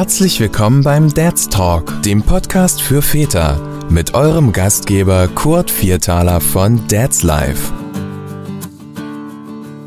Herzlich 0.00 0.40
willkommen 0.40 0.82
beim 0.82 1.12
Dad's 1.12 1.46
Talk, 1.46 2.02
dem 2.04 2.22
Podcast 2.22 2.80
für 2.80 3.02
Väter, 3.02 3.60
mit 3.90 4.14
eurem 4.14 4.50
Gastgeber 4.50 5.28
Kurt 5.28 5.70
Viertaler 5.70 6.40
von 6.40 6.80
Dad's 6.88 7.22
Life. 7.22 7.70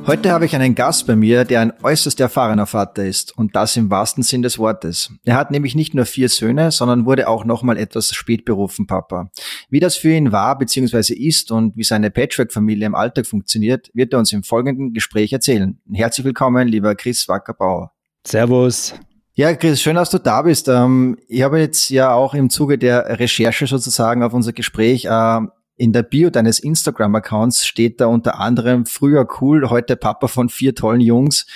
Heute 0.05 0.31
habe 0.31 0.45
ich 0.45 0.55
einen 0.55 0.76
Gast 0.76 1.07
bei 1.07 1.16
mir, 1.16 1.45
der 1.45 1.62
ein 1.62 1.73
äußerst 1.81 2.20
erfahrener 2.20 2.68
Vater 2.68 3.04
ist 3.04 3.36
und 3.36 3.55
das 3.55 3.76
im 3.76 3.89
wahrsten 3.89 4.21
Sinn 4.21 4.44
des 4.44 4.59
Wortes. 4.59 5.12
Er 5.26 5.36
hat 5.36 5.49
nämlich 5.49 5.73
nicht 5.73 5.95
nur 5.95 6.05
vier 6.05 6.30
Söhne, 6.30 6.70
sondern 6.70 7.07
wurde 7.07 7.27
auch 7.27 7.43
nochmal 7.43 7.80
etwas 7.80 8.14
spät 8.14 8.45
berufen 8.45 8.86
Papa. 8.86 9.32
Wie 9.71 9.80
das 9.80 9.95
für 9.95 10.14
ihn 10.14 10.32
war 10.32 10.55
bzw. 10.59 11.16
ist 11.16 11.52
und 11.52 11.75
wie 11.75 11.84
seine 11.84 12.11
Patchwork-Familie 12.11 12.86
im 12.86 12.93
Alltag 12.93 13.25
funktioniert, 13.25 13.89
wird 13.95 14.14
er 14.14 14.20
uns 14.20 14.32
im 14.32 14.43
folgenden 14.43 14.93
Gespräch 14.93 15.34
erzählen. 15.34 15.82
Herzlich 15.91 16.23
willkommen, 16.23 16.67
lieber 16.67 16.94
Chris 16.94 17.27
Wackerbauer. 17.27 17.94
Servus. 18.27 18.94
Ja, 19.36 19.52
Chris, 19.55 19.82
schön, 19.82 19.96
dass 19.96 20.12
du 20.12 20.20
da 20.20 20.44
bist. 20.44 20.68
Ähm, 20.68 21.18
ich 21.28 21.42
habe 21.42 21.60
jetzt 21.60 21.90
ja 21.90 22.14
auch 22.14 22.36
im 22.36 22.52
Zuge 22.52 22.78
der 22.78 23.20
Recherche 23.20 23.66
sozusagen 23.66 24.22
auf 24.22 24.32
unser 24.32 24.54
Gespräch 24.54 25.06
äh, 25.06 25.40
in 25.76 25.92
der 25.92 26.04
Bio 26.04 26.30
deines 26.30 26.59
Instagram-Accounts 26.59 27.66
steht 27.66 28.00
da 28.00 28.06
unter 28.06 28.40
anderem 28.40 28.86
früher 28.86 29.28
cool, 29.42 29.72
heute 29.72 29.96
Papa 29.96 30.28
von 30.28 30.50
vier 30.50 30.76
tollen 30.76 31.02
Jungs. 31.02 31.48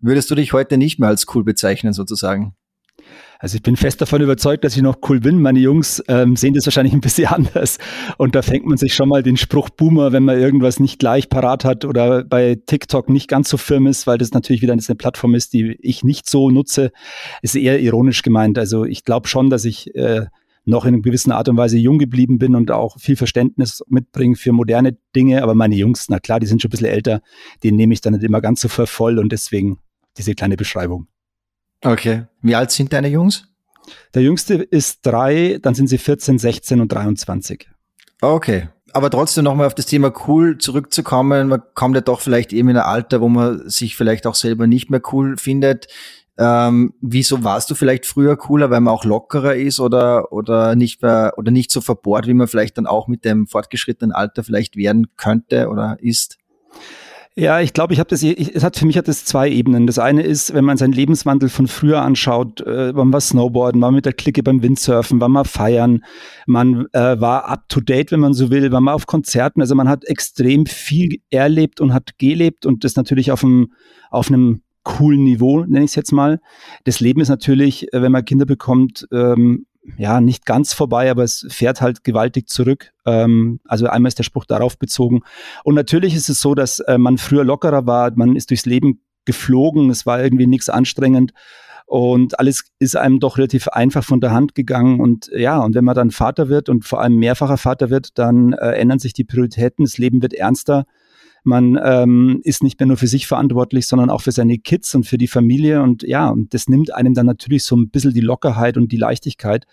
Würdest 0.00 0.30
du 0.30 0.34
dich 0.34 0.54
heute 0.54 0.78
nicht 0.78 0.98
mehr 0.98 1.10
als 1.10 1.26
cool 1.34 1.44
bezeichnen 1.44 1.92
sozusagen? 1.92 2.54
Also 3.38 3.56
ich 3.56 3.62
bin 3.62 3.76
fest 3.76 4.00
davon 4.00 4.22
überzeugt, 4.22 4.64
dass 4.64 4.76
ich 4.76 4.82
noch 4.82 4.98
cool 5.08 5.20
bin. 5.20 5.40
Meine 5.42 5.58
Jungs 5.58 6.02
ähm, 6.08 6.36
sehen 6.36 6.54
das 6.54 6.66
wahrscheinlich 6.66 6.94
ein 6.94 7.00
bisschen 7.00 7.26
anders. 7.32 7.78
Und 8.18 8.34
da 8.34 8.42
fängt 8.42 8.66
man 8.66 8.78
sich 8.78 8.94
schon 8.94 9.08
mal 9.08 9.22
den 9.22 9.36
Spruch 9.36 9.68
Boomer, 9.70 10.12
wenn 10.12 10.24
man 10.24 10.38
irgendwas 10.38 10.80
nicht 10.80 10.98
gleich 10.98 11.28
parat 11.28 11.64
hat 11.64 11.84
oder 11.84 12.24
bei 12.24 12.56
TikTok 12.66 13.08
nicht 13.08 13.28
ganz 13.28 13.48
so 13.48 13.56
firm 13.56 13.86
ist, 13.86 14.06
weil 14.06 14.18
das 14.18 14.32
natürlich 14.32 14.62
wieder 14.62 14.72
eine 14.72 14.82
Plattform 14.96 15.34
ist, 15.34 15.52
die 15.52 15.76
ich 15.80 16.04
nicht 16.04 16.28
so 16.28 16.50
nutze, 16.50 16.92
ist 17.42 17.56
eher 17.56 17.80
ironisch 17.80 18.22
gemeint. 18.22 18.58
Also 18.58 18.84
ich 18.84 19.04
glaube 19.04 19.28
schon, 19.28 19.50
dass 19.50 19.64
ich 19.64 19.94
äh, 19.94 20.26
noch 20.64 20.84
in 20.84 20.94
einer 20.94 21.02
gewissen 21.02 21.32
Art 21.32 21.48
und 21.48 21.56
Weise 21.56 21.78
jung 21.78 21.98
geblieben 21.98 22.38
bin 22.38 22.54
und 22.54 22.70
auch 22.70 22.98
viel 22.98 23.16
Verständnis 23.16 23.82
mitbringe 23.88 24.36
für 24.36 24.52
moderne 24.52 24.96
Dinge. 25.14 25.42
Aber 25.42 25.54
meine 25.54 25.76
Jungs, 25.76 26.06
na 26.08 26.18
klar, 26.18 26.40
die 26.40 26.46
sind 26.46 26.60
schon 26.60 26.68
ein 26.68 26.72
bisschen 26.72 26.88
älter, 26.88 27.20
den 27.62 27.76
nehme 27.76 27.94
ich 27.94 28.00
dann 28.00 28.14
nicht 28.14 28.24
immer 28.24 28.40
ganz 28.40 28.60
so 28.60 28.68
voll 28.68 29.18
und 29.18 29.30
deswegen 29.30 29.78
diese 30.16 30.34
kleine 30.34 30.56
Beschreibung. 30.56 31.06
Okay. 31.86 32.24
Wie 32.42 32.56
alt 32.56 32.72
sind 32.72 32.92
deine 32.92 33.06
Jungs? 33.06 33.44
Der 34.12 34.22
jüngste 34.22 34.54
ist 34.54 35.06
drei, 35.06 35.60
dann 35.62 35.76
sind 35.76 35.86
sie 35.86 35.98
14, 35.98 36.38
16 36.38 36.80
und 36.80 36.92
23. 36.92 37.68
Okay. 38.20 38.68
Aber 38.92 39.08
trotzdem 39.08 39.44
nochmal 39.44 39.68
auf 39.68 39.74
das 39.74 39.86
Thema 39.86 40.12
cool 40.26 40.58
zurückzukommen, 40.58 41.48
man 41.48 41.62
kommt 41.74 41.94
ja 41.94 42.00
doch 42.00 42.20
vielleicht 42.20 42.52
eben 42.52 42.70
in 42.70 42.76
ein 42.76 42.82
Alter, 42.82 43.20
wo 43.20 43.28
man 43.28 43.68
sich 43.68 43.94
vielleicht 43.94 44.26
auch 44.26 44.34
selber 44.34 44.66
nicht 44.66 44.90
mehr 44.90 45.02
cool 45.12 45.36
findet. 45.36 45.86
Ähm, 46.38 46.92
wieso 47.00 47.44
warst 47.44 47.70
du 47.70 47.76
vielleicht 47.76 48.04
früher 48.04 48.36
cooler, 48.36 48.68
weil 48.70 48.80
man 48.80 48.92
auch 48.92 49.04
lockerer 49.04 49.54
ist 49.54 49.78
oder, 49.78 50.32
oder 50.32 50.74
nicht 50.74 51.02
mehr, 51.02 51.34
oder 51.36 51.52
nicht 51.52 51.70
so 51.70 51.80
verbohrt, 51.80 52.26
wie 52.26 52.34
man 52.34 52.48
vielleicht 52.48 52.78
dann 52.78 52.86
auch 52.86 53.06
mit 53.06 53.24
dem 53.24 53.46
fortgeschrittenen 53.46 54.12
Alter 54.12 54.42
vielleicht 54.42 54.76
werden 54.76 55.06
könnte 55.16 55.68
oder 55.68 55.98
ist? 56.00 56.38
Ja, 57.38 57.60
ich 57.60 57.74
glaube, 57.74 57.92
ich 57.92 58.00
habe 58.00 58.08
das, 58.08 58.22
ich, 58.22 58.54
es 58.54 58.64
hat 58.64 58.78
für 58.78 58.86
mich 58.86 58.96
hat 58.96 59.08
das 59.08 59.26
zwei 59.26 59.50
Ebenen. 59.50 59.86
Das 59.86 59.98
eine 59.98 60.22
ist, 60.22 60.54
wenn 60.54 60.64
man 60.64 60.78
seinen 60.78 60.94
Lebenswandel 60.94 61.50
von 61.50 61.66
früher 61.68 62.00
anschaut, 62.00 62.62
äh, 62.62 62.94
man 62.94 63.12
war 63.12 63.20
Snowboarden, 63.20 63.82
war 63.82 63.90
mit 63.90 64.06
der 64.06 64.14
Clique 64.14 64.42
beim 64.42 64.62
Windsurfen, 64.62 65.20
war 65.20 65.28
mal 65.28 65.44
feiern, 65.44 66.02
man 66.46 66.86
äh, 66.94 67.20
war 67.20 67.46
up 67.46 67.68
to 67.68 67.80
date, 67.80 68.10
wenn 68.10 68.20
man 68.20 68.32
so 68.32 68.50
will, 68.50 68.72
war 68.72 68.80
mal 68.80 68.94
auf 68.94 69.06
Konzerten. 69.06 69.60
Also 69.60 69.74
man 69.74 69.86
hat 69.86 70.06
extrem 70.06 70.64
viel 70.64 71.18
erlebt 71.28 71.82
und 71.82 71.92
hat 71.92 72.16
gelebt 72.16 72.64
und 72.64 72.84
das 72.84 72.96
natürlich 72.96 73.30
auf 73.30 73.44
einem, 73.44 73.70
auf 74.10 74.28
einem 74.28 74.62
coolen 74.82 75.22
Niveau, 75.22 75.60
nenne 75.60 75.84
ich 75.84 75.90
es 75.90 75.94
jetzt 75.94 76.12
mal. 76.12 76.40
Das 76.84 77.00
Leben 77.00 77.20
ist 77.20 77.28
natürlich, 77.28 77.92
äh, 77.92 78.00
wenn 78.00 78.12
man 78.12 78.24
Kinder 78.24 78.46
bekommt, 78.46 79.06
ähm, 79.12 79.66
ja, 79.96 80.20
nicht 80.20 80.46
ganz 80.46 80.72
vorbei, 80.72 81.10
aber 81.10 81.24
es 81.24 81.46
fährt 81.48 81.80
halt 81.80 82.04
gewaltig 82.04 82.48
zurück. 82.48 82.92
Ähm, 83.04 83.60
also 83.64 83.86
einmal 83.86 84.08
ist 84.08 84.18
der 84.18 84.24
Spruch 84.24 84.44
darauf 84.44 84.78
bezogen. 84.78 85.20
Und 85.64 85.74
natürlich 85.74 86.14
ist 86.14 86.28
es 86.28 86.40
so, 86.40 86.54
dass 86.54 86.80
äh, 86.80 86.98
man 86.98 87.18
früher 87.18 87.44
lockerer 87.44 87.86
war, 87.86 88.12
man 88.14 88.36
ist 88.36 88.50
durchs 88.50 88.66
Leben 88.66 89.02
geflogen, 89.24 89.90
es 89.90 90.06
war 90.06 90.22
irgendwie 90.22 90.46
nichts 90.46 90.68
anstrengend 90.68 91.32
und 91.86 92.40
alles 92.40 92.64
ist 92.80 92.96
einem 92.96 93.20
doch 93.20 93.38
relativ 93.38 93.68
einfach 93.68 94.04
von 94.04 94.20
der 94.20 94.32
Hand 94.32 94.56
gegangen. 94.56 95.00
Und 95.00 95.30
ja, 95.32 95.58
und 95.60 95.76
wenn 95.76 95.84
man 95.84 95.94
dann 95.94 96.10
Vater 96.10 96.48
wird 96.48 96.68
und 96.68 96.84
vor 96.84 97.00
allem 97.00 97.16
mehrfacher 97.16 97.56
Vater 97.56 97.90
wird, 97.90 98.18
dann 98.18 98.52
äh, 98.54 98.72
ändern 98.72 98.98
sich 98.98 99.12
die 99.12 99.24
Prioritäten, 99.24 99.84
das 99.84 99.96
Leben 99.96 100.20
wird 100.20 100.34
ernster. 100.34 100.84
Man 101.46 101.78
ähm, 101.82 102.40
ist 102.42 102.62
nicht 102.64 102.80
mehr 102.80 102.88
nur 102.88 102.96
für 102.96 103.06
sich 103.06 103.26
verantwortlich, 103.26 103.86
sondern 103.86 104.10
auch 104.10 104.20
für 104.20 104.32
seine 104.32 104.58
Kids 104.58 104.94
und 104.96 105.04
für 105.04 105.16
die 105.16 105.28
Familie. 105.28 105.80
Und 105.80 106.02
ja, 106.02 106.28
und 106.28 106.52
das 106.52 106.68
nimmt 106.68 106.92
einem 106.92 107.14
dann 107.14 107.26
natürlich 107.26 107.62
so 107.62 107.76
ein 107.76 107.88
bisschen 107.88 108.12
die 108.12 108.20
Lockerheit 108.20 108.76
und 108.76 108.90
die 108.90 108.96
Leichtigkeit. 108.96 109.64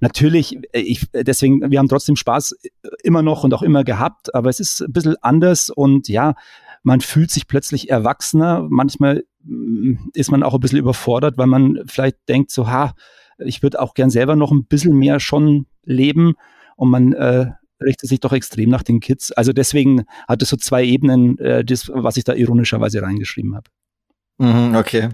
Natürlich, 0.00 0.56
äh, 0.72 0.80
ich, 0.80 1.06
deswegen, 1.12 1.68
wir 1.70 1.78
haben 1.80 1.88
trotzdem 1.88 2.14
Spaß 2.14 2.52
äh, 2.52 2.68
immer 3.02 3.22
noch 3.22 3.42
und 3.42 3.52
auch 3.54 3.62
immer 3.62 3.82
gehabt, 3.82 4.34
aber 4.34 4.50
es 4.50 4.60
ist 4.60 4.82
ein 4.82 4.92
bisschen 4.92 5.16
anders 5.20 5.68
und 5.68 6.08
ja, 6.08 6.34
man 6.82 7.00
fühlt 7.00 7.32
sich 7.32 7.48
plötzlich 7.48 7.90
erwachsener. 7.90 8.64
Manchmal 8.70 9.24
mm, 9.42 9.94
ist 10.14 10.30
man 10.30 10.44
auch 10.44 10.54
ein 10.54 10.60
bisschen 10.60 10.78
überfordert, 10.78 11.38
weil 11.38 11.48
man 11.48 11.80
vielleicht 11.86 12.18
denkt 12.28 12.52
so, 12.52 12.70
ha, 12.70 12.94
ich 13.38 13.64
würde 13.64 13.80
auch 13.80 13.94
gern 13.94 14.10
selber 14.10 14.36
noch 14.36 14.52
ein 14.52 14.64
bisschen 14.64 14.96
mehr 14.96 15.18
schon 15.18 15.66
leben 15.84 16.34
und 16.76 16.90
man 16.90 17.12
äh, 17.14 17.50
richtet 17.80 18.08
sich 18.08 18.20
doch 18.20 18.32
extrem 18.32 18.70
nach 18.70 18.82
den 18.82 19.00
Kids. 19.00 19.32
Also 19.32 19.52
deswegen 19.52 20.04
hat 20.28 20.42
es 20.42 20.50
so 20.50 20.56
zwei 20.56 20.84
Ebenen, 20.84 21.38
äh, 21.38 21.64
das, 21.64 21.90
was 21.92 22.16
ich 22.16 22.24
da 22.24 22.34
ironischerweise 22.34 23.02
reingeschrieben 23.02 23.54
habe. 23.54 23.70
Mhm, 24.38 24.76
okay. 24.76 25.08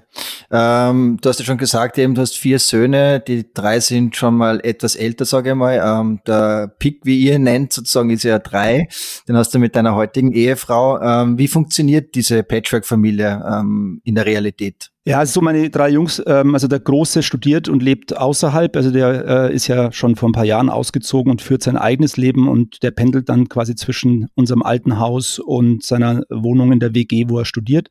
Ähm, 0.50 1.18
du 1.20 1.28
hast 1.28 1.38
ja 1.38 1.44
schon 1.44 1.58
gesagt, 1.58 1.96
eben, 1.96 2.14
du 2.14 2.22
hast 2.22 2.36
vier 2.36 2.58
Söhne, 2.58 3.20
die 3.20 3.52
drei 3.54 3.78
sind 3.78 4.16
schon 4.16 4.36
mal 4.36 4.60
etwas 4.64 4.96
älter, 4.96 5.24
sage 5.24 5.50
ich 5.50 5.56
mal. 5.56 5.80
Ähm, 5.82 6.20
der 6.26 6.74
Pick, 6.78 7.00
wie 7.04 7.20
ihr 7.20 7.36
ihn 7.36 7.44
nennt, 7.44 7.72
sozusagen, 7.72 8.10
ist 8.10 8.24
ja 8.24 8.40
drei. 8.40 8.88
Den 9.28 9.36
hast 9.36 9.54
du 9.54 9.60
mit 9.60 9.76
deiner 9.76 9.94
heutigen 9.94 10.32
Ehefrau. 10.32 11.00
Ähm, 11.00 11.38
wie 11.38 11.48
funktioniert 11.48 12.14
diese 12.16 12.42
Patchwork-Familie 12.42 13.44
ähm, 13.48 14.00
in 14.02 14.16
der 14.16 14.26
Realität? 14.26 14.91
Ja, 15.04 15.18
also 15.18 15.40
meine 15.40 15.68
drei 15.68 15.88
Jungs, 15.88 16.22
ähm, 16.26 16.54
also 16.54 16.68
der 16.68 16.78
Große 16.78 17.24
studiert 17.24 17.68
und 17.68 17.82
lebt 17.82 18.16
außerhalb, 18.16 18.76
also 18.76 18.92
der 18.92 19.48
äh, 19.50 19.54
ist 19.54 19.66
ja 19.66 19.90
schon 19.90 20.14
vor 20.14 20.28
ein 20.28 20.32
paar 20.32 20.44
Jahren 20.44 20.70
ausgezogen 20.70 21.28
und 21.32 21.42
führt 21.42 21.64
sein 21.64 21.76
eigenes 21.76 22.16
Leben 22.16 22.48
und 22.48 22.84
der 22.84 22.92
pendelt 22.92 23.28
dann 23.28 23.48
quasi 23.48 23.74
zwischen 23.74 24.28
unserem 24.36 24.62
alten 24.62 25.00
Haus 25.00 25.40
und 25.40 25.82
seiner 25.82 26.22
Wohnung 26.30 26.70
in 26.70 26.78
der 26.78 26.94
WG, 26.94 27.24
wo 27.26 27.40
er 27.40 27.44
studiert. 27.44 27.88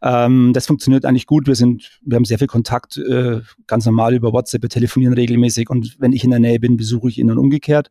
Ähm, 0.00 0.54
das 0.54 0.66
funktioniert 0.66 1.04
eigentlich 1.04 1.26
gut. 1.26 1.46
Wir 1.46 1.56
sind, 1.56 2.00
wir 2.00 2.16
haben 2.16 2.24
sehr 2.24 2.38
viel 2.38 2.46
Kontakt, 2.46 2.96
äh, 2.96 3.42
ganz 3.66 3.84
normal 3.84 4.14
über 4.14 4.32
WhatsApp, 4.32 4.62
wir 4.62 4.70
telefonieren 4.70 5.12
regelmäßig 5.12 5.68
und 5.68 5.96
wenn 5.98 6.14
ich 6.14 6.24
in 6.24 6.30
der 6.30 6.40
Nähe 6.40 6.58
bin, 6.58 6.78
besuche 6.78 7.10
ich 7.10 7.18
ihn 7.18 7.30
und 7.30 7.36
umgekehrt. 7.36 7.90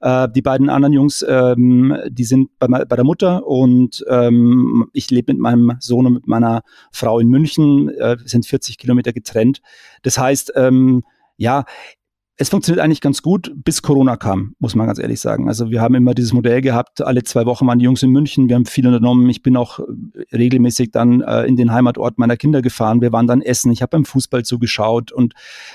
Äh, 0.00 0.28
die 0.34 0.42
beiden 0.42 0.68
anderen 0.68 0.92
Jungs, 0.92 1.24
ähm, 1.28 1.96
die 2.08 2.24
sind 2.24 2.50
bei, 2.58 2.66
bei 2.66 2.96
der 2.96 3.04
Mutter 3.04 3.46
und 3.46 4.04
ähm, 4.08 4.88
ich 4.92 5.10
lebe 5.10 5.32
mit 5.32 5.40
meinem 5.40 5.76
Sohn 5.80 6.06
und 6.06 6.14
mit 6.14 6.26
meiner 6.26 6.62
Frau 6.90 7.18
in 7.18 7.28
München, 7.28 7.88
äh, 7.90 8.16
sind 8.24 8.46
40 8.46 8.78
Kilometer 8.78 9.12
getrennt. 9.12 9.60
Das 10.02 10.18
heißt, 10.18 10.52
ähm, 10.56 11.02
ja, 11.36 11.64
es 12.36 12.48
funktioniert 12.48 12.82
eigentlich 12.82 13.02
ganz 13.02 13.20
gut, 13.20 13.52
bis 13.54 13.82
Corona 13.82 14.16
kam, 14.16 14.54
muss 14.58 14.74
man 14.74 14.86
ganz 14.86 14.98
ehrlich 14.98 15.20
sagen. 15.20 15.48
Also 15.48 15.70
wir 15.70 15.82
haben 15.82 15.94
immer 15.94 16.14
dieses 16.14 16.32
Modell 16.32 16.62
gehabt, 16.62 17.02
alle 17.02 17.22
zwei 17.24 17.44
Wochen 17.44 17.66
waren 17.66 17.78
die 17.78 17.84
Jungs 17.84 18.02
in 18.02 18.10
München, 18.10 18.48
wir 18.48 18.56
haben 18.56 18.64
viel 18.64 18.86
unternommen. 18.86 19.28
Ich 19.28 19.42
bin 19.42 19.54
auch 19.54 19.80
äh, 19.80 20.36
regelmäßig 20.36 20.92
dann 20.92 21.20
äh, 21.20 21.44
in 21.44 21.56
den 21.56 21.72
Heimatort 21.72 22.18
meiner 22.18 22.38
Kinder 22.38 22.62
gefahren. 22.62 23.02
Wir 23.02 23.12
waren 23.12 23.26
dann 23.26 23.42
essen, 23.42 23.70
ich 23.70 23.82
habe 23.82 23.90
beim 23.90 24.06
Fußball 24.06 24.44
zugeschaut 24.44 25.12
und 25.12 25.34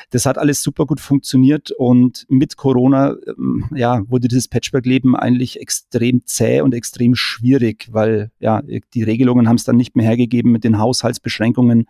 das 0.09 0.25
hat 0.25 0.39
alles 0.39 0.63
super 0.63 0.87
gut 0.87 0.99
funktioniert. 0.99 1.71
Und 1.71 2.25
mit 2.27 2.57
Corona, 2.57 3.15
ähm, 3.27 3.65
ja, 3.75 4.01
wurde 4.07 4.27
dieses 4.27 4.47
Patchwork-Leben 4.47 5.15
eigentlich 5.15 5.61
extrem 5.61 6.25
zäh 6.25 6.61
und 6.61 6.73
extrem 6.73 7.13
schwierig, 7.13 7.87
weil 7.91 8.31
ja, 8.39 8.63
die 8.93 9.03
Regelungen 9.03 9.47
haben 9.47 9.57
es 9.57 9.63
dann 9.63 9.77
nicht 9.77 9.95
mehr 9.95 10.07
hergegeben 10.07 10.51
mit 10.51 10.63
den 10.63 10.79
Haushaltsbeschränkungen 10.79 11.85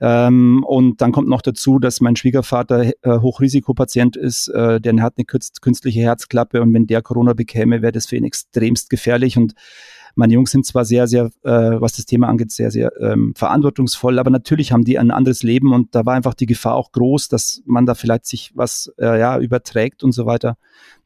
ähm, 0.00 0.64
und 0.64 1.00
dann 1.00 1.12
kommt 1.12 1.28
noch 1.28 1.42
dazu, 1.42 1.78
dass 1.78 2.00
mein 2.00 2.16
Schwiegervater 2.16 2.92
äh, 3.02 3.18
Hochrisikopatient 3.18 4.16
ist, 4.16 4.48
äh, 4.48 4.80
der 4.80 5.02
hat 5.02 5.14
eine 5.16 5.24
künstliche 5.24 6.00
Herzklappe 6.00 6.60
und 6.60 6.74
wenn 6.74 6.86
der 6.86 7.02
Corona 7.02 7.32
bekäme, 7.32 7.82
wäre 7.82 7.92
das 7.92 8.06
für 8.06 8.16
ihn 8.16 8.24
extremst 8.24 8.90
gefährlich 8.90 9.36
und 9.36 9.54
meine 10.18 10.32
Jungs 10.32 10.50
sind 10.50 10.64
zwar 10.64 10.86
sehr, 10.86 11.06
sehr, 11.06 11.26
äh, 11.44 11.50
was 11.80 11.92
das 11.92 12.06
Thema 12.06 12.28
angeht, 12.28 12.50
sehr, 12.50 12.70
sehr 12.70 12.90
ähm, 13.00 13.34
verantwortungsvoll, 13.36 14.18
aber 14.18 14.30
natürlich 14.30 14.72
haben 14.72 14.84
die 14.84 14.98
ein 14.98 15.10
anderes 15.10 15.42
Leben 15.42 15.74
und 15.74 15.94
da 15.94 16.06
war 16.06 16.14
einfach 16.14 16.32
die 16.32 16.46
Gefahr 16.46 16.74
auch 16.74 16.90
groß, 16.92 17.28
dass 17.28 17.62
man 17.66 17.84
da 17.84 17.94
vielleicht 17.94 18.24
sich 18.24 18.50
was 18.54 18.90
äh, 18.98 19.18
ja, 19.20 19.38
überträgt 19.38 20.02
und 20.02 20.12
so 20.12 20.24
weiter. 20.24 20.56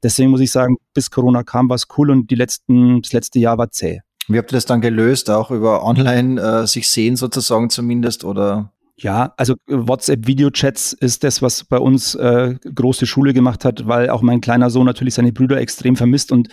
Deswegen 0.02 0.30
muss 0.30 0.40
ich 0.40 0.52
sagen, 0.52 0.76
bis 0.94 1.10
Corona 1.10 1.42
kam, 1.42 1.68
war 1.68 1.74
es 1.74 1.88
cool 1.98 2.10
und 2.10 2.30
die 2.30 2.36
letzten, 2.36 3.02
das 3.02 3.12
letzte 3.12 3.40
Jahr 3.40 3.58
war 3.58 3.70
zäh. 3.72 4.00
Wie 4.28 4.38
habt 4.38 4.52
ihr 4.52 4.56
das 4.56 4.66
dann 4.66 4.80
gelöst? 4.80 5.28
Auch 5.28 5.50
über 5.50 5.84
online 5.84 6.40
äh, 6.40 6.66
sich 6.68 6.88
sehen 6.88 7.16
sozusagen 7.16 7.68
zumindest 7.68 8.22
oder? 8.22 8.72
Ja, 9.02 9.32
also 9.38 9.54
äh, 9.54 9.58
WhatsApp-Videochats 9.68 10.92
ist 10.92 11.24
das, 11.24 11.40
was 11.40 11.64
bei 11.64 11.78
uns 11.78 12.14
äh, 12.16 12.56
große 12.74 13.06
Schule 13.06 13.32
gemacht 13.32 13.64
hat, 13.64 13.86
weil 13.86 14.10
auch 14.10 14.20
mein 14.20 14.42
kleiner 14.42 14.68
Sohn 14.68 14.84
natürlich 14.84 15.14
seine 15.14 15.32
Brüder 15.32 15.58
extrem 15.58 15.96
vermisst 15.96 16.32
und 16.32 16.48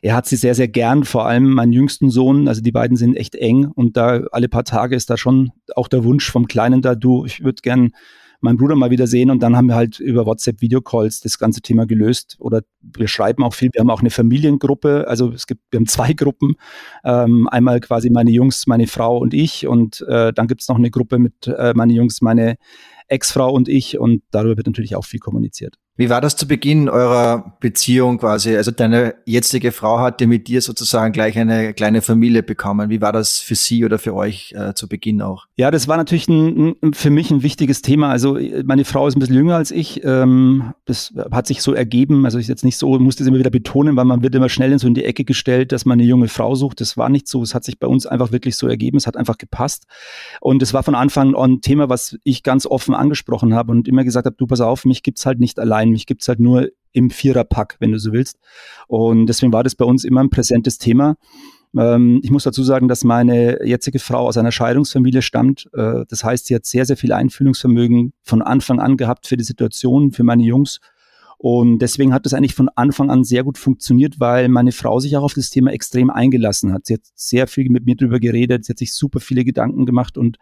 er 0.00 0.14
hat 0.14 0.24
sie 0.24 0.36
sehr, 0.36 0.54
sehr 0.54 0.68
gern, 0.68 1.04
vor 1.04 1.26
allem 1.26 1.52
meinen 1.52 1.74
jüngsten 1.74 2.08
Sohn. 2.08 2.48
Also 2.48 2.62
die 2.62 2.72
beiden 2.72 2.96
sind 2.96 3.16
echt 3.16 3.34
eng 3.34 3.66
und 3.66 3.98
da 3.98 4.22
alle 4.32 4.48
paar 4.48 4.64
Tage 4.64 4.96
ist 4.96 5.10
da 5.10 5.18
schon 5.18 5.52
auch 5.76 5.88
der 5.88 6.02
Wunsch 6.02 6.30
vom 6.30 6.46
Kleinen 6.46 6.80
da, 6.80 6.94
du, 6.94 7.26
ich 7.26 7.44
würde 7.44 7.60
gern 7.60 7.90
meinen 8.40 8.56
Bruder 8.56 8.74
mal 8.74 8.90
wieder 8.90 9.06
sehen 9.06 9.30
und 9.30 9.42
dann 9.42 9.56
haben 9.56 9.66
wir 9.66 9.74
halt 9.74 10.00
über 10.00 10.26
WhatsApp 10.26 10.60
Videocalls 10.60 11.20
das 11.20 11.38
ganze 11.38 11.60
Thema 11.60 11.86
gelöst 11.86 12.36
oder 12.38 12.62
wir 12.80 13.08
schreiben 13.08 13.44
auch 13.44 13.54
viel. 13.54 13.70
Wir 13.72 13.80
haben 13.80 13.90
auch 13.90 14.00
eine 14.00 14.10
Familiengruppe, 14.10 15.06
also 15.08 15.30
es 15.32 15.46
gibt, 15.46 15.62
wir 15.70 15.78
haben 15.78 15.86
zwei 15.86 16.12
Gruppen. 16.12 16.56
Ähm, 17.04 17.48
einmal 17.48 17.80
quasi 17.80 18.10
meine 18.10 18.30
Jungs, 18.30 18.66
meine 18.66 18.86
Frau 18.86 19.18
und 19.18 19.34
ich 19.34 19.66
und 19.66 20.04
äh, 20.08 20.32
dann 20.32 20.46
gibt 20.46 20.62
es 20.62 20.68
noch 20.68 20.76
eine 20.76 20.90
Gruppe 20.90 21.18
mit 21.18 21.46
äh, 21.46 21.72
meine 21.74 21.92
Jungs, 21.92 22.20
meine 22.22 22.56
Ex-Frau 23.08 23.52
und 23.52 23.68
ich 23.68 23.98
und 23.98 24.22
darüber 24.30 24.56
wird 24.56 24.66
natürlich 24.66 24.96
auch 24.96 25.04
viel 25.04 25.20
kommuniziert. 25.20 25.76
Wie 26.00 26.08
war 26.08 26.22
das 26.22 26.34
zu 26.34 26.48
Beginn 26.48 26.88
eurer 26.88 27.58
Beziehung 27.60 28.16
quasi? 28.16 28.56
Also 28.56 28.70
deine 28.70 29.16
jetzige 29.26 29.70
Frau 29.70 29.98
hatte 29.98 30.26
mit 30.26 30.48
dir 30.48 30.62
sozusagen 30.62 31.12
gleich 31.12 31.38
eine 31.38 31.74
kleine 31.74 32.00
Familie 32.00 32.42
bekommen. 32.42 32.88
Wie 32.88 33.02
war 33.02 33.12
das 33.12 33.36
für 33.36 33.54
sie 33.54 33.84
oder 33.84 33.98
für 33.98 34.14
euch 34.14 34.54
äh, 34.56 34.72
zu 34.72 34.88
Beginn 34.88 35.20
auch? 35.20 35.44
Ja, 35.56 35.70
das 35.70 35.88
war 35.88 35.98
natürlich 35.98 36.26
ein, 36.26 36.74
für 36.94 37.10
mich 37.10 37.30
ein 37.30 37.42
wichtiges 37.42 37.82
Thema. 37.82 38.08
Also 38.08 38.38
meine 38.64 38.86
Frau 38.86 39.08
ist 39.08 39.14
ein 39.14 39.20
bisschen 39.20 39.34
jünger 39.34 39.56
als 39.56 39.70
ich. 39.70 40.02
Ähm, 40.02 40.72
das 40.86 41.12
hat 41.32 41.46
sich 41.46 41.60
so 41.60 41.74
ergeben. 41.74 42.24
Also 42.24 42.38
ich 42.38 42.48
jetzt 42.48 42.64
nicht 42.64 42.78
so, 42.78 42.98
musste 42.98 43.22
es 43.22 43.26
immer 43.28 43.38
wieder 43.38 43.50
betonen, 43.50 43.94
weil 43.96 44.06
man 44.06 44.22
wird 44.22 44.34
immer 44.34 44.48
schnell 44.48 44.72
in 44.72 44.78
so 44.78 44.86
in 44.86 44.94
die 44.94 45.04
Ecke 45.04 45.26
gestellt, 45.26 45.70
dass 45.70 45.84
man 45.84 46.00
eine 46.00 46.08
junge 46.08 46.28
Frau 46.28 46.54
sucht. 46.54 46.80
Das 46.80 46.96
war 46.96 47.10
nicht 47.10 47.28
so. 47.28 47.42
Es 47.42 47.54
hat 47.54 47.64
sich 47.64 47.78
bei 47.78 47.86
uns 47.86 48.06
einfach 48.06 48.32
wirklich 48.32 48.56
so 48.56 48.68
ergeben. 48.68 48.96
Es 48.96 49.06
hat 49.06 49.18
einfach 49.18 49.36
gepasst. 49.36 49.84
Und 50.40 50.62
es 50.62 50.72
war 50.72 50.82
von 50.82 50.94
Anfang 50.94 51.34
an 51.34 51.56
ein 51.56 51.60
Thema, 51.60 51.90
was 51.90 52.16
ich 52.24 52.42
ganz 52.42 52.64
offen 52.64 52.94
angesprochen 52.94 53.54
habe 53.54 53.70
und 53.70 53.86
immer 53.86 54.02
gesagt 54.02 54.24
habe, 54.24 54.36
du 54.38 54.46
pass 54.46 54.62
auf, 54.62 54.86
mich 54.86 55.02
gibt's 55.02 55.26
halt 55.26 55.40
nicht 55.40 55.58
allein 55.58 55.89
mich 55.90 56.06
gibt's 56.06 56.28
halt 56.28 56.40
nur 56.40 56.68
im 56.92 57.10
Viererpack, 57.10 57.76
wenn 57.78 57.92
du 57.92 57.98
so 57.98 58.12
willst. 58.12 58.38
Und 58.88 59.26
deswegen 59.26 59.52
war 59.52 59.62
das 59.62 59.74
bei 59.74 59.84
uns 59.84 60.04
immer 60.04 60.20
ein 60.20 60.30
präsentes 60.30 60.78
Thema. 60.78 61.16
Ähm, 61.76 62.20
ich 62.22 62.30
muss 62.30 62.44
dazu 62.44 62.62
sagen, 62.62 62.88
dass 62.88 63.04
meine 63.04 63.64
jetzige 63.64 63.98
Frau 63.98 64.26
aus 64.26 64.36
einer 64.36 64.52
Scheidungsfamilie 64.52 65.22
stammt. 65.22 65.68
Äh, 65.72 66.04
das 66.08 66.24
heißt, 66.24 66.46
sie 66.46 66.54
hat 66.54 66.66
sehr, 66.66 66.84
sehr 66.84 66.96
viel 66.96 67.12
Einfühlungsvermögen 67.12 68.12
von 68.22 68.42
Anfang 68.42 68.80
an 68.80 68.96
gehabt 68.96 69.26
für 69.26 69.36
die 69.36 69.44
Situation, 69.44 70.12
für 70.12 70.24
meine 70.24 70.42
Jungs. 70.42 70.80
Und 71.42 71.78
deswegen 71.78 72.12
hat 72.12 72.26
das 72.26 72.34
eigentlich 72.34 72.54
von 72.54 72.68
Anfang 72.74 73.10
an 73.10 73.24
sehr 73.24 73.44
gut 73.44 73.56
funktioniert, 73.56 74.20
weil 74.20 74.48
meine 74.48 74.72
Frau 74.72 75.00
sich 75.00 75.16
auch 75.16 75.22
auf 75.22 75.32
das 75.32 75.48
Thema 75.48 75.72
extrem 75.72 76.10
eingelassen 76.10 76.72
hat. 76.72 76.84
Sie 76.84 76.94
hat 76.94 77.00
sehr 77.14 77.46
viel 77.46 77.70
mit 77.70 77.86
mir 77.86 77.96
darüber 77.96 78.20
geredet, 78.20 78.66
sie 78.66 78.72
hat 78.72 78.78
sich 78.78 78.92
super 78.92 79.20
viele 79.20 79.42
Gedanken 79.42 79.86
gemacht 79.86 80.18
und 80.18 80.36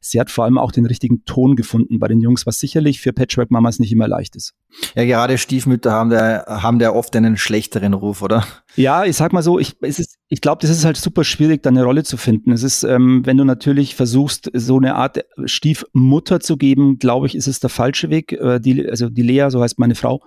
sie 0.00 0.18
hat 0.18 0.30
vor 0.30 0.44
allem 0.44 0.58
auch 0.58 0.72
den 0.72 0.86
richtigen 0.86 1.24
Ton 1.24 1.56
gefunden 1.56 1.98
bei 1.98 2.08
den 2.08 2.20
Jungs, 2.20 2.46
was 2.46 2.58
sicherlich 2.58 3.00
für 3.00 3.12
Patchwork-Mamas 3.12 3.78
nicht 3.78 3.92
immer 3.92 4.08
leicht 4.08 4.34
ist. 4.34 4.54
Ja, 4.94 5.04
gerade 5.04 5.36
Stiefmütter 5.36 5.92
haben 5.92 6.10
da, 6.10 6.44
haben 6.46 6.78
da 6.78 6.92
oft 6.92 7.14
einen 7.16 7.36
schlechteren 7.36 7.92
Ruf, 7.92 8.22
oder? 8.22 8.46
Ja, 8.76 9.04
ich 9.04 9.16
sag 9.16 9.32
mal 9.32 9.42
so, 9.42 9.58
ich, 9.58 9.76
es 9.82 9.98
ist, 9.98 10.16
ich 10.28 10.40
glaube, 10.40 10.62
das 10.62 10.70
ist 10.70 10.84
halt 10.84 10.96
super 10.96 11.24
schwierig, 11.24 11.62
da 11.62 11.70
eine 11.70 11.84
Rolle 11.84 12.02
zu 12.02 12.16
finden. 12.16 12.52
Es 12.52 12.62
ist, 12.62 12.82
ähm, 12.82 13.26
wenn 13.26 13.36
du 13.36 13.44
natürlich 13.44 13.94
versuchst, 13.94 14.50
so 14.54 14.78
eine 14.78 14.94
Art 14.94 15.24
Stiefmutter 15.44 16.40
zu 16.40 16.56
geben, 16.56 16.98
glaube 16.98 17.26
ich, 17.26 17.34
ist 17.34 17.46
es 17.46 17.60
der 17.60 17.70
falsche 17.70 18.08
Weg. 18.08 18.32
Äh, 18.32 18.58
die, 18.60 18.88
also 18.88 19.10
die 19.10 19.22
Lea, 19.22 19.48
so 19.50 19.62
heißt 19.62 19.78
meine 19.78 19.96
Frau, 19.96 20.22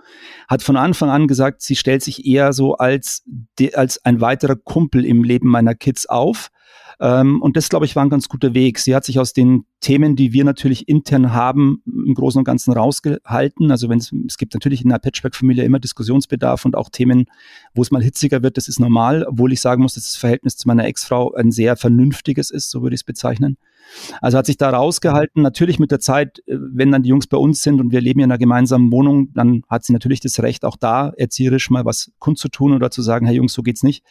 hat 0.48 0.62
von 0.62 0.78
Anfang 0.78 1.10
an 1.10 1.28
gesagt, 1.28 1.62
sie 1.62 1.76
stellt 1.76 2.04
sich 2.04 2.26
eher 2.26 2.54
so 2.54 2.76
als, 2.76 3.24
als 3.74 4.06
ein 4.06 4.22
weiterer 4.22 4.56
Kumpel 4.56 5.04
im 5.06 5.24
Leben 5.24 5.50
meiner 5.50 5.74
Kids 5.74 6.06
auf 6.06 6.52
ähm, 7.00 7.42
und 7.42 7.58
das, 7.58 7.70
glaube 7.70 7.86
ich, 7.86 7.96
war 7.96 8.04
ein 8.04 8.10
ganz 8.10 8.30
guter 8.30 8.54
Weg. 8.54 8.80
Sie 8.80 8.96
hat 8.96 9.06
sich 9.06 9.20
aus 9.20 9.34
den 9.34 9.66
Themen, 9.80 10.16
die 10.16 10.34
wir 10.34 10.44
natürlich 10.44 10.88
intern 10.88 11.34
haben, 11.34 11.82
im 11.86 12.14
Großen 12.14 12.40
und 12.40 12.46
Ganzen 12.46 12.74
rausgehalten. 12.74 13.72
Also 13.72 13.90
wenn 13.90 14.00
es, 14.00 14.38
gibt 14.38 14.54
natürlich 14.54 14.84
in 14.84 14.92
einer 14.92 15.00
Patchwork-Familie 15.00 15.64
immer 15.64 15.80
Diskussionsbedarf 15.80 16.66
und 16.66 16.76
auch 16.76 16.90
Themen, 16.90 17.26
wo 17.74 17.82
es 17.82 17.92
mal 17.92 18.04
hitziger 18.04 18.44
wird, 18.44 18.58
das 18.58 18.68
ist 18.68 18.80
normal, 18.80 19.26
obwohl 19.28 19.54
ich 19.54 19.62
sagen 19.62 19.82
muss, 19.82 19.96
dass 19.96 20.04
das 20.04 20.16
Verhältnis 20.16 20.58
zu 20.58 20.68
meiner 20.68 20.86
Ex-Frau 20.86 21.34
ein 21.34 21.52
sehr 21.52 21.76
vernünftiges 21.76 22.52
ist, 22.52 22.70
so 22.70 22.82
würde 22.82 22.96
ich 22.96 23.02
es 23.02 23.06
bezeichnen. 23.06 23.58
Also 24.22 24.38
hat 24.38 24.46
sich 24.46 24.58
da 24.58 24.70
rausgehalten. 24.70 25.42
Natürlich 25.42 25.80
mit 25.80 25.92
der 25.92 26.00
Zeit, 26.00 26.40
äh, 26.46 26.58
wenn 26.58 26.92
dann 26.92 27.04
die 27.04 27.10
Jungs 27.10 27.28
bei 27.28 27.38
uns 27.38 27.62
sind 27.64 27.80
und 27.80 27.92
wir 27.92 28.02
leben 28.02 28.20
in 28.20 28.26
einer 28.26 28.38
gemeinsamen 28.38 28.92
Wohnung, 28.92 29.34
dann 29.34 29.64
hat 29.70 29.86
sie 29.86 29.94
natürlich 29.94 30.20
das 30.20 30.42
Recht, 30.42 30.66
auch 30.66 30.78
da 30.78 31.10
erzieherisch 31.16 31.70
mal 31.70 31.86
was 31.86 32.12
kundzutun 32.20 32.74
oder 32.74 32.92
zu 32.92 33.02
sagen, 33.02 33.26
hey 33.26 33.36
Jungs, 33.36 33.54
so 33.54 33.62
geht's 33.62 33.84
nicht. 33.84 34.04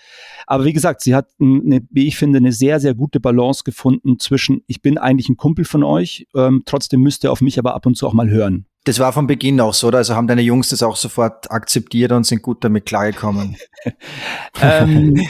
Aber 0.47 0.65
wie 0.65 0.73
gesagt, 0.73 1.01
sie 1.01 1.15
hat, 1.15 1.29
eine, 1.41 1.83
wie 1.91 2.07
ich 2.07 2.17
finde, 2.17 2.39
eine 2.39 2.53
sehr, 2.53 2.81
sehr 2.81 2.95
gute 2.95 3.21
Balance 3.21 3.65
gefunden 3.65 4.19
zwischen, 4.19 4.63
ich 4.67 4.83
bin 4.83 4.99
eigentlich 4.99 5.29
ein 5.29 5.37
Kumpel 5.37 5.65
von 5.65 5.83
euch, 5.83 6.27
ähm, 6.35 6.63
trotzdem 6.65 7.01
müsst 7.01 7.25
ihr 7.25 7.33
auf 7.33 7.41
mich 7.41 7.59
aber 7.59 7.75
ab 7.75 7.87
und 7.87 7.97
zu 7.97 8.07
auch 8.07 8.13
mal 8.13 8.31
hören. 8.31 8.67
Das 8.85 8.99
war 8.99 9.13
von 9.13 9.29
Beginn 9.29 9.61
auch 9.61 9.75
so, 9.75 9.89
oder? 9.89 9.99
Also 9.99 10.17
haben 10.17 10.27
deine 10.27 10.43
Jungs 10.43 10.71
das 10.71 10.83
auch 10.83 10.97
sofort 10.97 11.51
akzeptiert 11.51 12.11
und 12.11 12.27
sind 12.27 12.43
gut 12.43 12.65
damit 12.65 12.85
klargekommen? 12.85 13.57
ähm, 14.63 15.25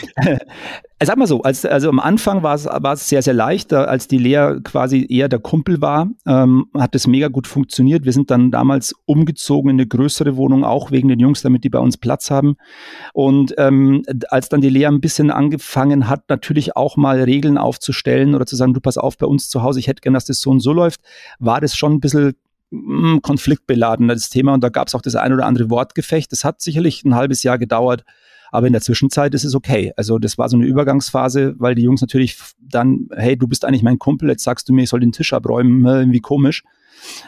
sag 1.05 1.17
mal 1.17 1.27
so, 1.27 1.41
als, 1.41 1.65
also 1.65 1.89
am 1.89 1.99
Anfang 1.99 2.43
war 2.43 2.55
es, 2.55 2.65
war 2.65 2.93
es 2.93 3.07
sehr, 3.07 3.21
sehr 3.21 3.33
leicht, 3.33 3.73
als 3.73 4.07
die 4.07 4.17
Lea 4.17 4.55
quasi 4.63 5.05
eher 5.07 5.29
der 5.29 5.39
Kumpel 5.39 5.81
war, 5.81 6.09
ähm, 6.25 6.65
hat 6.75 6.95
es 6.95 7.07
mega 7.07 7.27
gut 7.27 7.47
funktioniert. 7.47 8.05
Wir 8.05 8.13
sind 8.13 8.31
dann 8.31 8.51
damals 8.51 8.95
umgezogen 9.05 9.69
in 9.69 9.75
eine 9.75 9.87
größere 9.87 10.35
Wohnung, 10.35 10.63
auch 10.63 10.91
wegen 10.91 11.09
den 11.09 11.19
Jungs, 11.19 11.41
damit 11.41 11.63
die 11.63 11.69
bei 11.69 11.79
uns 11.79 11.97
Platz 11.97 12.31
haben. 12.31 12.55
Und 13.13 13.53
ähm, 13.57 14.03
als 14.29 14.49
dann 14.49 14.61
die 14.61 14.69
Lea 14.69 14.87
ein 14.87 15.01
bisschen 15.01 15.31
angefangen 15.31 16.09
hat, 16.09 16.29
natürlich 16.29 16.75
auch 16.75 16.97
mal 16.97 17.21
Regeln 17.21 17.57
aufzustellen 17.57 18.35
oder 18.35 18.45
zu 18.45 18.55
sagen, 18.55 18.73
du 18.73 18.81
pass 18.81 18.97
auf 18.97 19.17
bei 19.17 19.25
uns 19.27 19.49
zu 19.49 19.61
Hause, 19.61 19.79
ich 19.79 19.87
hätte 19.87 20.01
gern, 20.01 20.13
dass 20.13 20.25
das 20.25 20.39
so 20.39 20.49
und 20.49 20.59
so 20.59 20.73
läuft, 20.73 21.01
war 21.39 21.61
das 21.61 21.75
schon 21.75 21.93
ein 21.93 21.99
bisschen 21.99 22.33
mh, 22.73 23.19
konfliktbeladen, 23.21 24.07
das 24.07 24.29
Thema. 24.29 24.53
Und 24.53 24.63
da 24.63 24.69
gab 24.69 24.87
es 24.87 24.95
auch 24.95 25.01
das 25.01 25.15
ein 25.15 25.33
oder 25.33 25.45
andere 25.45 25.69
Wortgefecht. 25.69 26.31
Das 26.31 26.43
hat 26.43 26.61
sicherlich 26.61 27.03
ein 27.03 27.15
halbes 27.15 27.43
Jahr 27.43 27.57
gedauert. 27.57 28.03
Aber 28.51 28.67
in 28.67 28.73
der 28.73 28.83
Zwischenzeit 28.83 29.33
ist 29.33 29.45
es 29.45 29.55
okay. 29.55 29.93
Also 29.97 30.19
das 30.19 30.37
war 30.37 30.47
so 30.47 30.57
eine 30.57 30.67
Übergangsphase, 30.67 31.55
weil 31.57 31.73
die 31.73 31.81
Jungs 31.81 32.01
natürlich 32.01 32.37
dann, 32.59 33.07
hey, 33.15 33.35
du 33.35 33.47
bist 33.47 33.65
eigentlich 33.65 33.81
mein 33.81 33.97
Kumpel, 33.97 34.29
jetzt 34.29 34.43
sagst 34.43 34.69
du 34.69 34.73
mir, 34.73 34.83
ich 34.83 34.89
soll 34.89 34.99
den 34.99 35.11
Tisch 35.11 35.33
abräumen, 35.33 35.83
irgendwie 35.85 36.21
komisch. 36.21 36.63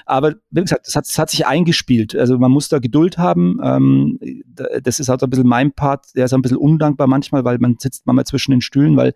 Aber 0.05 0.35
wie 0.51 0.61
gesagt, 0.61 0.87
das 0.87 0.95
hat, 0.95 1.07
das 1.07 1.17
hat 1.17 1.29
sich 1.31 1.47
eingespielt. 1.47 2.15
Also 2.15 2.37
man 2.37 2.51
muss 2.51 2.69
da 2.69 2.77
Geduld 2.77 3.17
haben. 3.17 3.59
Ähm, 3.63 4.19
das 4.83 4.99
ist 4.99 5.09
halt 5.09 5.23
ein 5.23 5.29
bisschen 5.29 5.47
mein 5.47 5.71
Part, 5.71 6.05
der 6.15 6.25
ist 6.25 6.33
ein 6.33 6.43
bisschen 6.43 6.57
undankbar 6.57 7.07
manchmal, 7.07 7.43
weil 7.43 7.57
man 7.57 7.77
sitzt 7.79 8.05
manchmal 8.05 8.25
zwischen 8.25 8.51
den 8.51 8.61
Stühlen, 8.61 8.95
weil 8.95 9.13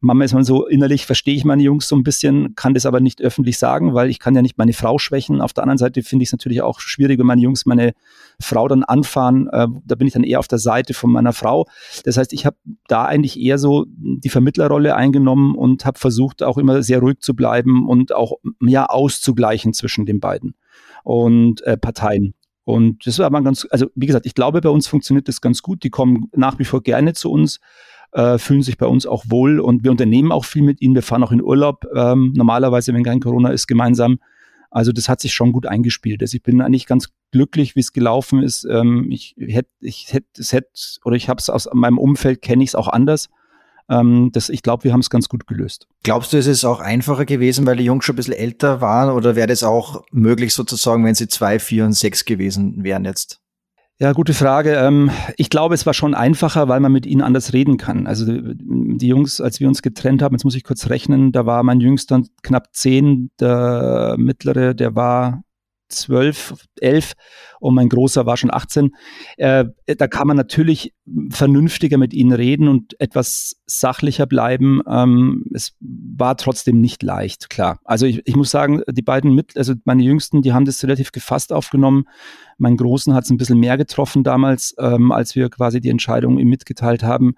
Mama 0.00 0.24
ist 0.24 0.34
man 0.34 0.44
so 0.44 0.66
innerlich, 0.66 1.06
verstehe 1.06 1.34
ich 1.34 1.44
meine 1.44 1.62
Jungs 1.62 1.88
so 1.88 1.96
ein 1.96 2.02
bisschen, 2.02 2.54
kann 2.54 2.74
das 2.74 2.84
aber 2.84 3.00
nicht 3.00 3.22
öffentlich 3.22 3.58
sagen, 3.58 3.94
weil 3.94 4.10
ich 4.10 4.18
kann 4.18 4.34
ja 4.34 4.42
nicht 4.42 4.58
meine 4.58 4.74
Frau 4.74 4.98
schwächen. 4.98 5.40
Auf 5.40 5.54
der 5.54 5.64
anderen 5.64 5.78
Seite 5.78 6.02
finde 6.02 6.22
ich 6.22 6.28
es 6.28 6.32
natürlich 6.32 6.60
auch 6.60 6.80
schwierig, 6.80 7.18
wenn 7.18 7.26
meine 7.26 7.40
Jungs 7.40 7.64
meine 7.64 7.94
Frau 8.38 8.68
dann 8.68 8.84
anfahren. 8.84 9.48
Äh, 9.48 9.68
da 9.84 9.94
bin 9.94 10.06
ich 10.06 10.12
dann 10.12 10.22
eher 10.22 10.38
auf 10.38 10.48
der 10.48 10.58
Seite 10.58 10.92
von 10.92 11.10
meiner 11.10 11.32
Frau. 11.32 11.66
Das 12.04 12.18
heißt, 12.18 12.34
ich 12.34 12.44
habe 12.44 12.56
da 12.88 13.06
eigentlich 13.06 13.40
eher 13.40 13.56
so 13.58 13.86
die 13.88 14.28
Vermittlerrolle 14.28 14.94
eingenommen 14.94 15.54
und 15.54 15.86
habe 15.86 15.98
versucht, 15.98 16.42
auch 16.42 16.58
immer 16.58 16.82
sehr 16.82 17.00
ruhig 17.00 17.20
zu 17.20 17.34
bleiben 17.34 17.88
und 17.88 18.14
auch 18.14 18.34
ja 18.60 18.86
auszugleichen 18.86 19.72
zwischen 19.72 20.04
den 20.04 20.20
beiden 20.20 20.54
und 21.04 21.62
äh, 21.62 21.78
Parteien. 21.78 22.34
Und 22.64 23.06
das 23.06 23.20
war 23.20 23.26
aber 23.26 23.42
ganz, 23.42 23.66
also 23.70 23.86
wie 23.94 24.06
gesagt, 24.06 24.26
ich 24.26 24.34
glaube, 24.34 24.60
bei 24.60 24.68
uns 24.68 24.88
funktioniert 24.88 25.28
das 25.28 25.40
ganz 25.40 25.62
gut. 25.62 25.84
Die 25.84 25.90
kommen 25.90 26.28
nach 26.34 26.58
wie 26.58 26.64
vor 26.64 26.82
gerne 26.82 27.14
zu 27.14 27.30
uns 27.30 27.60
äh, 28.12 28.38
fühlen 28.38 28.62
sich 28.62 28.78
bei 28.78 28.86
uns 28.86 29.06
auch 29.06 29.24
wohl 29.28 29.60
und 29.60 29.84
wir 29.84 29.90
unternehmen 29.90 30.32
auch 30.32 30.44
viel 30.44 30.62
mit 30.62 30.80
ihnen. 30.80 30.94
Wir 30.94 31.02
fahren 31.02 31.22
auch 31.22 31.32
in 31.32 31.42
Urlaub, 31.42 31.84
ähm, 31.94 32.32
normalerweise, 32.36 32.94
wenn 32.94 33.04
kein 33.04 33.20
Corona 33.20 33.50
ist, 33.50 33.66
gemeinsam. 33.66 34.18
Also 34.70 34.92
das 34.92 35.08
hat 35.08 35.20
sich 35.20 35.32
schon 35.32 35.52
gut 35.52 35.66
eingespielt. 35.66 36.22
Also 36.22 36.36
ich 36.36 36.42
bin 36.42 36.60
eigentlich 36.60 36.86
ganz 36.86 37.08
glücklich, 37.30 37.76
wie 37.76 37.80
es 37.80 37.92
gelaufen 37.92 38.42
ist. 38.42 38.66
Ähm, 38.70 39.10
ich 39.10 39.34
hätte, 39.38 39.70
ich 39.80 40.12
hätte, 40.12 40.26
es 40.38 40.52
hätte, 40.52 40.68
oder 41.04 41.16
ich 41.16 41.28
habe 41.28 41.38
es 41.38 41.50
aus 41.50 41.68
meinem 41.72 41.98
Umfeld 41.98 42.42
kenne 42.42 42.62
ich 42.62 42.70
es 42.70 42.74
auch 42.74 42.88
anders. 42.88 43.28
Ähm, 43.88 44.30
das, 44.32 44.48
ich 44.48 44.62
glaube, 44.62 44.84
wir 44.84 44.92
haben 44.92 45.00
es 45.00 45.10
ganz 45.10 45.28
gut 45.28 45.46
gelöst. 45.46 45.86
Glaubst 46.02 46.32
du, 46.32 46.38
ist 46.38 46.46
es 46.46 46.64
auch 46.64 46.80
einfacher 46.80 47.24
gewesen, 47.24 47.66
weil 47.66 47.76
die 47.76 47.84
Jungs 47.84 48.04
schon 48.04 48.14
ein 48.14 48.16
bisschen 48.16 48.34
älter 48.34 48.80
waren, 48.80 49.10
oder 49.14 49.36
wäre 49.36 49.46
das 49.46 49.62
auch 49.62 50.02
möglich 50.10 50.54
sozusagen, 50.54 51.04
wenn 51.04 51.14
sie 51.14 51.28
zwei, 51.28 51.58
vier 51.58 51.84
und 51.84 51.92
sechs 51.92 52.24
gewesen 52.24 52.82
wären 52.82 53.04
jetzt? 53.04 53.40
Ja, 53.98 54.12
gute 54.12 54.34
Frage. 54.34 54.74
Ähm, 54.74 55.10
ich 55.38 55.48
glaube, 55.48 55.74
es 55.74 55.86
war 55.86 55.94
schon 55.94 56.14
einfacher, 56.14 56.68
weil 56.68 56.80
man 56.80 56.92
mit 56.92 57.06
ihnen 57.06 57.22
anders 57.22 57.54
reden 57.54 57.78
kann. 57.78 58.06
Also 58.06 58.26
die 58.28 59.06
Jungs, 59.06 59.40
als 59.40 59.58
wir 59.58 59.68
uns 59.68 59.80
getrennt 59.80 60.20
haben, 60.20 60.34
jetzt 60.34 60.44
muss 60.44 60.54
ich 60.54 60.64
kurz 60.64 60.90
rechnen, 60.90 61.32
da 61.32 61.46
war 61.46 61.62
mein 61.62 61.80
Jüngster 61.80 62.20
knapp 62.42 62.74
zehn, 62.74 63.30
der 63.40 64.16
mittlere, 64.18 64.74
der 64.74 64.94
war 64.94 65.44
zwölf, 65.88 66.54
elf 66.80 67.14
und 67.60 67.74
mein 67.74 67.88
Großer 67.88 68.26
war 68.26 68.36
schon 68.36 68.52
18. 68.52 68.94
Äh, 69.36 69.66
da 69.86 70.08
kann 70.08 70.26
man 70.26 70.36
natürlich 70.36 70.92
vernünftiger 71.30 71.98
mit 71.98 72.12
ihnen 72.12 72.32
reden 72.32 72.68
und 72.68 72.98
etwas 73.00 73.56
sachlicher 73.66 74.26
bleiben. 74.26 74.80
Ähm, 74.88 75.44
es 75.54 75.74
war 75.80 76.36
trotzdem 76.36 76.80
nicht 76.80 77.02
leicht, 77.02 77.50
klar. 77.50 77.80
Also 77.84 78.06
ich, 78.06 78.22
ich 78.26 78.36
muss 78.36 78.50
sagen, 78.50 78.82
die 78.90 79.02
beiden 79.02 79.34
mit, 79.34 79.56
also 79.56 79.74
meine 79.84 80.02
Jüngsten, 80.02 80.42
die 80.42 80.52
haben 80.52 80.64
das 80.64 80.82
relativ 80.82 81.12
gefasst 81.12 81.52
aufgenommen. 81.52 82.04
Mein 82.58 82.76
Großen 82.76 83.14
hat 83.14 83.24
es 83.24 83.30
ein 83.30 83.36
bisschen 83.36 83.60
mehr 83.60 83.76
getroffen 83.76 84.24
damals, 84.24 84.74
ähm, 84.78 85.12
als 85.12 85.34
wir 85.34 85.48
quasi 85.50 85.80
die 85.80 85.90
Entscheidung 85.90 86.38
ihm 86.38 86.48
mitgeteilt 86.48 87.02
haben. 87.02 87.34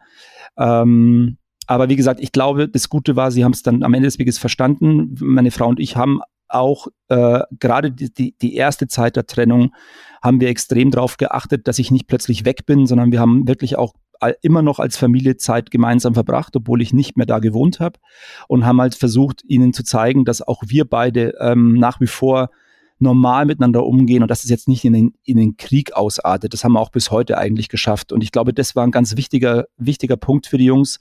Ähm, 0.56 1.38
aber 1.66 1.90
wie 1.90 1.96
gesagt, 1.96 2.20
ich 2.20 2.32
glaube, 2.32 2.66
das 2.66 2.88
Gute 2.88 3.14
war, 3.14 3.30
sie 3.30 3.44
haben 3.44 3.52
es 3.52 3.62
dann 3.62 3.82
am 3.82 3.92
Ende 3.92 4.06
des 4.06 4.18
Weges 4.18 4.38
verstanden. 4.38 5.14
Meine 5.20 5.50
Frau 5.50 5.68
und 5.68 5.80
ich 5.80 5.96
haben 5.96 6.20
auch 6.48 6.88
äh, 7.08 7.40
gerade 7.58 7.92
die, 7.92 8.12
die, 8.12 8.34
die 8.38 8.54
erste 8.54 8.88
Zeit 8.88 9.16
der 9.16 9.26
Trennung 9.26 9.74
haben 10.22 10.40
wir 10.40 10.48
extrem 10.48 10.90
darauf 10.90 11.16
geachtet, 11.16 11.68
dass 11.68 11.78
ich 11.78 11.90
nicht 11.90 12.06
plötzlich 12.06 12.44
weg 12.44 12.66
bin, 12.66 12.86
sondern 12.86 13.12
wir 13.12 13.20
haben 13.20 13.46
wirklich 13.46 13.76
auch 13.76 13.94
immer 14.42 14.62
noch 14.62 14.78
als 14.78 14.96
Familie 14.96 15.36
Zeit 15.36 15.70
gemeinsam 15.70 16.14
verbracht, 16.14 16.56
obwohl 16.56 16.82
ich 16.82 16.92
nicht 16.92 17.16
mehr 17.16 17.26
da 17.26 17.38
gewohnt 17.38 17.78
habe 17.80 18.00
und 18.48 18.66
haben 18.66 18.80
halt 18.80 18.94
versucht, 18.94 19.44
ihnen 19.44 19.72
zu 19.72 19.84
zeigen, 19.84 20.24
dass 20.24 20.42
auch 20.42 20.62
wir 20.66 20.86
beide 20.86 21.34
ähm, 21.40 21.74
nach 21.74 22.00
wie 22.00 22.08
vor 22.08 22.50
normal 22.98 23.46
miteinander 23.46 23.84
umgehen 23.84 24.22
und 24.22 24.30
dass 24.30 24.42
es 24.42 24.50
jetzt 24.50 24.66
nicht 24.66 24.84
in 24.84 24.92
den, 24.92 25.14
in 25.22 25.36
den 25.36 25.56
Krieg 25.56 25.92
ausartet. 25.92 26.52
Das 26.52 26.64
haben 26.64 26.72
wir 26.72 26.80
auch 26.80 26.90
bis 26.90 27.10
heute 27.10 27.38
eigentlich 27.38 27.68
geschafft. 27.68 28.12
Und 28.12 28.24
ich 28.24 28.32
glaube, 28.32 28.52
das 28.52 28.74
war 28.74 28.84
ein 28.84 28.90
ganz 28.90 29.16
wichtiger, 29.16 29.66
wichtiger 29.76 30.16
Punkt 30.16 30.48
für 30.48 30.58
die 30.58 30.64
Jungs, 30.64 30.98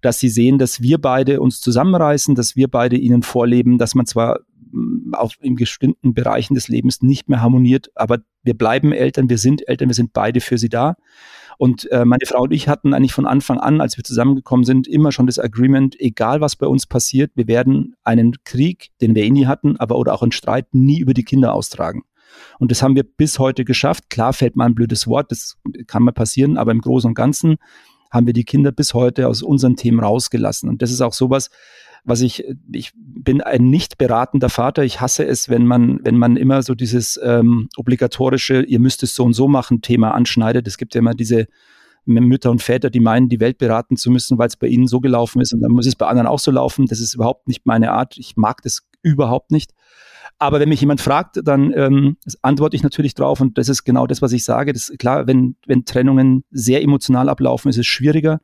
dass 0.00 0.18
sie 0.18 0.28
sehen, 0.28 0.58
dass 0.58 0.80
wir 0.80 0.98
beide 0.98 1.40
uns 1.40 1.60
zusammenreißen, 1.60 2.34
dass 2.34 2.56
wir 2.56 2.68
beide 2.68 2.96
ihnen 2.96 3.22
vorleben, 3.22 3.78
dass 3.78 3.94
man 3.94 4.06
zwar 4.06 4.40
mm, 4.72 5.14
auf, 5.14 5.34
in 5.40 5.56
bestimmten 5.56 6.14
Bereichen 6.14 6.54
des 6.54 6.68
Lebens 6.68 7.02
nicht 7.02 7.28
mehr 7.28 7.42
harmoniert, 7.42 7.90
aber 7.94 8.18
wir 8.42 8.54
bleiben 8.54 8.92
Eltern, 8.92 9.28
wir 9.28 9.38
sind 9.38 9.68
Eltern, 9.68 9.88
wir 9.88 9.94
sind 9.94 10.12
beide 10.12 10.40
für 10.40 10.58
sie 10.58 10.68
da. 10.68 10.96
Und 11.58 11.90
äh, 11.90 12.04
meine 12.04 12.26
Frau 12.26 12.42
und 12.42 12.52
ich 12.52 12.68
hatten 12.68 12.92
eigentlich 12.92 13.14
von 13.14 13.26
Anfang 13.26 13.58
an, 13.58 13.80
als 13.80 13.96
wir 13.96 14.04
zusammengekommen 14.04 14.64
sind, 14.64 14.86
immer 14.86 15.10
schon 15.10 15.26
das 15.26 15.38
Agreement, 15.38 15.98
egal 15.98 16.40
was 16.40 16.56
bei 16.56 16.66
uns 16.66 16.86
passiert, 16.86 17.32
wir 17.34 17.48
werden 17.48 17.96
einen 18.04 18.34
Krieg, 18.44 18.90
den 19.00 19.14
wir 19.14 19.24
eh 19.24 19.30
nie 19.30 19.46
hatten, 19.46 19.76
aber 19.78 19.96
oder 19.96 20.12
auch 20.12 20.22
einen 20.22 20.32
Streit 20.32 20.74
nie 20.74 20.98
über 20.98 21.14
die 21.14 21.24
Kinder 21.24 21.54
austragen. 21.54 22.04
Und 22.58 22.70
das 22.70 22.82
haben 22.82 22.94
wir 22.94 23.04
bis 23.04 23.38
heute 23.38 23.64
geschafft. 23.64 24.10
Klar 24.10 24.32
fällt 24.32 24.56
mal 24.56 24.66
ein 24.66 24.74
blödes 24.74 25.06
Wort, 25.06 25.30
das 25.30 25.56
kann 25.86 26.02
mal 26.02 26.12
passieren, 26.12 26.58
aber 26.58 26.72
im 26.72 26.80
Großen 26.80 27.08
und 27.08 27.14
Ganzen 27.14 27.56
haben 28.10 28.26
wir 28.26 28.32
die 28.32 28.44
Kinder 28.44 28.72
bis 28.72 28.94
heute 28.94 29.28
aus 29.28 29.42
unseren 29.42 29.76
Themen 29.76 30.00
rausgelassen. 30.00 30.68
Und 30.68 30.82
das 30.82 30.90
ist 30.90 31.00
auch 31.00 31.12
sowas, 31.12 31.50
was 32.04 32.20
ich, 32.20 32.44
ich 32.72 32.92
bin 32.94 33.40
ein 33.40 33.68
nicht 33.68 33.98
beratender 33.98 34.48
Vater. 34.48 34.84
Ich 34.84 35.00
hasse 35.00 35.26
es, 35.26 35.48
wenn 35.48 35.66
man, 35.66 35.98
wenn 36.04 36.16
man 36.16 36.36
immer 36.36 36.62
so 36.62 36.74
dieses 36.74 37.20
ähm, 37.22 37.68
obligatorische, 37.76 38.62
ihr 38.62 38.78
müsst 38.78 39.02
es 39.02 39.14
so 39.14 39.24
und 39.24 39.32
so 39.32 39.48
machen, 39.48 39.82
Thema 39.82 40.12
anschneidet. 40.12 40.68
Es 40.68 40.78
gibt 40.78 40.94
ja 40.94 41.00
immer 41.00 41.14
diese 41.14 41.48
Mütter 42.06 42.52
und 42.52 42.62
Väter, 42.62 42.90
die 42.90 43.00
meinen, 43.00 43.28
die 43.28 43.40
Welt 43.40 43.58
beraten 43.58 43.96
zu 43.96 44.12
müssen, 44.12 44.38
weil 44.38 44.46
es 44.46 44.56
bei 44.56 44.68
ihnen 44.68 44.86
so 44.86 45.00
gelaufen 45.00 45.40
ist 45.40 45.52
und 45.52 45.60
dann 45.60 45.72
muss 45.72 45.86
es 45.86 45.96
bei 45.96 46.06
anderen 46.06 46.28
auch 46.28 46.38
so 46.38 46.52
laufen. 46.52 46.86
Das 46.86 47.00
ist 47.00 47.14
überhaupt 47.14 47.48
nicht 47.48 47.66
meine 47.66 47.90
Art. 47.90 48.16
Ich 48.16 48.36
mag 48.36 48.62
das 48.62 48.86
überhaupt 49.02 49.50
nicht. 49.50 49.72
Aber 50.38 50.60
wenn 50.60 50.68
mich 50.68 50.80
jemand 50.80 51.00
fragt, 51.00 51.40
dann 51.42 51.72
ähm, 51.74 52.18
antworte 52.42 52.76
ich 52.76 52.82
natürlich 52.82 53.14
drauf 53.14 53.40
und 53.40 53.56
das 53.56 53.70
ist 53.70 53.84
genau 53.84 54.06
das, 54.06 54.20
was 54.20 54.32
ich 54.32 54.44
sage. 54.44 54.74
Das 54.74 54.90
ist 54.90 54.98
klar, 54.98 55.26
wenn, 55.26 55.56
wenn 55.66 55.86
Trennungen 55.86 56.44
sehr 56.50 56.82
emotional 56.82 57.30
ablaufen, 57.30 57.70
ist 57.70 57.78
es 57.78 57.86
schwieriger. 57.86 58.40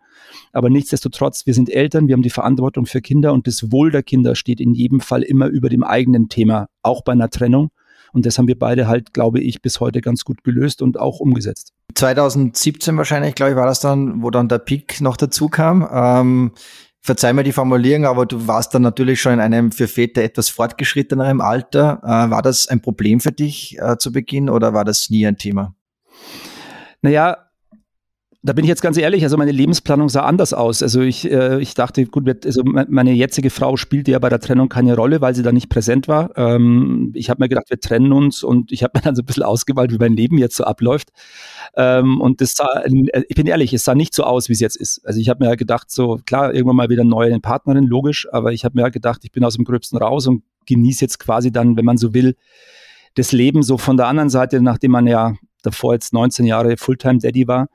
Aber 0.53 0.71
nichtsdestotrotz, 0.71 1.45
wir 1.45 1.53
sind 1.53 1.69
Eltern, 1.69 2.09
wir 2.09 2.15
haben 2.15 2.23
die 2.23 2.31
Verantwortung 2.31 2.87
für 2.87 3.03
Kinder 3.03 3.35
und 3.35 3.47
das 3.47 3.71
Wohl 3.73 3.91
der 3.91 4.03
Kinder 4.03 4.35
steht 4.37 4.61
in 4.61 4.73
jedem 4.73 5.01
Fall 5.01 5.23
immer 5.23 5.49
über 5.49 5.69
dem 5.69 5.85
eigenen 5.85 6.29
Thema, 6.31 6.69
auch 6.83 7.03
bei 7.03 7.13
einer 7.13 7.29
Trennung. 7.29 7.71
Und 8.15 8.27
das 8.27 8.39
haben 8.39 8.49
wir 8.49 8.59
beide 8.59 8.87
halt, 8.87 9.13
glaube 9.13 9.41
ich, 9.41 9.63
bis 9.63 9.81
heute 9.81 10.01
ganz 10.01 10.25
gut 10.25 10.45
gelöst 10.45 10.83
und 10.83 10.99
auch 10.99 11.21
umgesetzt. 11.21 11.73
2017 11.95 12.97
wahrscheinlich, 12.97 13.35
glaube 13.35 13.53
ich, 13.53 13.57
war 13.57 13.67
das 13.67 13.81
dann, 13.81 14.23
wo 14.23 14.31
dann 14.31 14.49
der 14.49 14.59
Peak 14.59 15.01
noch 15.01 15.17
dazu 15.17 15.49
kam. 15.49 15.87
Ähm, 15.91 16.53
verzeih 17.03 17.33
mir 17.33 17.43
die 17.43 17.53
Formulierung, 17.53 18.07
aber 18.07 18.27
du 18.27 18.47
warst 18.47 18.75
dann 18.75 18.83
natürlich 18.83 19.21
schon 19.21 19.35
in 19.35 19.41
einem 19.41 19.73
für 19.73 19.89
Väter 19.89 20.23
etwas 20.23 20.49
fortgeschrittenerem 20.49 21.41
Alter. 21.41 22.01
Äh, 22.05 22.31
war 22.31 22.43
das 22.43 22.69
ein 22.69 22.81
Problem 22.81 23.21
für 23.21 23.33
dich 23.33 23.77
äh, 23.79 23.99
zu 23.99 24.13
Beginn 24.13 24.49
oder 24.49 24.73
war 24.73 24.85
das 24.85 25.11
nie 25.11 25.27
ein 25.27 25.37
Thema? 25.37 25.75
Naja, 27.03 27.49
da 28.45 28.53
bin 28.53 28.65
ich 28.65 28.69
jetzt 28.69 28.83
ganz 28.83 28.97
ehrlich, 28.97 29.23
also 29.23 29.37
meine 29.37 29.53
Lebensplanung 29.53 30.09
sah 30.09 30.23
anders 30.23 30.53
aus. 30.53 30.83
Also 30.83 31.01
ich, 31.01 31.31
äh, 31.31 31.61
ich 31.61 31.75
dachte, 31.75 32.05
gut, 32.07 32.45
also 32.45 32.63
meine 32.65 33.13
jetzige 33.13 33.51
Frau 33.51 33.77
spielte 33.77 34.11
ja 34.11 34.19
bei 34.19 34.29
der 34.29 34.41
Trennung 34.41 34.69
keine 34.69 34.97
Rolle, 34.97 35.21
weil 35.21 35.33
sie 35.37 35.45
da 35.45 35.53
nicht 35.53 35.69
präsent 35.69 36.09
war. 36.09 36.37
Ähm, 36.37 37.13
ich 37.15 37.31
habe 37.31 37.41
mir 37.41 37.49
gedacht, 37.49 37.71
wir 37.71 37.79
trennen 37.79 38.13
uns 38.13 38.43
und 38.43 38.73
ich 38.73 38.83
habe 38.83 38.99
mir 38.99 39.03
dann 39.05 39.15
so 39.15 39.23
ein 39.23 39.27
bisschen 39.27 39.45
ausgewählt, 39.45 39.93
wie 39.93 39.99
mein 39.99 40.17
Leben 40.17 40.39
jetzt 40.39 40.57
so 40.57 40.65
abläuft. 40.65 41.11
Ähm, 41.77 42.21
und 42.21 42.41
das 42.41 42.55
sah, 42.55 42.83
äh, 42.83 43.23
ich 43.29 43.37
bin 43.37 43.47
ehrlich, 43.47 43.73
es 43.73 43.85
sah 43.85 43.95
nicht 43.95 44.13
so 44.13 44.25
aus, 44.25 44.49
wie 44.49 44.55
es 44.55 44.61
jetzt 44.61 44.77
ist. 44.77 45.07
Also 45.07 45.21
ich 45.21 45.29
habe 45.29 45.45
mir 45.45 45.51
ja 45.51 45.57
gedacht, 45.57 45.93
so 45.93 46.19
klar, 46.27 46.53
irgendwann 46.53 46.77
mal 46.77 46.89
wieder 46.89 47.05
neue 47.05 47.39
Partnerin, 47.39 47.85
logisch, 47.85 48.27
aber 48.33 48.53
ich 48.53 48.65
habe 48.65 48.75
mir 48.75 48.83
ja 48.83 48.89
gedacht, 48.89 49.21
ich 49.23 49.31
bin 49.31 49.45
aus 49.45 49.55
dem 49.55 49.65
Gröbsten 49.65 49.99
raus 49.99 50.27
und 50.27 50.43
genieße 50.67 51.05
jetzt 51.05 51.21
quasi 51.21 51.53
dann, 51.53 51.77
wenn 51.77 51.85
man 51.85 51.97
so 51.97 52.13
will, 52.13 52.35
das 53.15 53.31
Leben 53.31 53.63
so 53.63 53.79
von 53.79 53.97
der 53.97 54.09
anderen 54.09 54.31
Seite, 54.31 54.61
nachdem 54.61 54.91
man 54.91 55.07
ja 55.07 55.35
davor 55.63 55.95
jetzt 55.95 56.13
19 56.13 56.45
Jahre 56.47 56.77
Fulltime-Daddy 56.77 57.49
war. 57.49 57.69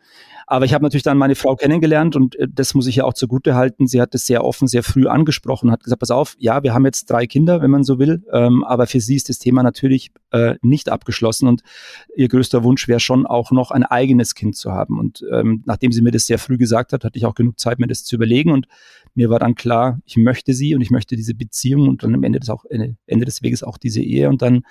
Aber 0.49 0.63
ich 0.63 0.73
habe 0.73 0.83
natürlich 0.83 1.03
dann 1.03 1.17
meine 1.17 1.35
Frau 1.35 1.57
kennengelernt 1.57 2.15
und 2.15 2.35
äh, 2.37 2.47
das 2.49 2.73
muss 2.73 2.87
ich 2.87 2.95
ja 2.95 3.03
auch 3.03 3.13
zugute 3.13 3.55
halten. 3.55 3.85
Sie 3.85 3.99
hat 3.99 4.15
es 4.15 4.25
sehr 4.25 4.45
offen, 4.45 4.69
sehr 4.69 4.81
früh 4.81 5.05
angesprochen, 5.05 5.71
hat 5.71 5.83
gesagt, 5.83 5.99
pass 5.99 6.09
auf, 6.09 6.35
ja, 6.39 6.63
wir 6.63 6.73
haben 6.73 6.85
jetzt 6.85 7.09
drei 7.11 7.27
Kinder, 7.27 7.61
wenn 7.61 7.69
man 7.69 7.83
so 7.83 7.99
will, 7.99 8.23
ähm, 8.31 8.63
aber 8.63 8.87
für 8.87 9.01
sie 9.01 9.17
ist 9.17 9.27
das 9.27 9.39
Thema 9.39 9.61
natürlich 9.61 10.11
äh, 10.31 10.55
nicht 10.61 10.89
abgeschlossen 10.89 11.49
und 11.49 11.63
ihr 12.15 12.29
größter 12.29 12.63
Wunsch 12.63 12.87
wäre 12.87 13.01
schon 13.01 13.25
auch 13.25 13.51
noch 13.51 13.71
ein 13.71 13.83
eigenes 13.83 14.35
Kind 14.35 14.55
zu 14.55 14.71
haben. 14.71 14.99
Und 14.99 15.21
ähm, 15.33 15.63
nachdem 15.65 15.91
sie 15.91 16.01
mir 16.01 16.11
das 16.11 16.27
sehr 16.27 16.39
früh 16.39 16.57
gesagt 16.57 16.93
hat, 16.93 17.03
hatte 17.03 17.17
ich 17.17 17.25
auch 17.25 17.35
genug 17.35 17.59
Zeit, 17.59 17.79
mir 17.79 17.87
das 17.87 18.05
zu 18.05 18.15
überlegen 18.15 18.51
und 18.51 18.67
mir 19.15 19.29
war 19.29 19.39
dann 19.39 19.55
klar, 19.55 19.99
ich 20.05 20.15
möchte 20.15 20.53
sie 20.53 20.75
und 20.75 20.81
ich 20.81 20.91
möchte 20.91 21.17
diese 21.17 21.35
Beziehung 21.35 21.89
und 21.89 22.03
dann 22.03 22.15
am 22.15 22.23
Ende 22.23 22.39
des, 22.39 22.49
auch, 22.49 22.63
Ende 22.69 23.25
des 23.25 23.41
Weges 23.41 23.63
auch 23.63 23.77
diese 23.77 24.01
Ehe 24.01 24.29
und 24.29 24.41
dann 24.41 24.63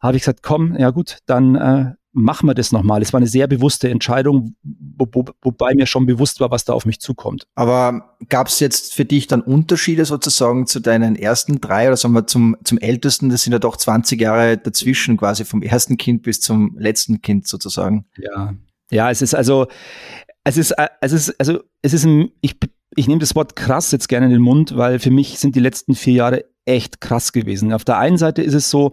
habe 0.00 0.16
ich 0.16 0.22
gesagt, 0.22 0.42
komm, 0.42 0.74
ja 0.78 0.90
gut, 0.90 1.18
dann 1.26 1.54
äh, 1.54 1.92
machen 2.12 2.46
wir 2.46 2.54
das 2.54 2.72
nochmal. 2.72 3.02
Es 3.02 3.12
war 3.12 3.18
eine 3.18 3.26
sehr 3.26 3.46
bewusste 3.46 3.88
Entscheidung, 3.88 4.54
wo, 4.62 5.06
wo, 5.12 5.24
wobei 5.42 5.74
mir 5.74 5.86
schon 5.86 6.06
bewusst 6.06 6.40
war, 6.40 6.50
was 6.50 6.64
da 6.64 6.72
auf 6.72 6.84
mich 6.84 7.00
zukommt. 7.00 7.46
Aber 7.54 8.16
gab 8.28 8.48
es 8.48 8.60
jetzt 8.60 8.94
für 8.94 9.04
dich 9.04 9.26
dann 9.26 9.40
Unterschiede 9.40 10.04
sozusagen 10.04 10.66
zu 10.66 10.80
deinen 10.80 11.16
ersten 11.16 11.60
drei 11.60 11.88
oder 11.88 11.96
sagen 11.96 12.14
wir 12.14 12.26
zum, 12.26 12.56
zum 12.64 12.78
ältesten? 12.78 13.30
Das 13.30 13.42
sind 13.42 13.52
ja 13.52 13.58
doch 13.58 13.76
20 13.76 14.20
Jahre 14.20 14.58
dazwischen 14.58 15.16
quasi 15.16 15.44
vom 15.44 15.62
ersten 15.62 15.96
Kind 15.96 16.22
bis 16.22 16.40
zum 16.40 16.76
letzten 16.78 17.22
Kind 17.22 17.48
sozusagen. 17.48 18.06
Ja, 18.18 18.54
ja, 18.90 19.10
es 19.10 19.22
ist 19.22 19.34
also, 19.34 19.68
es 20.44 20.58
ist, 20.58 20.74
es 21.00 21.12
ist, 21.12 21.40
also 21.40 21.60
es 21.80 21.94
ist 21.94 22.04
ein, 22.04 22.30
ich, 22.42 22.56
ich 22.94 23.08
nehme 23.08 23.20
das 23.20 23.34
Wort 23.34 23.56
krass 23.56 23.90
jetzt 23.90 24.08
gerne 24.08 24.26
in 24.26 24.32
den 24.32 24.42
Mund, 24.42 24.76
weil 24.76 24.98
für 24.98 25.10
mich 25.10 25.38
sind 25.38 25.56
die 25.56 25.60
letzten 25.60 25.94
vier 25.94 26.14
Jahre 26.14 26.44
echt 26.64 27.00
krass 27.00 27.32
gewesen. 27.32 27.72
Auf 27.72 27.84
der 27.84 27.98
einen 27.98 28.18
Seite 28.18 28.42
ist 28.42 28.54
es 28.54 28.70
so, 28.70 28.92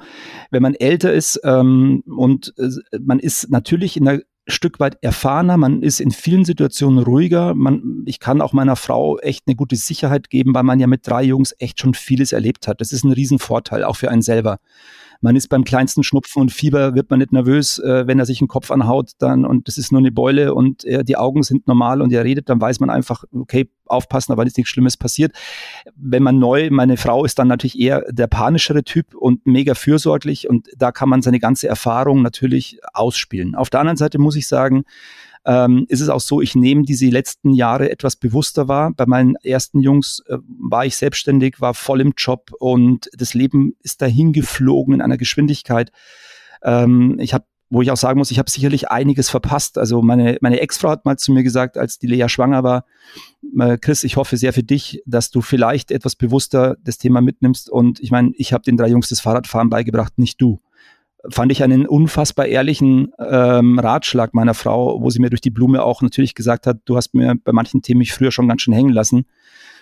wenn 0.51 0.61
man 0.61 0.75
älter 0.75 1.13
ist 1.13 1.39
ähm, 1.43 2.03
und 2.05 2.53
äh, 2.57 2.69
man 2.99 3.19
ist 3.19 3.49
natürlich 3.49 3.97
in 3.97 4.07
einer 4.07 4.21
Stück 4.47 4.79
weit 4.79 4.97
erfahrener, 5.01 5.57
man 5.57 5.83
ist 5.83 5.99
in 5.99 6.11
vielen 6.11 6.43
Situationen 6.45 7.03
ruhiger. 7.03 7.53
Man, 7.53 8.03
ich 8.05 8.19
kann 8.19 8.41
auch 8.41 8.53
meiner 8.53 8.75
Frau 8.75 9.19
echt 9.19 9.43
eine 9.45 9.55
gute 9.55 9.75
Sicherheit 9.75 10.29
geben, 10.29 10.53
weil 10.53 10.63
man 10.63 10.79
ja 10.79 10.88
mit 10.88 11.07
drei 11.07 11.23
Jungs 11.23 11.53
echt 11.59 11.79
schon 11.79 11.93
vieles 11.93 12.31
erlebt 12.31 12.67
hat. 12.67 12.81
Das 12.81 12.91
ist 12.91 13.03
ein 13.03 13.11
Riesenvorteil, 13.11 13.83
auch 13.83 13.95
für 13.95 14.09
einen 14.09 14.23
selber 14.23 14.59
man 15.21 15.35
ist 15.35 15.49
beim 15.49 15.63
kleinsten 15.63 16.03
Schnupfen 16.03 16.41
und 16.41 16.51
Fieber, 16.51 16.95
wird 16.95 17.09
man 17.09 17.19
nicht 17.19 17.33
nervös, 17.33 17.79
äh, 17.79 18.07
wenn 18.07 18.19
er 18.19 18.25
sich 18.25 18.39
den 18.39 18.47
Kopf 18.47 18.71
anhaut 18.71 19.11
dann 19.19 19.45
und 19.45 19.67
das 19.67 19.77
ist 19.77 19.91
nur 19.91 19.99
eine 19.99 20.11
Beule 20.11 20.53
und 20.53 20.85
äh, 20.85 21.03
die 21.03 21.17
Augen 21.17 21.43
sind 21.43 21.67
normal 21.67 22.01
und 22.01 22.11
er 22.13 22.23
redet, 22.23 22.49
dann 22.49 22.61
weiß 22.61 22.79
man 22.79 22.89
einfach, 22.89 23.23
okay, 23.33 23.69
aufpassen, 23.85 24.31
aber 24.31 24.45
ist 24.45 24.57
nichts 24.57 24.69
Schlimmes 24.69 24.97
passiert. 24.97 25.33
Wenn 25.95 26.23
man 26.23 26.39
neu, 26.39 26.69
meine 26.71 26.95
Frau 26.95 27.25
ist 27.25 27.39
dann 27.39 27.47
natürlich 27.47 27.79
eher 27.79 28.03
der 28.09 28.27
panischere 28.27 28.83
Typ 28.83 29.15
und 29.15 29.45
mega 29.45 29.73
fürsorglich 29.73 30.49
und 30.49 30.67
da 30.77 30.91
kann 30.91 31.09
man 31.09 31.21
seine 31.21 31.39
ganze 31.39 31.67
Erfahrung 31.67 32.21
natürlich 32.21 32.79
ausspielen. 32.93 33.55
Auf 33.55 33.69
der 33.69 33.81
anderen 33.81 33.97
Seite 33.97 34.19
muss 34.19 34.35
ich 34.35 34.47
sagen, 34.47 34.83
ähm, 35.46 35.86
ist 35.88 36.01
es 36.01 36.10
auch 36.10 36.19
so, 36.19 36.41
ich 36.41 36.55
nehme 36.55 36.84
diese 36.84 37.08
letzten 37.08 37.51
Jahre 37.53 37.89
etwas 37.89 38.15
bewusster 38.15 38.67
wahr. 38.67 38.91
Bei 38.96 39.05
meinen 39.05 39.36
ersten 39.38 39.79
Jungs 39.79 40.22
äh, 40.27 40.38
war 40.46 40.86
ich 40.86 40.96
selbstständig, 40.96 41.62
war 41.62 41.74
voll 41.74 42.01
im 42.01 42.13
Job 42.17 42.51
und 42.60 43.10
das 43.13 43.34
Leben 43.34 43.75
ist 43.81 44.01
dahin 44.01 44.34
geflogen 44.34 44.96
in 44.96 45.01
einer 45.01 45.17
Geschwindigkeit. 45.17 45.91
Ähm, 46.63 47.17
ich 47.19 47.34
habe 47.34 47.46
wo 47.72 47.84
ich 47.84 47.91
auch 47.91 47.98
sagen 47.98 48.17
muss, 48.17 48.31
ich 48.31 48.39
habe 48.39 48.50
sicherlich 48.50 48.89
einiges 48.89 49.29
verpasst. 49.29 49.77
Also 49.77 50.01
meine, 50.01 50.38
meine 50.41 50.60
Ex-Frau 50.60 50.89
hat 50.89 51.05
mal 51.05 51.17
zu 51.17 51.31
mir 51.31 51.43
gesagt, 51.43 51.77
als 51.77 52.00
die 52.00 52.08
Lea 52.08 52.27
schwanger 52.27 52.63
war, 52.63 52.86
äh, 53.60 53.77
Chris, 53.77 54.03
ich 54.03 54.17
hoffe 54.17 54.38
sehr 54.38 54.53
für 54.53 54.63
dich, 54.63 55.03
dass 55.05 55.29
du 55.29 55.41
vielleicht 55.41 55.91
etwas 55.91 56.15
bewusster 56.15 56.77
das 56.84 56.98
Thema 56.98 57.22
mitnimmst. 57.22 57.69
Und 57.69 58.00
ich 58.00 58.10
meine, 58.10 58.31
ich 58.36 58.53
habe 58.53 58.63
den 58.63 58.75
drei 58.75 58.88
Jungs 58.88 59.10
das 59.10 59.19
Fahrradfahren 59.19 59.69
beigebracht, 59.69 60.17
nicht 60.17 60.41
du 60.41 60.60
fand 61.27 61.51
ich 61.51 61.63
einen 61.63 61.85
unfassbar 61.85 62.45
ehrlichen 62.45 63.11
ähm, 63.19 63.77
Ratschlag 63.79 64.33
meiner 64.33 64.53
Frau, 64.53 65.01
wo 65.01 65.09
sie 65.09 65.19
mir 65.19 65.29
durch 65.29 65.41
die 65.41 65.49
Blume 65.49 65.83
auch 65.83 66.01
natürlich 66.01 66.35
gesagt 66.35 66.65
hat, 66.65 66.77
du 66.85 66.95
hast 66.95 67.13
mir 67.13 67.35
bei 67.43 67.51
manchen 67.51 67.81
Themen 67.81 67.99
mich 67.99 68.13
früher 68.13 68.31
schon 68.31 68.47
ganz 68.47 68.61
schön 68.61 68.73
hängen 68.73 68.93
lassen. 68.93 69.25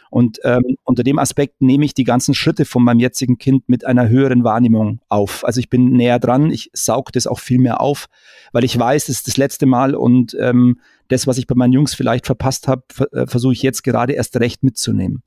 Und 0.10 0.40
ähm, 0.44 0.78
unter 0.84 1.04
dem 1.04 1.20
Aspekt 1.20 1.62
nehme 1.62 1.86
ich 1.86 1.94
die 1.94 2.06
ganzen 2.06 2.34
Schritte 2.34 2.66
von 2.66 2.84
meinem 2.84 3.00
jetzigen 3.00 3.38
Kind 3.38 3.68
mit 3.68 3.86
einer 3.86 4.08
höheren 4.08 4.44
Wahrnehmung 4.44 5.02
auf. 5.10 5.46
Also 5.46 5.60
ich 5.60 5.70
bin 5.70 5.92
näher 5.92 6.20
dran, 6.20 6.50
ich 6.50 6.70
saug 6.74 7.12
das 7.12 7.28
auch 7.28 7.40
viel 7.40 7.60
mehr 7.60 7.82
auf, 7.82 8.08
weil 8.54 8.64
ich 8.64 8.78
weiß, 8.78 9.10
es 9.10 9.18
ist 9.18 9.28
das 9.28 9.38
letzte 9.38 9.66
Mal 9.66 9.96
und 9.96 10.36
ähm, 10.40 10.80
das, 11.10 11.28
was 11.28 11.38
ich 11.38 11.48
bei 11.48 11.56
meinen 11.56 11.74
Jungs 11.74 11.94
vielleicht 11.94 12.26
verpasst 12.26 12.68
habe, 12.68 12.84
äh, 13.12 13.28
versuche 13.28 13.54
ich 13.54 13.62
jetzt 13.62 13.84
gerade 13.84 14.14
erst 14.14 14.38
recht 14.38 14.64
mitzunehmen. 14.64 15.24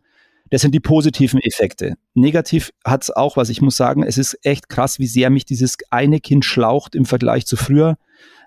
Das 0.50 0.62
sind 0.62 0.74
die 0.74 0.80
positiven 0.80 1.40
Effekte. 1.40 1.94
Negativ 2.14 2.72
hat 2.84 3.04
es 3.04 3.10
auch 3.10 3.36
was. 3.36 3.48
Ich 3.48 3.62
muss 3.62 3.76
sagen, 3.76 4.02
es 4.02 4.18
ist 4.18 4.38
echt 4.42 4.68
krass, 4.68 4.98
wie 4.98 5.06
sehr 5.06 5.30
mich 5.30 5.44
dieses 5.44 5.76
eine 5.90 6.20
Kind 6.20 6.44
schlaucht 6.44 6.94
im 6.94 7.04
Vergleich 7.04 7.46
zu 7.46 7.56
früher. 7.56 7.96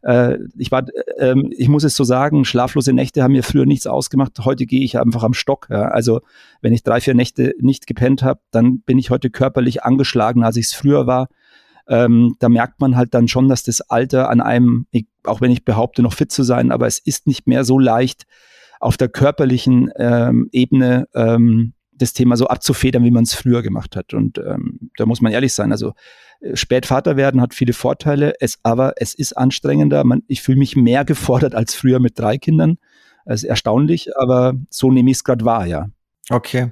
Äh, 0.03 0.37
ich 0.57 0.69
war, 0.69 0.85
äh, 1.17 1.35
ich 1.51 1.69
muss 1.69 1.85
es 1.85 1.95
so 1.95 2.03
sagen, 2.03 2.43
schlaflose 2.43 2.91
Nächte 2.91 3.23
haben 3.23 3.31
mir 3.31 3.43
früher 3.43 3.65
nichts 3.65 3.87
ausgemacht. 3.87 4.37
Heute 4.43 4.65
gehe 4.65 4.83
ich 4.83 4.99
einfach 4.99 5.23
am 5.23 5.33
Stock. 5.33 5.67
Ja. 5.69 5.83
Also 5.83 6.21
wenn 6.61 6.73
ich 6.73 6.83
drei, 6.83 6.99
vier 6.99 7.15
Nächte 7.15 7.55
nicht 7.59 7.87
gepennt 7.87 8.21
habe, 8.21 8.41
dann 8.51 8.81
bin 8.81 8.97
ich 8.97 9.09
heute 9.09 9.29
körperlich 9.29 9.83
angeschlagen, 9.83 10.43
als 10.43 10.57
ich 10.57 10.65
es 10.67 10.73
früher 10.73 11.07
war. 11.07 11.29
Ähm, 11.87 12.35
da 12.39 12.49
merkt 12.49 12.81
man 12.81 12.95
halt 12.95 13.13
dann 13.13 13.27
schon, 13.27 13.49
dass 13.49 13.63
das 13.63 13.81
Alter 13.81 14.29
an 14.29 14.41
einem, 14.41 14.87
auch 15.25 15.41
wenn 15.41 15.51
ich 15.51 15.65
behaupte, 15.65 16.01
noch 16.01 16.13
fit 16.13 16.31
zu 16.31 16.43
sein, 16.43 16.71
aber 16.71 16.87
es 16.87 16.99
ist 16.99 17.27
nicht 17.27 17.47
mehr 17.47 17.63
so 17.65 17.79
leicht, 17.79 18.23
auf 18.79 18.97
der 18.97 19.09
körperlichen 19.09 19.91
ähm, 19.97 20.49
Ebene 20.51 21.07
ähm, 21.13 21.73
das 21.97 22.13
Thema 22.13 22.37
so 22.37 22.47
abzufedern, 22.47 23.03
wie 23.03 23.11
man 23.11 23.23
es 23.23 23.33
früher 23.33 23.61
gemacht 23.61 23.95
hat. 23.95 24.13
Und 24.13 24.37
ähm, 24.37 24.91
da 24.97 25.05
muss 25.05 25.21
man 25.21 25.31
ehrlich 25.31 25.53
sein. 25.53 25.71
Also 25.71 25.93
äh, 26.41 26.55
Spätvater 26.55 27.17
werden 27.17 27.41
hat 27.41 27.53
viele 27.53 27.73
Vorteile, 27.73 28.33
es 28.39 28.59
aber 28.63 28.93
es 28.97 29.13
ist 29.13 29.33
anstrengender. 29.33 30.03
Man, 30.03 30.23
ich 30.27 30.41
fühle 30.41 30.57
mich 30.57 30.75
mehr 30.75 31.05
gefordert 31.05 31.55
als 31.55 31.75
früher 31.75 31.99
mit 31.99 32.17
drei 32.17 32.37
Kindern. 32.37 32.77
Das 33.25 33.43
ist 33.43 33.49
erstaunlich, 33.49 34.09
aber 34.17 34.53
so 34.69 34.91
nehme 34.91 35.09
ich 35.09 35.17
es 35.17 35.23
gerade 35.23 35.45
wahr, 35.45 35.65
ja. 35.65 35.87
Okay. 36.29 36.71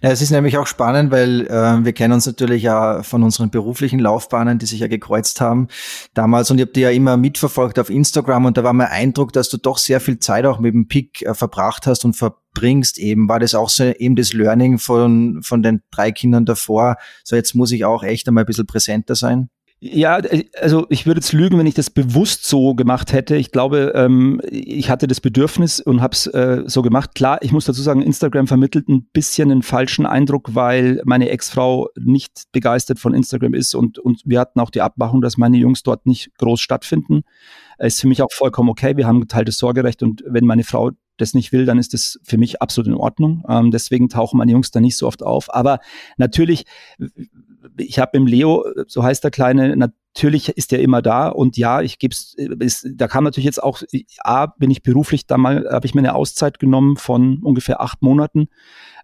Ja, 0.00 0.10
es 0.10 0.22
ist 0.22 0.30
nämlich 0.30 0.56
auch 0.58 0.66
spannend, 0.66 1.10
weil 1.10 1.46
äh, 1.48 1.84
wir 1.84 1.92
kennen 1.92 2.14
uns 2.14 2.26
natürlich 2.26 2.62
ja 2.62 3.02
von 3.02 3.22
unseren 3.22 3.50
beruflichen 3.50 3.98
Laufbahnen, 3.98 4.58
die 4.58 4.66
sich 4.66 4.80
ja 4.80 4.86
gekreuzt 4.86 5.40
haben 5.40 5.68
damals. 6.14 6.50
Und 6.50 6.58
ich 6.58 6.62
habe 6.62 6.72
die 6.72 6.80
ja 6.80 6.90
immer 6.90 7.16
mitverfolgt 7.16 7.78
auf 7.78 7.90
Instagram 7.90 8.46
und 8.46 8.56
da 8.56 8.64
war 8.64 8.72
mein 8.72 8.88
Eindruck, 8.88 9.32
dass 9.32 9.48
du 9.48 9.56
doch 9.56 9.78
sehr 9.78 10.00
viel 10.00 10.18
Zeit 10.18 10.46
auch 10.46 10.60
mit 10.60 10.74
dem 10.74 10.88
Pick 10.88 11.22
äh, 11.22 11.34
verbracht 11.34 11.86
hast 11.86 12.04
und 12.04 12.14
verbringst 12.14 12.98
eben. 12.98 13.28
War 13.28 13.40
das 13.40 13.54
auch 13.54 13.68
so 13.68 13.84
eben 13.84 14.16
das 14.16 14.32
Learning 14.32 14.78
von, 14.78 15.42
von 15.42 15.62
den 15.62 15.82
drei 15.90 16.12
Kindern 16.12 16.46
davor? 16.46 16.96
So 17.24 17.36
jetzt 17.36 17.54
muss 17.54 17.72
ich 17.72 17.84
auch 17.84 18.02
echt 18.02 18.28
einmal 18.28 18.44
ein 18.44 18.46
bisschen 18.46 18.66
präsenter 18.66 19.14
sein? 19.14 19.50
Ja, 19.78 20.18
äh, 20.18 20.44
also 20.60 20.86
ich 20.88 21.06
würde 21.06 21.18
jetzt 21.18 21.32
lügen, 21.32 21.58
wenn 21.58 21.66
ich 21.66 21.74
das 21.74 21.90
bewusst 21.90 22.46
so 22.46 22.74
gemacht 22.74 23.12
hätte. 23.12 23.36
Ich 23.36 23.50
glaube, 23.50 23.92
ähm, 23.94 24.40
ich 24.50 24.88
hatte 24.88 25.06
das 25.06 25.20
Bedürfnis 25.20 25.80
und 25.80 26.00
habe 26.00 26.14
es 26.14 26.26
äh, 26.26 26.62
so 26.66 26.80
gemacht. 26.80 27.14
Klar, 27.14 27.42
ich 27.42 27.52
muss 27.52 27.66
dazu 27.66 27.82
sagen, 27.82 28.00
Instagram 28.00 28.46
vermittelt 28.46 28.88
ein 28.88 29.06
bisschen 29.12 29.50
einen 29.50 29.62
falschen 29.62 30.06
Eindruck, 30.06 30.54
weil 30.54 31.02
meine 31.04 31.28
Ex-Frau 31.28 31.88
nicht 31.98 32.44
begeistert 32.52 32.98
von 32.98 33.12
Instagram 33.12 33.52
ist 33.52 33.74
und, 33.74 33.98
und 33.98 34.22
wir 34.24 34.40
hatten 34.40 34.60
auch 34.60 34.70
die 34.70 34.80
Abmachung, 34.80 35.20
dass 35.20 35.36
meine 35.36 35.58
Jungs 35.58 35.82
dort 35.82 36.06
nicht 36.06 36.30
groß 36.38 36.60
stattfinden. 36.60 37.22
Ist 37.78 38.00
für 38.00 38.08
mich 38.08 38.22
auch 38.22 38.32
vollkommen 38.32 38.70
okay. 38.70 38.96
Wir 38.96 39.06
haben 39.06 39.20
geteiltes 39.20 39.58
Sorgerecht 39.58 40.02
und 40.02 40.24
wenn 40.26 40.46
meine 40.46 40.64
Frau 40.64 40.92
das 41.16 41.34
nicht 41.34 41.52
will, 41.52 41.66
dann 41.66 41.78
ist 41.78 41.94
das 41.94 42.18
für 42.22 42.38
mich 42.38 42.60
absolut 42.62 42.88
in 42.88 42.94
Ordnung. 42.94 43.42
Ähm, 43.48 43.70
deswegen 43.70 44.08
tauchen 44.08 44.38
meine 44.38 44.52
Jungs 44.52 44.70
da 44.70 44.80
nicht 44.80 44.96
so 44.96 45.06
oft 45.06 45.22
auf. 45.22 45.52
Aber 45.54 45.80
natürlich, 46.16 46.64
ich 47.78 47.98
habe 47.98 48.16
im 48.16 48.26
Leo, 48.26 48.64
so 48.86 49.02
heißt 49.02 49.24
der 49.24 49.30
Kleine, 49.30 49.76
natürlich 49.76 50.48
ist 50.50 50.72
der 50.72 50.80
immer 50.80 51.02
da 51.02 51.28
und 51.28 51.56
ja, 51.56 51.82
ich 51.82 51.98
gebe 51.98 52.14
es, 52.14 52.86
da 52.94 53.08
kam 53.08 53.24
natürlich 53.24 53.44
jetzt 53.44 53.62
auch, 53.62 53.82
A, 54.20 54.46
bin 54.46 54.70
ich 54.70 54.82
beruflich 54.82 55.26
da 55.26 55.36
mal, 55.38 55.68
habe 55.70 55.86
ich 55.86 55.94
mir 55.94 56.00
eine 56.00 56.14
Auszeit 56.14 56.58
genommen 56.58 56.96
von 56.96 57.40
ungefähr 57.42 57.80
acht 57.80 58.02
Monaten. 58.02 58.48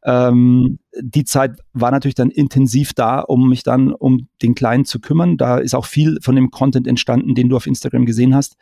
Ähm, 0.05 0.79
die 1.01 1.25
Zeit 1.25 1.61
war 1.73 1.91
natürlich 1.91 2.15
dann 2.15 2.31
intensiv 2.31 2.93
da, 2.93 3.21
um 3.21 3.49
mich 3.49 3.63
dann 3.63 3.93
um 3.93 4.29
den 4.43 4.55
Kleinen 4.55 4.85
zu 4.85 5.01
kümmern. 5.01 5.37
Da 5.37 5.59
ist 5.59 5.75
auch 5.75 5.87
viel 5.87 6.19
von 6.21 6.35
dem 6.35 6.51
Content 6.51 6.87
entstanden, 6.87 7.35
den 7.35 7.49
du 7.49 7.57
auf 7.57 7.67
Instagram 7.67 8.05
gesehen 8.05 8.35
hast. 8.35 8.57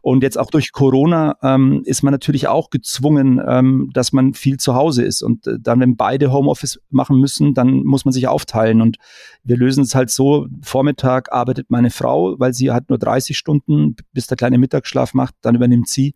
Und 0.00 0.22
jetzt 0.22 0.38
auch 0.38 0.50
durch 0.50 0.72
Corona 0.72 1.36
ähm, 1.42 1.82
ist 1.84 2.02
man 2.02 2.12
natürlich 2.12 2.48
auch 2.48 2.70
gezwungen, 2.70 3.40
ähm, 3.46 3.90
dass 3.92 4.12
man 4.12 4.34
viel 4.34 4.58
zu 4.58 4.74
Hause 4.74 5.02
ist. 5.02 5.22
Und 5.22 5.46
äh, 5.46 5.58
dann, 5.60 5.80
wenn 5.80 5.96
beide 5.96 6.32
Homeoffice 6.32 6.80
machen 6.90 7.18
müssen, 7.18 7.54
dann 7.54 7.84
muss 7.84 8.04
man 8.04 8.12
sich 8.12 8.28
aufteilen. 8.28 8.80
Und 8.80 8.96
wir 9.42 9.56
lösen 9.56 9.82
es 9.82 9.94
halt 9.94 10.10
so, 10.10 10.46
Vormittag 10.62 11.32
arbeitet 11.32 11.70
meine 11.70 11.90
Frau, 11.90 12.38
weil 12.38 12.54
sie 12.54 12.70
hat 12.70 12.88
nur 12.88 12.98
30 12.98 13.36
Stunden, 13.36 13.96
bis 14.12 14.26
der 14.26 14.36
kleine 14.36 14.58
Mittagsschlaf 14.58 15.14
macht, 15.14 15.34
dann 15.42 15.54
übernimmt 15.54 15.88
sie. 15.88 16.14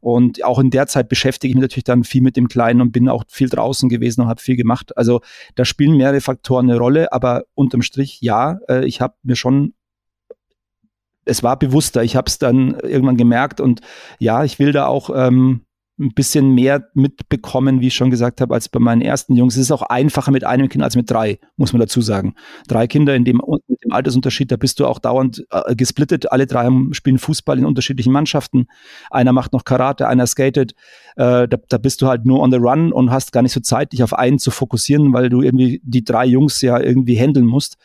Und 0.00 0.44
auch 0.44 0.58
in 0.58 0.70
der 0.70 0.86
Zeit 0.86 1.08
beschäftige 1.08 1.50
ich 1.50 1.54
mich 1.54 1.62
natürlich 1.62 1.84
dann 1.84 2.04
viel 2.04 2.22
mit 2.22 2.36
dem 2.36 2.48
Kleinen 2.48 2.80
und 2.80 2.92
bin 2.92 3.08
auch 3.08 3.24
viel 3.28 3.48
draußen 3.48 3.88
gewesen 3.88 4.22
und 4.22 4.28
habe 4.28 4.40
viel 4.40 4.56
gemacht. 4.56 4.96
Also 4.96 5.20
da 5.54 5.64
spielen 5.64 5.96
mehrere 5.96 6.20
Faktoren 6.20 6.70
eine 6.70 6.78
Rolle, 6.78 7.12
aber 7.12 7.44
unterm 7.54 7.82
Strich 7.82 8.20
ja, 8.20 8.58
äh, 8.68 8.84
ich 8.84 9.00
habe 9.00 9.14
mir 9.22 9.36
schon 9.36 9.74
es 11.28 11.42
war 11.42 11.58
bewusster. 11.58 12.02
Ich 12.02 12.16
habe 12.16 12.26
es 12.26 12.38
dann 12.38 12.78
irgendwann 12.80 13.18
gemerkt 13.18 13.60
und 13.60 13.82
ja, 14.18 14.44
ich 14.44 14.58
will 14.58 14.72
da 14.72 14.86
auch 14.86 15.10
ähm, 15.14 15.66
ein 15.98 16.12
bisschen 16.14 16.54
mehr 16.54 16.88
mitbekommen, 16.94 17.80
wie 17.80 17.88
ich 17.88 17.94
schon 17.94 18.10
gesagt 18.10 18.40
habe, 18.40 18.54
als 18.54 18.68
bei 18.68 18.78
meinen 18.78 19.02
ersten 19.02 19.34
Jungs. 19.34 19.56
Es 19.56 19.62
ist 19.62 19.72
auch 19.72 19.82
einfacher 19.82 20.30
mit 20.30 20.44
einem 20.44 20.68
Kind 20.68 20.84
als 20.84 20.96
mit 20.96 21.10
drei, 21.10 21.38
muss 21.56 21.72
man 21.72 21.80
dazu 21.80 22.00
sagen. 22.00 22.34
Drei 22.68 22.86
Kinder 22.86 23.16
in 23.16 23.24
dem, 23.24 23.40
mit 23.66 23.82
dem 23.84 23.92
Altersunterschied, 23.92 24.52
da 24.52 24.56
bist 24.56 24.78
du 24.78 24.86
auch 24.86 24.98
dauernd 24.98 25.44
äh, 25.50 25.74
gesplittet. 25.74 26.30
Alle 26.30 26.46
drei 26.46 26.68
spielen 26.92 27.18
Fußball 27.18 27.58
in 27.58 27.66
unterschiedlichen 27.66 28.12
Mannschaften. 28.12 28.66
Einer 29.10 29.32
macht 29.32 29.52
noch 29.52 29.64
Karate, 29.64 30.06
einer 30.06 30.26
skatet. 30.26 30.72
Äh, 31.16 31.48
da, 31.48 31.56
da 31.68 31.78
bist 31.78 32.00
du 32.00 32.06
halt 32.06 32.24
nur 32.24 32.40
on 32.40 32.52
the 32.52 32.58
run 32.58 32.92
und 32.92 33.10
hast 33.10 33.32
gar 33.32 33.42
nicht 33.42 33.52
so 33.52 33.60
Zeit, 33.60 33.92
dich 33.92 34.02
auf 34.02 34.14
einen 34.14 34.38
zu 34.38 34.50
fokussieren, 34.50 35.12
weil 35.12 35.28
du 35.28 35.42
irgendwie 35.42 35.80
die 35.84 36.04
drei 36.04 36.26
Jungs 36.26 36.60
ja 36.60 36.78
irgendwie 36.78 37.16
handeln 37.16 37.46
musst. 37.46 37.76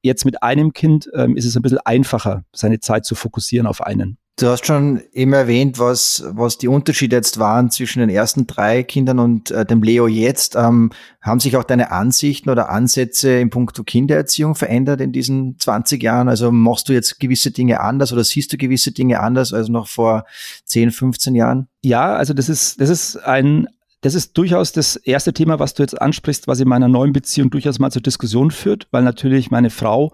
Jetzt 0.00 0.24
mit 0.24 0.42
einem 0.42 0.72
Kind 0.72 1.10
ähm, 1.14 1.36
ist 1.36 1.44
es 1.44 1.56
ein 1.56 1.62
bisschen 1.62 1.80
einfacher, 1.84 2.44
seine 2.54 2.80
Zeit 2.80 3.04
zu 3.04 3.14
fokussieren 3.14 3.66
auf 3.66 3.82
einen. 3.82 4.16
Du 4.38 4.46
hast 4.46 4.64
schon 4.66 5.02
eben 5.12 5.32
erwähnt, 5.32 5.80
was, 5.80 6.22
was 6.28 6.58
die 6.58 6.68
Unterschiede 6.68 7.16
jetzt 7.16 7.40
waren 7.40 7.72
zwischen 7.72 7.98
den 7.98 8.08
ersten 8.08 8.46
drei 8.46 8.84
Kindern 8.84 9.18
und 9.18 9.50
äh, 9.50 9.66
dem 9.66 9.82
Leo 9.82 10.06
jetzt. 10.06 10.54
Ähm, 10.54 10.92
haben 11.20 11.40
sich 11.40 11.56
auch 11.56 11.64
deine 11.64 11.90
Ansichten 11.90 12.48
oder 12.48 12.68
Ansätze 12.68 13.32
in 13.40 13.50
puncto 13.50 13.82
Kindererziehung 13.82 14.54
verändert 14.54 15.00
in 15.00 15.10
diesen 15.10 15.58
20 15.58 16.00
Jahren? 16.00 16.28
Also 16.28 16.52
machst 16.52 16.88
du 16.88 16.92
jetzt 16.92 17.18
gewisse 17.18 17.50
Dinge 17.50 17.80
anders 17.80 18.12
oder 18.12 18.22
siehst 18.22 18.52
du 18.52 18.58
gewisse 18.58 18.92
Dinge 18.92 19.18
anders 19.18 19.52
als 19.52 19.68
noch 19.68 19.88
vor 19.88 20.24
10, 20.66 20.92
15 20.92 21.34
Jahren? 21.34 21.66
Ja, 21.82 22.14
also 22.14 22.32
das 22.32 22.48
ist, 22.48 22.80
das 22.80 22.90
ist 22.90 23.16
ein, 23.16 23.66
das 24.02 24.14
ist 24.14 24.38
durchaus 24.38 24.70
das 24.70 24.94
erste 24.94 25.32
Thema, 25.32 25.58
was 25.58 25.74
du 25.74 25.82
jetzt 25.82 26.00
ansprichst, 26.00 26.46
was 26.46 26.60
in 26.60 26.68
meiner 26.68 26.86
neuen 26.86 27.12
Beziehung 27.12 27.50
durchaus 27.50 27.80
mal 27.80 27.90
zur 27.90 28.02
Diskussion 28.02 28.52
führt, 28.52 28.86
weil 28.92 29.02
natürlich 29.02 29.50
meine 29.50 29.70
Frau 29.70 30.12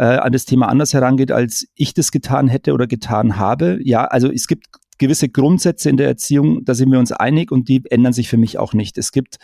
äh, 0.00 0.16
an 0.16 0.32
das 0.32 0.46
Thema 0.46 0.68
anders 0.68 0.94
herangeht, 0.94 1.30
als 1.30 1.68
ich 1.74 1.92
das 1.92 2.10
getan 2.10 2.48
hätte 2.48 2.72
oder 2.72 2.86
getan 2.86 3.36
habe. 3.36 3.78
Ja, 3.82 4.04
also 4.04 4.32
es 4.32 4.46
gibt 4.46 4.66
gewisse 4.96 5.28
Grundsätze 5.28 5.90
in 5.90 5.98
der 5.98 6.08
Erziehung, 6.08 6.64
da 6.64 6.74
sind 6.74 6.90
wir 6.90 6.98
uns 6.98 7.12
einig 7.12 7.52
und 7.52 7.68
die 7.68 7.82
ändern 7.90 8.14
sich 8.14 8.30
für 8.30 8.38
mich 8.38 8.58
auch 8.58 8.72
nicht. 8.72 8.96
Es 8.96 9.12
gibt, 9.12 9.36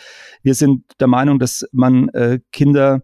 wir 0.43 0.55
sind 0.55 0.85
der 0.99 1.09
Meinung, 1.09 1.39
dass 1.39 1.67
man 1.73 2.09
äh, 2.11 2.41
Kinder 2.53 3.03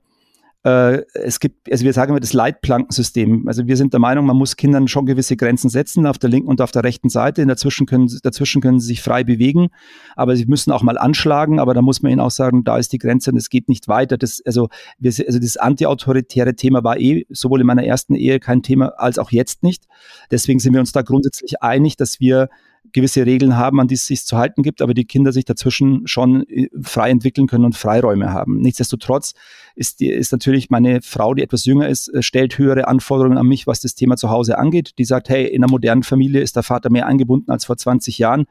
äh, 0.65 1.03
es 1.15 1.41
gibt, 1.41 1.71
also 1.71 1.85
wir 1.85 1.93
sagen 1.93 2.11
immer 2.11 2.21
das 2.21 2.33
Leitplankensystem. 2.33 3.49
Also 3.49 3.67
wir 3.67 3.77
sind 3.77 3.93
der 3.93 4.01
Meinung, 4.01 4.27
man 4.27 4.37
muss 4.37 4.57
Kindern 4.57 4.87
schon 4.87 5.07
gewisse 5.07 5.37
Grenzen 5.37 5.69
setzen 5.69 6.07
auf 6.07 6.19
der 6.19 6.31
linken 6.31 6.49
und 6.49 6.61
auf 6.61 6.71
der 6.71 6.85
rechten 6.85 7.09
Seite. 7.09 7.45
dazwischen 7.47 7.87
können, 7.87 8.09
dazwischen 8.23 8.63
können 8.63 8.79
sie 8.79 8.87
sich 8.87 9.03
frei 9.03 9.25
bewegen, 9.25 9.69
aber 10.15 10.37
sie 10.37 10.47
müssen 10.47 10.71
auch 10.71 10.83
mal 10.83 10.99
anschlagen. 10.99 11.59
Aber 11.59 11.75
da 11.75 11.83
muss 11.83 12.03
man 12.03 12.13
ihnen 12.13 12.21
auch 12.21 12.31
sagen, 12.31 12.63
da 12.63 12.79
ist 12.79 12.93
die 12.93 12.99
Grenze 12.99 13.33
und 13.33 13.37
es 13.37 13.51
geht 13.51 13.69
nicht 13.69 13.89
weiter. 13.89 14.17
Das, 14.17 14.41
also, 14.47 14.69
wir, 14.99 15.13
also 15.27 15.39
das 15.41 15.57
antiautoritäre 15.57 16.55
Thema 16.55 16.85
war 16.85 16.99
eh 16.99 17.27
sowohl 17.29 17.61
in 17.61 17.67
meiner 17.67 17.85
ersten 17.85 18.15
Ehe 18.15 18.39
kein 18.39 18.63
Thema 18.63 18.93
als 18.99 19.19
auch 19.19 19.33
jetzt 19.33 19.65
nicht. 19.65 19.87
Deswegen 20.31 20.61
sind 20.61 20.75
wir 20.75 20.81
uns 20.81 20.93
da 20.93 21.03
grundsätzlich 21.03 21.61
einig, 21.61 21.97
dass 21.97 22.21
wir 22.21 22.49
gewisse 22.93 23.25
Regeln 23.27 23.57
haben, 23.57 23.81
an 23.81 23.89
die 23.89 23.95
es 23.95 24.07
sich 24.07 24.25
zu 24.25 24.37
halten 24.37 24.63
gibt, 24.63 24.83
aber 24.83 24.95
die 24.95 25.05
Kinder 25.05 25.33
sich 25.33 25.45
dazwischen 25.45 26.07
schon 26.07 26.47
äh, 26.49 26.69
frei 26.83 27.11
entwickeln 27.11 27.47
können 27.47 27.65
und 27.65 27.77
Freiräume 27.77 28.33
haben. 28.33 28.61
Nichtsdestotrotz 28.61 29.35
ist, 29.75 30.01
die, 30.01 30.09
ist 30.09 30.33
natürlich 30.33 30.71
meine 30.71 31.01
Frau, 31.03 31.35
die 31.35 31.43
etwas 31.43 31.65
jünger 31.65 31.89
ist, 31.89 32.09
äh, 32.09 32.23
stellt 32.23 32.59
höhere 32.59 32.89
Anforderungen 32.89 33.39
an 33.39 33.47
mich, 33.47 33.67
was 33.67 33.81
das 33.81 33.95
Thema 33.95 34.17
zu 34.17 34.31
Hause 34.31 34.59
angeht. 34.59 34.99
Die 34.99 35.05
sagt, 35.05 35.29
hey, 35.29 35.47
in 35.47 35.63
einer 35.63 35.71
modernen 35.71 36.03
Familie 36.03 36.41
ist 36.41 36.57
der 36.57 36.63
Vater 36.63 36.91
mehr 36.91 37.07
eingebunden 37.07 37.51
als 37.51 37.65
vor 37.65 37.77
20 37.77 38.19
Jahren. 38.19 38.47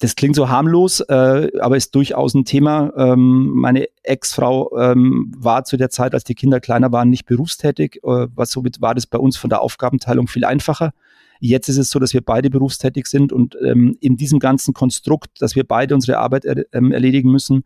Das 0.00 0.16
klingt 0.16 0.34
so 0.34 0.48
harmlos, 0.48 1.00
äh, 1.00 1.50
aber 1.60 1.76
ist 1.76 1.94
durchaus 1.94 2.34
ein 2.34 2.44
Thema. 2.44 2.92
Ähm, 2.96 3.52
meine 3.54 3.86
Ex-Frau 4.02 4.76
ähm, 4.76 5.32
war 5.38 5.64
zu 5.64 5.76
der 5.76 5.88
Zeit, 5.88 6.14
als 6.14 6.24
die 6.24 6.34
Kinder 6.34 6.58
kleiner 6.58 6.90
waren, 6.90 7.10
nicht 7.10 7.26
berufstätig. 7.26 8.00
Äh, 8.02 8.26
was 8.34 8.50
somit 8.50 8.80
war 8.80 8.94
das 8.94 9.06
bei 9.06 9.18
uns 9.18 9.36
von 9.36 9.50
der 9.50 9.62
Aufgabenteilung 9.62 10.26
viel 10.26 10.44
einfacher. 10.44 10.92
Jetzt 11.40 11.68
ist 11.68 11.78
es 11.78 11.90
so, 11.90 11.98
dass 11.98 12.14
wir 12.14 12.20
beide 12.22 12.50
berufstätig 12.50 13.06
sind 13.06 13.32
und 13.32 13.56
ähm, 13.62 13.96
in 14.00 14.16
diesem 14.16 14.38
ganzen 14.38 14.74
Konstrukt, 14.74 15.42
dass 15.42 15.56
wir 15.56 15.64
beide 15.64 15.94
unsere 15.94 16.18
Arbeit 16.18 16.44
er, 16.44 16.64
ähm, 16.72 16.92
erledigen 16.92 17.30
müssen, 17.30 17.64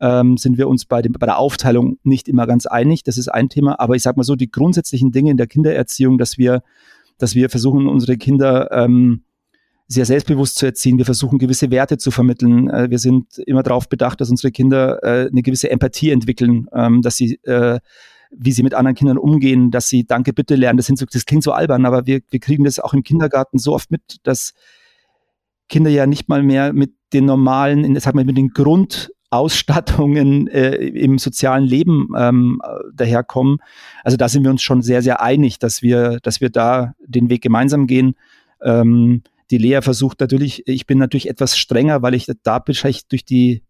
ähm, 0.00 0.36
sind 0.36 0.58
wir 0.58 0.68
uns 0.68 0.84
bei, 0.84 1.02
dem, 1.02 1.12
bei 1.12 1.26
der 1.26 1.38
Aufteilung 1.38 1.98
nicht 2.02 2.28
immer 2.28 2.46
ganz 2.46 2.66
einig. 2.66 3.02
Das 3.02 3.18
ist 3.18 3.28
ein 3.28 3.48
Thema. 3.48 3.80
Aber 3.80 3.94
ich 3.94 4.02
sage 4.02 4.18
mal 4.18 4.24
so, 4.24 4.36
die 4.36 4.50
grundsätzlichen 4.50 5.10
Dinge 5.10 5.30
in 5.30 5.36
der 5.36 5.46
Kindererziehung, 5.46 6.18
dass 6.18 6.38
wir, 6.38 6.62
dass 7.18 7.34
wir 7.34 7.48
versuchen, 7.48 7.88
unsere 7.88 8.16
Kinder 8.18 8.70
ähm, 8.72 9.22
sehr 9.88 10.04
selbstbewusst 10.04 10.56
zu 10.56 10.66
erziehen. 10.66 10.98
Wir 10.98 11.04
versuchen, 11.04 11.38
gewisse 11.38 11.70
Werte 11.70 11.96
zu 11.96 12.10
vermitteln. 12.10 12.68
Äh, 12.68 12.90
wir 12.90 12.98
sind 12.98 13.38
immer 13.46 13.62
darauf 13.62 13.88
bedacht, 13.88 14.20
dass 14.20 14.30
unsere 14.30 14.50
Kinder 14.50 15.02
äh, 15.02 15.28
eine 15.30 15.42
gewisse 15.42 15.70
Empathie 15.70 16.10
entwickeln, 16.10 16.66
ähm, 16.72 17.02
dass 17.02 17.16
sie 17.16 17.40
äh, 17.44 17.78
wie 18.30 18.52
sie 18.52 18.62
mit 18.62 18.74
anderen 18.74 18.94
Kindern 18.94 19.18
umgehen, 19.18 19.70
dass 19.70 19.88
sie 19.88 20.04
Danke 20.04 20.32
bitte 20.32 20.54
lernen. 20.54 20.76
Das, 20.76 20.86
so, 20.86 21.06
das 21.10 21.24
klingt 21.24 21.42
so 21.42 21.52
albern, 21.52 21.86
aber 21.86 22.06
wir, 22.06 22.20
wir 22.30 22.40
kriegen 22.40 22.64
das 22.64 22.78
auch 22.78 22.94
im 22.94 23.02
Kindergarten 23.02 23.58
so 23.58 23.74
oft 23.74 23.90
mit, 23.90 24.18
dass 24.22 24.54
Kinder 25.68 25.90
ja 25.90 26.06
nicht 26.06 26.28
mal 26.28 26.42
mehr 26.42 26.72
mit 26.72 26.92
den 27.12 27.24
normalen, 27.24 27.98
sag 28.00 28.14
mal, 28.14 28.24
mit 28.24 28.36
den 28.36 28.50
Grundausstattungen 28.50 30.48
äh, 30.48 30.74
im 30.74 31.18
sozialen 31.18 31.64
Leben 31.64 32.10
ähm, 32.16 32.60
daherkommen. 32.94 33.58
Also 34.04 34.16
da 34.16 34.28
sind 34.28 34.44
wir 34.44 34.50
uns 34.50 34.62
schon 34.62 34.82
sehr, 34.82 35.02
sehr 35.02 35.20
einig, 35.20 35.58
dass 35.58 35.82
wir, 35.82 36.18
dass 36.22 36.40
wir 36.40 36.50
da 36.50 36.94
den 37.04 37.30
Weg 37.30 37.42
gemeinsam 37.42 37.86
gehen. 37.86 38.14
Ähm, 38.62 39.22
die 39.50 39.58
Lea 39.58 39.80
versucht 39.82 40.20
natürlich, 40.20 40.66
ich 40.66 40.86
bin 40.86 40.98
natürlich 40.98 41.28
etwas 41.28 41.56
strenger, 41.56 42.02
weil 42.02 42.14
ich 42.14 42.26
da 42.42 42.62
wahrscheinlich 42.64 43.06
durch 43.06 43.24
die 43.24 43.62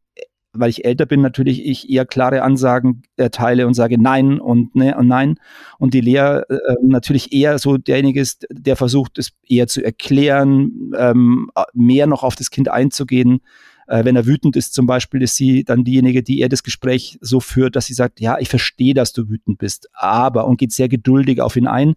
weil 0.59 0.71
ich 0.71 0.85
älter 0.85 1.07
bin, 1.07 1.21
natürlich 1.21 1.65
ich 1.65 1.91
eher 1.91 2.07
klare 2.07 2.43
Ansagen 2.43 3.03
erteile 3.17 3.67
und 3.67 3.75
sage 3.75 4.01
Nein 4.01 4.41
und 4.41 4.75
ne 4.75 4.97
und 4.97 5.09
Nein. 5.09 5.39
Und 5.79 5.95
die 5.95 6.01
Lea 6.01 6.41
äh, 6.49 6.59
natürlich 6.83 7.33
eher 7.33 7.59
so 7.59 7.77
derjenige 7.77 8.21
ist, 8.21 8.47
der 8.51 8.77
versucht, 8.77 9.19
es 9.19 9.33
eher 9.47 9.67
zu 9.67 9.85
erklären, 9.85 10.93
ähm, 10.97 11.51
mehr 11.73 12.07
noch 12.07 12.23
auf 12.23 12.37
das 12.37 12.51
Kind 12.51 12.69
einzugehen. 12.69 13.41
Äh, 13.87 14.05
wenn 14.05 14.17
er 14.17 14.27
wütend 14.27 14.57
ist 14.57 14.75
zum 14.75 14.87
Beispiel, 14.87 15.23
ist 15.23 15.37
sie 15.37 15.65
dann 15.65 15.85
diejenige, 15.85 16.23
die 16.23 16.41
er 16.41 16.49
das 16.49 16.63
Gespräch 16.63 17.19
so 17.21 17.41
führt, 17.41 17.77
dass 17.77 17.87
sie 17.87 17.95
sagt, 17.95 18.21
ja, 18.21 18.39
ich 18.39 18.49
verstehe, 18.49 18.95
dass 18.95 19.13
du 19.13 19.29
wütend 19.29 19.59
bist, 19.59 19.89
aber 19.93 20.47
und 20.47 20.59
geht 20.59 20.73
sehr 20.73 20.89
geduldig 20.89 21.41
auf 21.41 21.57
ihn 21.57 21.67
ein. 21.67 21.95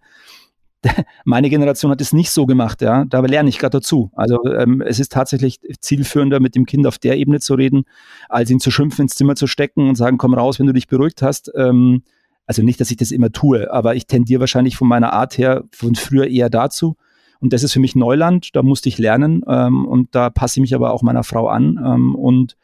Meine 1.24 1.50
Generation 1.50 1.90
hat 1.90 2.00
es 2.00 2.12
nicht 2.12 2.30
so 2.30 2.46
gemacht, 2.46 2.80
ja. 2.80 3.04
Da 3.04 3.20
lerne 3.20 3.48
ich 3.48 3.58
gerade 3.58 3.78
dazu. 3.78 4.10
Also 4.14 4.42
ähm, 4.44 4.80
es 4.80 4.98
ist 4.98 5.12
tatsächlich 5.12 5.60
zielführender, 5.80 6.40
mit 6.40 6.54
dem 6.54 6.66
Kind 6.66 6.86
auf 6.86 6.98
der 6.98 7.16
Ebene 7.16 7.40
zu 7.40 7.54
reden, 7.54 7.84
als 8.28 8.50
ihn 8.50 8.60
zu 8.60 8.70
schimpfen, 8.70 9.02
ins 9.02 9.14
Zimmer 9.14 9.36
zu 9.36 9.46
stecken 9.46 9.88
und 9.88 9.96
sagen, 9.96 10.18
komm 10.18 10.34
raus, 10.34 10.58
wenn 10.58 10.66
du 10.66 10.72
dich 10.72 10.88
beruhigt 10.88 11.22
hast. 11.22 11.50
Ähm, 11.54 12.02
also 12.46 12.62
nicht, 12.62 12.80
dass 12.80 12.90
ich 12.90 12.96
das 12.96 13.12
immer 13.12 13.30
tue, 13.30 13.72
aber 13.72 13.94
ich 13.94 14.06
tendiere 14.06 14.40
wahrscheinlich 14.40 14.76
von 14.76 14.88
meiner 14.88 15.12
Art 15.12 15.38
her 15.38 15.64
von 15.72 15.94
früher 15.94 16.26
eher 16.26 16.50
dazu. 16.50 16.96
Und 17.40 17.52
das 17.52 17.62
ist 17.62 17.72
für 17.72 17.80
mich 17.80 17.94
Neuland, 17.94 18.54
da 18.54 18.62
musste 18.62 18.88
ich 18.88 18.98
lernen 18.98 19.42
ähm, 19.46 19.86
und 19.86 20.14
da 20.14 20.30
passe 20.30 20.58
ich 20.58 20.62
mich 20.62 20.74
aber 20.74 20.92
auch 20.92 21.02
meiner 21.02 21.24
Frau 21.24 21.48
an. 21.48 21.78
Ähm, 21.82 22.14
und 22.14 22.56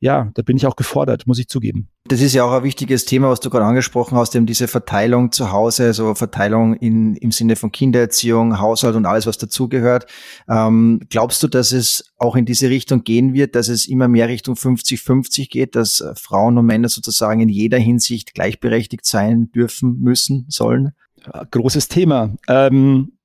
ja, 0.00 0.30
da 0.34 0.42
bin 0.42 0.56
ich 0.56 0.66
auch 0.66 0.76
gefordert, 0.76 1.26
muss 1.26 1.38
ich 1.38 1.48
zugeben. 1.48 1.88
Das 2.04 2.20
ist 2.20 2.32
ja 2.32 2.44
auch 2.44 2.52
ein 2.52 2.62
wichtiges 2.62 3.04
Thema, 3.04 3.30
was 3.30 3.40
du 3.40 3.50
gerade 3.50 3.64
angesprochen 3.64 4.16
hast, 4.16 4.34
eben 4.36 4.46
diese 4.46 4.68
Verteilung 4.68 5.32
zu 5.32 5.50
Hause, 5.50 5.92
so 5.92 6.14
Verteilung 6.14 6.74
in, 6.74 7.16
im 7.16 7.32
Sinne 7.32 7.56
von 7.56 7.72
Kindererziehung, 7.72 8.60
Haushalt 8.60 8.94
und 8.94 9.06
alles, 9.06 9.26
was 9.26 9.38
dazugehört. 9.38 10.06
Ähm, 10.48 11.00
glaubst 11.10 11.42
du, 11.42 11.48
dass 11.48 11.72
es 11.72 12.12
auch 12.16 12.36
in 12.36 12.46
diese 12.46 12.70
Richtung 12.70 13.02
gehen 13.02 13.34
wird, 13.34 13.56
dass 13.56 13.68
es 13.68 13.86
immer 13.86 14.06
mehr 14.06 14.28
Richtung 14.28 14.54
50-50 14.54 15.50
geht, 15.50 15.74
dass 15.74 16.04
Frauen 16.14 16.56
und 16.58 16.66
Männer 16.66 16.88
sozusagen 16.88 17.40
in 17.40 17.48
jeder 17.48 17.78
Hinsicht 17.78 18.34
gleichberechtigt 18.34 19.04
sein 19.04 19.50
dürfen, 19.50 19.98
müssen, 20.00 20.46
sollen? 20.48 20.92
Großes 21.50 21.88
Thema. 21.88 22.34
Ähm 22.46 23.17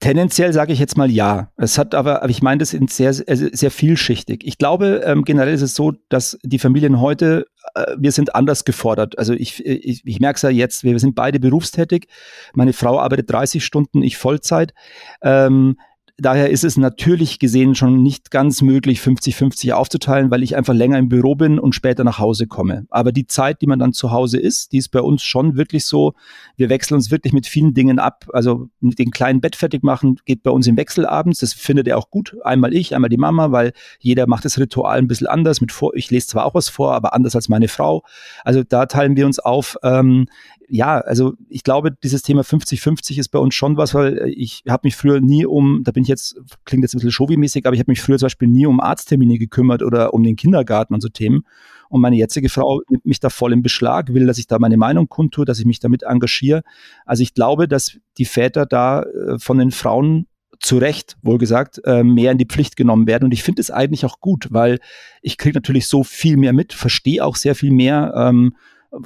Tendenziell 0.00 0.52
sage 0.52 0.72
ich 0.72 0.78
jetzt 0.78 0.96
mal 0.96 1.10
ja. 1.10 1.50
Es 1.56 1.76
hat 1.76 1.92
aber, 1.92 2.22
aber 2.22 2.30
ich 2.30 2.40
meine 2.40 2.58
das 2.58 2.72
in 2.72 2.86
sehr, 2.86 3.12
sehr 3.12 3.70
vielschichtig. 3.70 4.46
Ich 4.46 4.56
glaube, 4.56 5.02
ähm, 5.04 5.24
generell 5.24 5.52
ist 5.52 5.62
es 5.62 5.74
so, 5.74 5.92
dass 6.08 6.38
die 6.44 6.60
Familien 6.60 7.00
heute, 7.00 7.46
äh, 7.74 7.96
wir 7.98 8.12
sind 8.12 8.32
anders 8.36 8.64
gefordert. 8.64 9.18
Also 9.18 9.32
ich, 9.32 9.64
ich, 9.66 10.02
ich 10.04 10.20
merke 10.20 10.36
es 10.36 10.42
ja 10.42 10.50
jetzt, 10.50 10.84
wir 10.84 10.96
sind 11.00 11.16
beide 11.16 11.40
berufstätig. 11.40 12.06
Meine 12.54 12.74
Frau 12.74 13.00
arbeitet 13.00 13.28
30 13.32 13.64
Stunden, 13.64 14.02
ich 14.02 14.18
Vollzeit. 14.18 14.72
Ähm, 15.20 15.76
daher 16.18 16.50
ist 16.50 16.64
es 16.64 16.76
natürlich 16.76 17.38
gesehen 17.38 17.74
schon 17.74 18.02
nicht 18.02 18.30
ganz 18.30 18.60
möglich, 18.60 19.00
50-50 19.00 19.72
aufzuteilen, 19.72 20.30
weil 20.30 20.42
ich 20.42 20.56
einfach 20.56 20.74
länger 20.74 20.98
im 20.98 21.08
Büro 21.08 21.36
bin 21.36 21.58
und 21.58 21.74
später 21.74 22.02
nach 22.02 22.18
Hause 22.18 22.48
komme. 22.48 22.86
Aber 22.90 23.12
die 23.12 23.26
Zeit, 23.26 23.62
die 23.62 23.68
man 23.68 23.78
dann 23.78 23.92
zu 23.92 24.10
Hause 24.10 24.38
ist, 24.38 24.72
die 24.72 24.78
ist 24.78 24.88
bei 24.88 25.00
uns 25.00 25.22
schon 25.22 25.56
wirklich 25.56 25.84
so, 25.84 26.14
wir 26.56 26.68
wechseln 26.68 26.96
uns 26.96 27.10
wirklich 27.12 27.32
mit 27.32 27.46
vielen 27.46 27.72
Dingen 27.72 28.00
ab. 28.00 28.26
Also 28.32 28.68
mit 28.80 28.98
den 28.98 29.12
kleinen 29.12 29.40
Bett 29.40 29.54
fertig 29.54 29.84
machen 29.84 30.18
geht 30.24 30.42
bei 30.42 30.50
uns 30.50 30.66
im 30.66 30.76
Wechsel 30.76 31.06
abends. 31.06 31.38
Das 31.38 31.52
findet 31.52 31.86
er 31.86 31.98
auch 31.98 32.10
gut. 32.10 32.36
Einmal 32.42 32.74
ich, 32.74 32.94
einmal 32.94 33.10
die 33.10 33.16
Mama, 33.16 33.52
weil 33.52 33.72
jeder 34.00 34.26
macht 34.26 34.44
das 34.44 34.58
Ritual 34.58 34.98
ein 34.98 35.08
bisschen 35.08 35.28
anders. 35.28 35.60
Mit 35.60 35.70
vor, 35.70 35.94
ich 35.94 36.10
lese 36.10 36.26
zwar 36.26 36.46
auch 36.46 36.54
was 36.54 36.68
vor, 36.68 36.94
aber 36.94 37.14
anders 37.14 37.36
als 37.36 37.48
meine 37.48 37.68
Frau. 37.68 38.02
Also 38.44 38.64
da 38.64 38.86
teilen 38.86 39.16
wir 39.16 39.26
uns 39.26 39.38
auf. 39.38 39.76
Ähm, 39.84 40.26
ja, 40.68 40.98
also 40.98 41.34
ich 41.48 41.62
glaube, 41.62 41.92
dieses 41.92 42.22
Thema 42.22 42.42
50-50 42.42 43.18
ist 43.18 43.28
bei 43.28 43.38
uns 43.38 43.54
schon 43.54 43.76
was, 43.76 43.94
weil 43.94 44.30
ich 44.36 44.64
habe 44.68 44.86
mich 44.86 44.96
früher 44.96 45.20
nie 45.20 45.46
um, 45.46 45.82
da 45.82 45.92
bin 45.92 46.02
ich 46.02 46.07
jetzt, 46.08 46.40
klingt 46.64 46.82
jetzt 46.82 46.94
ein 46.94 46.98
bisschen 46.98 47.12
Showy-mäßig, 47.12 47.66
aber 47.66 47.74
ich 47.74 47.80
habe 47.80 47.90
mich 47.90 48.00
früher 48.00 48.18
zum 48.18 48.26
Beispiel 48.26 48.48
nie 48.48 48.66
um 48.66 48.80
Arzttermine 48.80 49.38
gekümmert 49.38 49.82
oder 49.82 50.14
um 50.14 50.22
den 50.24 50.36
Kindergarten 50.36 50.94
und 50.94 51.00
so 51.00 51.08
Themen. 51.08 51.44
Und 51.88 52.00
meine 52.00 52.16
jetzige 52.16 52.48
Frau 52.48 52.82
nimmt 52.90 53.06
mich 53.06 53.20
da 53.20 53.30
voll 53.30 53.52
im 53.52 53.62
Beschlag, 53.62 54.12
will, 54.12 54.26
dass 54.26 54.38
ich 54.38 54.46
da 54.46 54.58
meine 54.58 54.76
Meinung 54.76 55.08
kundtue, 55.08 55.44
dass 55.44 55.58
ich 55.58 55.64
mich 55.64 55.80
damit 55.80 56.02
engagiere. 56.02 56.62
Also 57.06 57.22
ich 57.22 57.34
glaube, 57.34 57.68
dass 57.68 57.98
die 58.18 58.26
Väter 58.26 58.66
da 58.66 59.02
äh, 59.02 59.38
von 59.38 59.58
den 59.58 59.70
Frauen 59.70 60.26
zu 60.60 60.78
Recht, 60.78 61.16
wohlgesagt, 61.22 61.80
äh, 61.84 62.02
mehr 62.02 62.32
in 62.32 62.38
die 62.38 62.46
Pflicht 62.46 62.76
genommen 62.76 63.06
werden. 63.06 63.24
Und 63.24 63.32
ich 63.32 63.42
finde 63.42 63.60
es 63.60 63.70
eigentlich 63.70 64.04
auch 64.04 64.20
gut, 64.20 64.48
weil 64.50 64.80
ich 65.22 65.38
kriege 65.38 65.56
natürlich 65.56 65.86
so 65.86 66.02
viel 66.02 66.36
mehr 66.36 66.52
mit, 66.52 66.72
verstehe 66.72 67.24
auch 67.24 67.36
sehr 67.36 67.54
viel 67.54 67.70
mehr. 67.70 68.12
Ähm, 68.16 68.54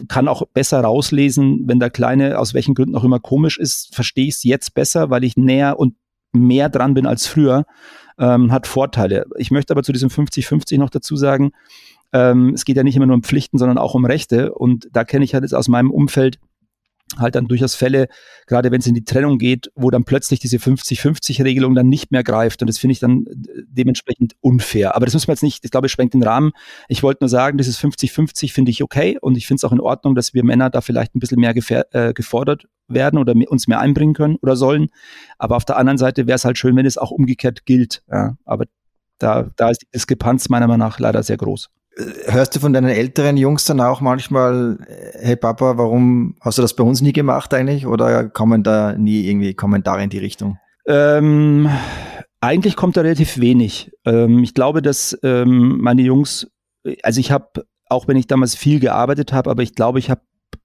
kann 0.09 0.29
auch 0.29 0.47
besser 0.47 0.81
rauslesen, 0.81 1.63
wenn 1.67 1.81
der 1.81 1.91
Kleine 1.91 2.39
aus 2.39 2.55
welchen 2.55 2.75
Gründen 2.75 2.97
auch 2.97 3.05
immer 3.05 3.19
komisch 3.19 3.59
ist, 3.59 3.95
verstehe 3.95 4.27
ich 4.27 4.37
es 4.37 4.45
jetzt 4.45 4.75
besser, 4.75 5.11
weil 5.11 5.25
ich 5.25 5.37
näher 5.37 5.79
und 5.79 5.97
mehr 6.33 6.69
dran 6.69 6.95
bin 6.95 7.07
als 7.07 7.27
früher, 7.27 7.65
ähm, 8.19 8.53
hat 8.53 8.67
Vorteile. 8.67 9.27
Ich 9.37 9.51
möchte 9.51 9.73
aber 9.73 9.83
zu 9.83 9.93
diesem 9.93 10.11
50-50 10.11 10.79
noch 10.79 10.91
dazu 10.91 11.17
sagen, 11.17 11.53
ähm, 12.13 12.53
es 12.55 12.65
geht 12.65 12.77
ja 12.77 12.83
nicht 12.83 12.97
immer 12.97 13.07
nur 13.07 13.17
um 13.17 13.23
Pflichten, 13.23 13.59
sondern 13.59 13.79
auch 13.79 13.95
um 13.95 14.05
Rechte. 14.05 14.53
Und 14.55 14.89
da 14.93 15.05
kenne 15.05 15.25
ich 15.25 15.35
halt 15.35 15.45
jetzt 15.45 15.55
aus 15.55 15.69
meinem 15.69 15.91
Umfeld 15.91 16.39
halt 17.19 17.35
dann 17.35 17.49
durchaus 17.49 17.75
Fälle, 17.75 18.09
gerade 18.47 18.71
wenn 18.71 18.81
es 18.81 18.87
in 18.87 18.95
die 18.95 19.05
Trennung 19.05 19.39
geht, 19.39 19.71
wo 19.75 19.91
dann 19.91 20.05
plötzlich 20.05 20.41
diese 20.41 20.59
50-50-Regelung 20.59 21.75
dann 21.75 21.89
nicht 21.89 22.11
mehr 22.11 22.23
greift. 22.23 22.63
Und 22.63 22.69
das 22.69 22.79
finde 22.79 22.93
ich 22.93 23.01
dann 23.01 23.27
äh, 23.27 23.63
dementsprechend 23.69 24.35
unfair. 24.41 24.95
Aber 24.95 25.07
das 25.07 25.15
müssen 25.15 25.29
wir 25.29 25.35
jetzt 25.35 25.43
nicht, 25.43 25.65
ich 25.65 25.71
glaube, 25.71 25.87
es 25.87 25.93
sprengt 25.93 26.15
den 26.15 26.23
Rahmen. 26.23 26.53
Ich 26.89 27.03
wollte 27.03 27.23
nur 27.23 27.29
sagen, 27.29 27.59
dieses 27.59 27.79
50-50 27.79 28.53
finde 28.53 28.71
ich 28.71 28.83
okay 28.83 29.19
und 29.21 29.37
ich 29.37 29.47
finde 29.47 29.61
es 29.61 29.65
auch 29.65 29.73
in 29.73 29.81
Ordnung, 29.81 30.15
dass 30.15 30.35
wir 30.35 30.45
Männer 30.45 30.71
da 30.71 30.81
vielleicht 30.81 31.15
ein 31.15 31.21
bisschen 31.21 31.41
mehr 31.41 31.55
äh, 31.93 32.13
gefordert 32.13 32.67
werden 32.89 33.19
oder 33.19 33.35
uns 33.49 33.69
mehr 33.69 33.81
einbringen 33.81 34.15
können 34.15 34.37
oder 34.37 34.57
sollen. 34.57 34.89
Aber 35.39 35.57
auf 35.57 35.65
der 35.65 35.77
anderen 35.77 35.99
Seite 35.99 36.27
wäre 36.27 36.37
es 36.37 36.45
halt 36.45 36.59
schön, 36.59 36.77
wenn 36.77 36.87
es 36.87 36.99
auch 36.99 37.11
umgekehrt 37.11 37.65
gilt. 37.65 38.03
Ja. 38.11 38.37
Aber 38.45 38.67
da, 39.19 39.51
da 39.57 39.71
ist 39.71 39.83
die 39.83 39.91
Diskrepanz 39.95 40.49
meiner 40.49 40.67
Meinung 40.67 40.87
nach 40.87 40.99
leider 40.99 41.23
sehr 41.23 41.37
groß. 41.37 41.71
Hörst 42.27 42.57
du 42.57 42.61
von 42.61 42.73
deinen 42.73 42.89
älteren 42.89 43.37
Jungs 43.37 43.67
dann 43.67 43.81
auch 43.81 44.01
manchmal, 44.01 44.79
hey 45.21 45.37
Papa, 45.37 45.77
warum 45.77 46.37
hast 46.41 46.57
du 46.57 46.63
das 46.63 46.75
bei 46.75 46.85
uns 46.85 47.03
nie 47.03 47.13
gemacht 47.13 47.53
eigentlich? 47.53 47.87
Oder 47.87 48.29
kommen 48.31 48.63
da 48.63 48.95
nie 48.95 49.29
irgendwie 49.29 49.53
Kommentare 49.55 50.03
in 50.03 50.11
die 50.11 50.19
Richtung? 50.19 50.59
Ähm, 50.87 51.69
eigentlich 52.41 52.77
kommt 52.77 52.97
da 52.97 53.03
relativ 53.03 53.39
wenig. 53.39 53.93
Ähm, 54.05 54.43
ich 54.43 54.55
glaube, 54.55 54.81
dass 54.81 55.19
ähm, 55.23 55.79
meine 55.83 56.03
Jungs, 56.03 56.51
also 57.03 57.21
ich 57.21 57.31
habe, 57.31 57.67
auch 57.89 58.09
wenn 58.09 58.17
ich 58.17 58.27
damals 58.27 58.55
viel 58.55 58.81
gearbeitet 58.81 59.33
habe, 59.33 59.51
aber 59.51 59.63
ich 59.63 59.75
glaube, 59.75 59.99
ich 59.99 60.11
habe 60.11 60.23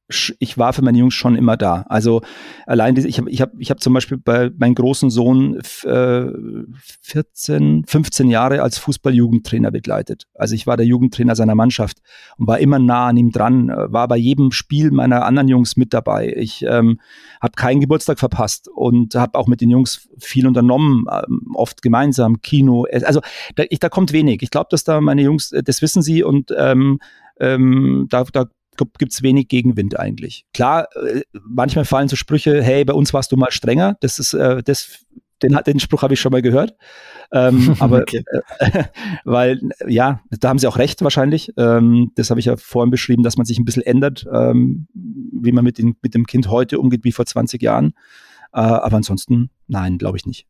ich 0.09 0.57
war 0.57 0.71
für 0.71 0.81
meine 0.81 0.97
Jungs 0.97 1.13
schon 1.13 1.35
immer 1.35 1.57
da. 1.57 1.85
Also 1.89 2.21
allein, 2.65 2.95
ich 2.95 3.17
habe 3.17 3.29
ich 3.29 3.41
hab, 3.41 3.51
ich 3.57 3.69
hab 3.69 3.81
zum 3.81 3.93
Beispiel 3.93 4.17
bei 4.17 4.49
meinem 4.57 4.75
großen 4.75 5.09
Sohn 5.09 5.59
äh, 5.83 6.25
14, 7.01 7.83
15 7.85 8.29
Jahre 8.29 8.61
als 8.61 8.77
Fußball-Jugendtrainer 8.77 9.69
begleitet. 9.69 10.27
Also 10.33 10.55
ich 10.55 10.65
war 10.65 10.77
der 10.77 10.85
Jugendtrainer 10.85 11.35
seiner 11.35 11.55
Mannschaft 11.55 11.97
und 12.37 12.47
war 12.47 12.59
immer 12.59 12.79
nah 12.79 13.07
an 13.07 13.17
ihm 13.17 13.31
dran, 13.31 13.67
war 13.67 14.07
bei 14.07 14.17
jedem 14.17 14.51
Spiel 14.51 14.91
meiner 14.91 15.25
anderen 15.25 15.49
Jungs 15.49 15.75
mit 15.75 15.93
dabei. 15.93 16.33
Ich 16.37 16.63
ähm, 16.63 17.01
habe 17.41 17.53
keinen 17.57 17.81
Geburtstag 17.81 18.17
verpasst 18.17 18.69
und 18.73 19.13
habe 19.15 19.37
auch 19.37 19.47
mit 19.47 19.59
den 19.59 19.69
Jungs 19.69 20.07
viel 20.19 20.47
unternommen, 20.47 21.05
ähm, 21.11 21.51
oft 21.53 21.81
gemeinsam, 21.81 22.41
Kino. 22.41 22.85
Also 22.91 23.19
da, 23.55 23.63
ich, 23.69 23.79
da 23.79 23.89
kommt 23.89 24.13
wenig. 24.13 24.41
Ich 24.41 24.51
glaube, 24.51 24.67
dass 24.71 24.85
da 24.85 25.01
meine 25.01 25.21
Jungs, 25.21 25.49
das 25.49 25.81
wissen 25.81 26.01
sie 26.01 26.23
und 26.23 26.53
ähm, 26.57 26.99
ähm, 27.39 28.07
da, 28.09 28.23
da 28.23 28.45
gibt 28.77 29.11
es 29.11 29.23
wenig 29.23 29.47
Gegenwind 29.47 29.99
eigentlich. 29.99 30.45
Klar, 30.53 30.87
äh, 30.95 31.21
manchmal 31.33 31.85
fallen 31.85 32.07
so 32.07 32.15
Sprüche, 32.15 32.61
hey, 32.61 32.85
bei 32.85 32.93
uns 32.93 33.13
warst 33.13 33.31
du 33.31 33.37
mal 33.37 33.51
strenger. 33.51 33.97
Das 34.01 34.19
ist, 34.19 34.33
äh, 34.33 34.63
das, 34.63 35.05
den, 35.43 35.57
den 35.65 35.79
Spruch 35.79 36.01
habe 36.01 36.13
ich 36.13 36.19
schon 36.19 36.31
mal 36.31 36.41
gehört. 36.41 36.75
Ähm, 37.31 37.75
aber 37.79 38.01
okay. 38.01 38.23
äh, 38.59 38.83
weil, 39.23 39.61
ja, 39.87 40.21
da 40.29 40.49
haben 40.49 40.59
sie 40.59 40.67
auch 40.67 40.77
recht 40.77 41.01
wahrscheinlich. 41.01 41.51
Ähm, 41.57 42.11
das 42.15 42.29
habe 42.29 42.39
ich 42.39 42.45
ja 42.45 42.57
vorhin 42.57 42.91
beschrieben, 42.91 43.23
dass 43.23 43.37
man 43.37 43.45
sich 43.45 43.59
ein 43.59 43.65
bisschen 43.65 43.83
ändert, 43.83 44.25
ähm, 44.31 44.87
wie 44.93 45.51
man 45.51 45.63
mit, 45.63 45.77
den, 45.77 45.95
mit 46.01 46.13
dem 46.13 46.25
Kind 46.25 46.49
heute 46.49 46.79
umgeht 46.79 47.03
wie 47.03 47.11
vor 47.11 47.25
20 47.25 47.61
Jahren. 47.61 47.93
Äh, 48.53 48.59
aber 48.59 48.97
ansonsten, 48.97 49.49
nein, 49.67 49.97
glaube 49.97 50.17
ich 50.17 50.25
nicht. 50.25 50.47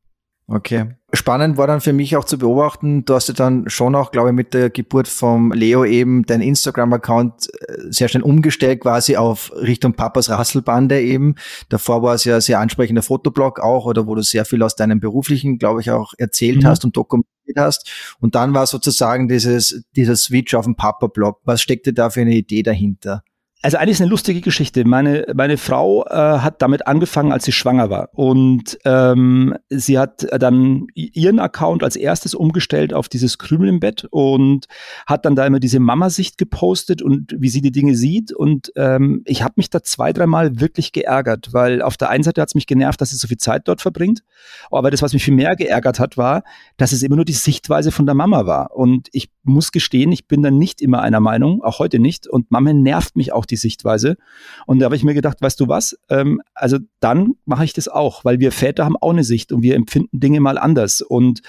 Okay. 0.50 0.96
Spannend 1.12 1.58
war 1.58 1.68
dann 1.68 1.82
für 1.82 1.92
mich 1.92 2.16
auch 2.16 2.24
zu 2.24 2.38
beobachten, 2.38 3.04
du 3.04 3.16
hast 3.16 3.28
ja 3.28 3.34
dann 3.34 3.70
schon 3.70 3.96
auch, 3.96 4.12
glaube 4.12 4.30
ich, 4.30 4.36
mit 4.36 4.54
der 4.54 4.70
Geburt 4.70 5.10
vom 5.10 5.52
Leo 5.52 5.84
eben 5.84 6.26
dein 6.26 6.42
Instagram-Account 6.42 7.50
äh, 7.54 7.74
sehr 7.90 8.08
schnell 8.08 8.24
umgestellt, 8.24 8.82
quasi 8.82 9.18
auf 9.18 9.52
Richtung 9.56 9.94
Papas 9.94 10.30
Rasselbande 10.30 11.02
eben. 11.02 11.36
Davor 11.68 12.02
war 12.02 12.14
es 12.14 12.24
ja 12.24 12.40
sehr 12.40 12.60
ansprechender 12.60 13.02
Fotoblog 13.02 13.60
auch, 13.60 13.86
oder 13.86 14.08
wo 14.08 14.16
du 14.16 14.22
sehr 14.22 14.46
viel 14.46 14.64
aus 14.64 14.76
deinem 14.76 15.02
beruflichen, 15.02 15.58
glaube 15.60 15.82
ich, 15.82 15.92
auch 15.92 16.14
erzählt 16.18 16.64
mhm. 16.64 16.68
hast 16.68 16.86
und 16.86 16.96
dokumentiert 16.96 17.58
hast. 17.58 18.16
Und 18.20 18.36
dann 18.36 18.54
war 18.54 18.68
sozusagen 18.68 19.28
dieses, 19.28 19.84
dieser 19.98 20.16
Switch 20.16 20.56
auf 20.56 20.66
den 20.66 20.76
Papa-Blog. 20.76 21.42
Was 21.44 21.62
steckte 21.62 21.92
da 21.92 22.10
für 22.10 22.22
eine 22.22 22.36
Idee 22.36 22.64
dahinter? 22.64 23.24
Also 23.68 23.80
eigentlich 23.80 23.96
ist 23.96 24.02
eine 24.02 24.10
lustige 24.10 24.40
Geschichte. 24.40 24.88
Meine, 24.88 25.26
meine 25.36 25.58
Frau 25.58 26.06
äh, 26.06 26.14
hat 26.14 26.62
damit 26.62 26.88
angefangen, 26.88 27.34
als 27.34 27.44
sie 27.44 27.52
schwanger 27.52 27.90
war. 27.90 28.08
Und 28.14 28.80
ähm, 28.86 29.56
sie 29.68 30.00
hat 30.00 30.26
dann 30.40 30.88
ihren 30.94 31.38
Account 31.40 31.84
als 31.84 31.98
erstes 31.98 32.34
umgestellt 32.34 32.94
auf 32.94 33.10
dieses 33.10 33.38
Krümel 33.38 33.68
im 33.68 33.82
Bett 33.82 34.08
und 34.10 34.68
hat 35.06 35.26
dann 35.26 35.36
da 35.36 35.46
immer 35.46 35.60
diese 35.60 35.82
Mama-Sicht 35.82 36.38
gepostet 36.38 37.02
und 37.02 37.36
wie 37.38 37.50
sie 37.50 37.60
die 37.60 37.74
Dinge 37.74 37.96
sieht. 37.96 38.32
Und 38.32 38.72
ähm, 38.78 39.24
ich 39.26 39.44
habe 39.44 39.56
mich 39.58 39.70
da 39.70 39.84
zwei, 39.84 40.14
dreimal 40.14 40.62
wirklich 40.62 40.94
geärgert, 40.94 41.50
weil 41.52 41.82
auf 41.82 41.98
der 41.98 42.10
einen 42.10 42.24
Seite 42.24 42.40
hat 42.40 42.48
es 42.48 42.56
mich 42.56 42.68
genervt, 42.68 43.02
dass 43.02 43.10
sie 43.10 43.18
so 43.18 43.28
viel 43.28 43.36
Zeit 43.36 43.68
dort 43.68 43.82
verbringt. 43.82 44.24
Aber 44.72 44.92
das, 44.92 45.02
was 45.02 45.12
mich 45.12 45.26
viel 45.26 45.36
mehr 45.36 45.58
geärgert 45.58 46.00
hat, 46.00 46.16
war, 46.16 46.44
dass 46.78 46.94
es 46.94 47.04
immer 47.04 47.18
nur 47.18 47.26
die 47.26 47.34
Sichtweise 47.34 47.92
von 47.92 48.06
der 48.06 48.16
Mama 48.16 48.46
war. 48.46 48.78
Und 48.78 49.10
ich 49.12 49.30
muss 49.48 49.72
gestehen, 49.72 50.12
ich 50.12 50.28
bin 50.28 50.44
dann 50.44 50.58
nicht 50.58 50.82
immer 50.82 51.02
einer 51.02 51.20
Meinung, 51.20 51.64
auch 51.64 51.80
heute 51.80 52.00
nicht. 52.00 52.28
Und 52.28 52.52
Mama 52.52 52.74
nervt 52.74 53.16
mich 53.16 53.34
auch 53.34 53.46
die 53.46 53.56
Sichtweise. 53.56 54.18
Und 54.66 54.80
da 54.80 54.86
habe 54.86 54.96
ich 54.96 55.04
mir 55.04 55.14
gedacht, 55.14 55.42
weißt 55.42 55.60
du 55.60 55.68
was? 55.68 55.98
Ähm, 56.10 56.42
also 56.54 56.78
dann 57.00 57.34
mache 57.46 57.64
ich 57.64 57.74
das 57.74 57.88
auch, 57.88 58.26
weil 58.26 58.40
wir 58.40 58.52
Väter 58.52 58.86
haben 58.86 58.98
auch 58.98 59.12
eine 59.12 59.24
Sicht 59.24 59.52
und 59.52 59.64
wir 59.64 59.76
empfinden 59.76 60.20
Dinge 60.20 60.40
mal 60.40 60.58
anders. 60.58 61.02
Und 61.02 61.42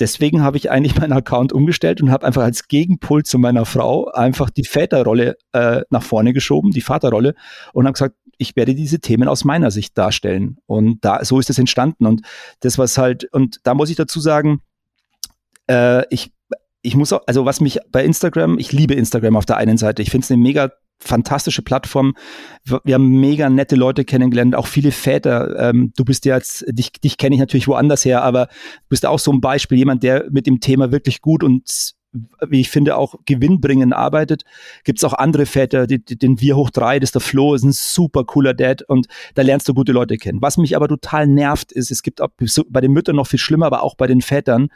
deswegen 0.00 0.42
habe 0.42 0.56
ich 0.56 0.70
eigentlich 0.70 0.96
meinen 1.00 1.12
Account 1.12 1.52
umgestellt 1.52 2.02
und 2.02 2.10
habe 2.10 2.26
einfach 2.26 2.42
als 2.42 2.68
Gegenpol 2.68 3.22
zu 3.22 3.38
meiner 3.38 3.64
Frau 3.64 4.06
einfach 4.10 4.50
die 4.50 4.64
Väterrolle 4.64 5.36
äh, 5.52 5.82
nach 5.90 6.02
vorne 6.02 6.32
geschoben, 6.32 6.70
die 6.70 6.80
Vaterrolle 6.80 7.34
und 7.72 7.84
habe 7.84 7.92
gesagt, 7.92 8.16
ich 8.38 8.56
werde 8.56 8.74
diese 8.74 8.98
Themen 9.00 9.28
aus 9.28 9.44
meiner 9.44 9.70
Sicht 9.70 9.96
darstellen. 9.96 10.58
Und 10.66 11.04
da 11.04 11.24
so 11.24 11.38
ist 11.38 11.50
es 11.50 11.58
entstanden. 11.58 12.06
Und 12.06 12.22
das 12.60 12.78
was 12.78 12.98
halt, 12.98 13.32
und 13.32 13.60
da 13.62 13.74
muss 13.74 13.90
ich 13.90 13.96
dazu 13.96 14.20
sagen, 14.20 14.60
äh, 15.68 16.04
ich 16.10 16.32
ich 16.84 16.94
muss 16.94 17.12
auch, 17.12 17.22
also 17.26 17.44
was 17.44 17.60
mich 17.60 17.78
bei 17.90 18.04
Instagram, 18.04 18.58
ich 18.58 18.70
liebe 18.70 18.94
Instagram 18.94 19.36
auf 19.36 19.46
der 19.46 19.56
einen 19.56 19.78
Seite. 19.78 20.02
Ich 20.02 20.10
finde 20.10 20.24
es 20.24 20.30
eine 20.30 20.40
mega 20.40 20.70
fantastische 21.00 21.62
Plattform. 21.62 22.14
Wir 22.84 22.94
haben 22.94 23.20
mega 23.20 23.48
nette 23.48 23.74
Leute 23.74 24.04
kennengelernt, 24.04 24.54
auch 24.54 24.66
viele 24.66 24.92
Väter. 24.92 25.58
Ähm, 25.58 25.92
du 25.96 26.04
bist 26.04 26.24
ja 26.24 26.36
jetzt, 26.36 26.64
dich, 26.68 26.92
dich 26.92 27.16
kenne 27.16 27.34
ich 27.34 27.40
natürlich 27.40 27.66
woanders 27.68 28.04
her, 28.04 28.22
aber 28.22 28.46
du 28.46 28.88
bist 28.90 29.06
auch 29.06 29.18
so 29.18 29.32
ein 29.32 29.40
Beispiel, 29.40 29.78
jemand, 29.78 30.02
der 30.02 30.26
mit 30.30 30.46
dem 30.46 30.60
Thema 30.60 30.92
wirklich 30.92 31.20
gut 31.20 31.42
und 31.42 31.94
wie 32.46 32.60
ich 32.60 32.70
finde, 32.70 32.96
auch 32.96 33.16
gewinnbringend 33.24 33.92
arbeitet. 33.92 34.44
Gibt 34.84 34.98
es 35.00 35.04
auch 35.04 35.14
andere 35.14 35.46
Väter, 35.46 35.86
die, 35.86 36.04
die, 36.04 36.16
den 36.16 36.40
Wir 36.40 36.56
hoch 36.56 36.70
drei, 36.70 37.00
das 37.00 37.08
ist 37.08 37.14
der 37.14 37.20
Flo, 37.20 37.54
ist 37.54 37.64
ein 37.64 37.72
super 37.72 38.24
cooler 38.24 38.54
Dad 38.54 38.82
und 38.82 39.06
da 39.34 39.42
lernst 39.42 39.68
du 39.68 39.74
gute 39.74 39.92
Leute 39.92 40.16
kennen. 40.16 40.40
Was 40.40 40.56
mich 40.56 40.76
aber 40.76 40.86
total 40.86 41.26
nervt, 41.26 41.72
ist, 41.72 41.90
es 41.90 42.02
gibt 42.02 42.20
auch 42.20 42.28
bei 42.68 42.80
den 42.80 42.92
Müttern 42.92 43.16
noch 43.16 43.26
viel 43.26 43.40
schlimmer, 43.40 43.66
aber 43.66 43.82
auch 43.82 43.96
bei 43.96 44.06
den 44.06 44.20
Vätern, 44.20 44.68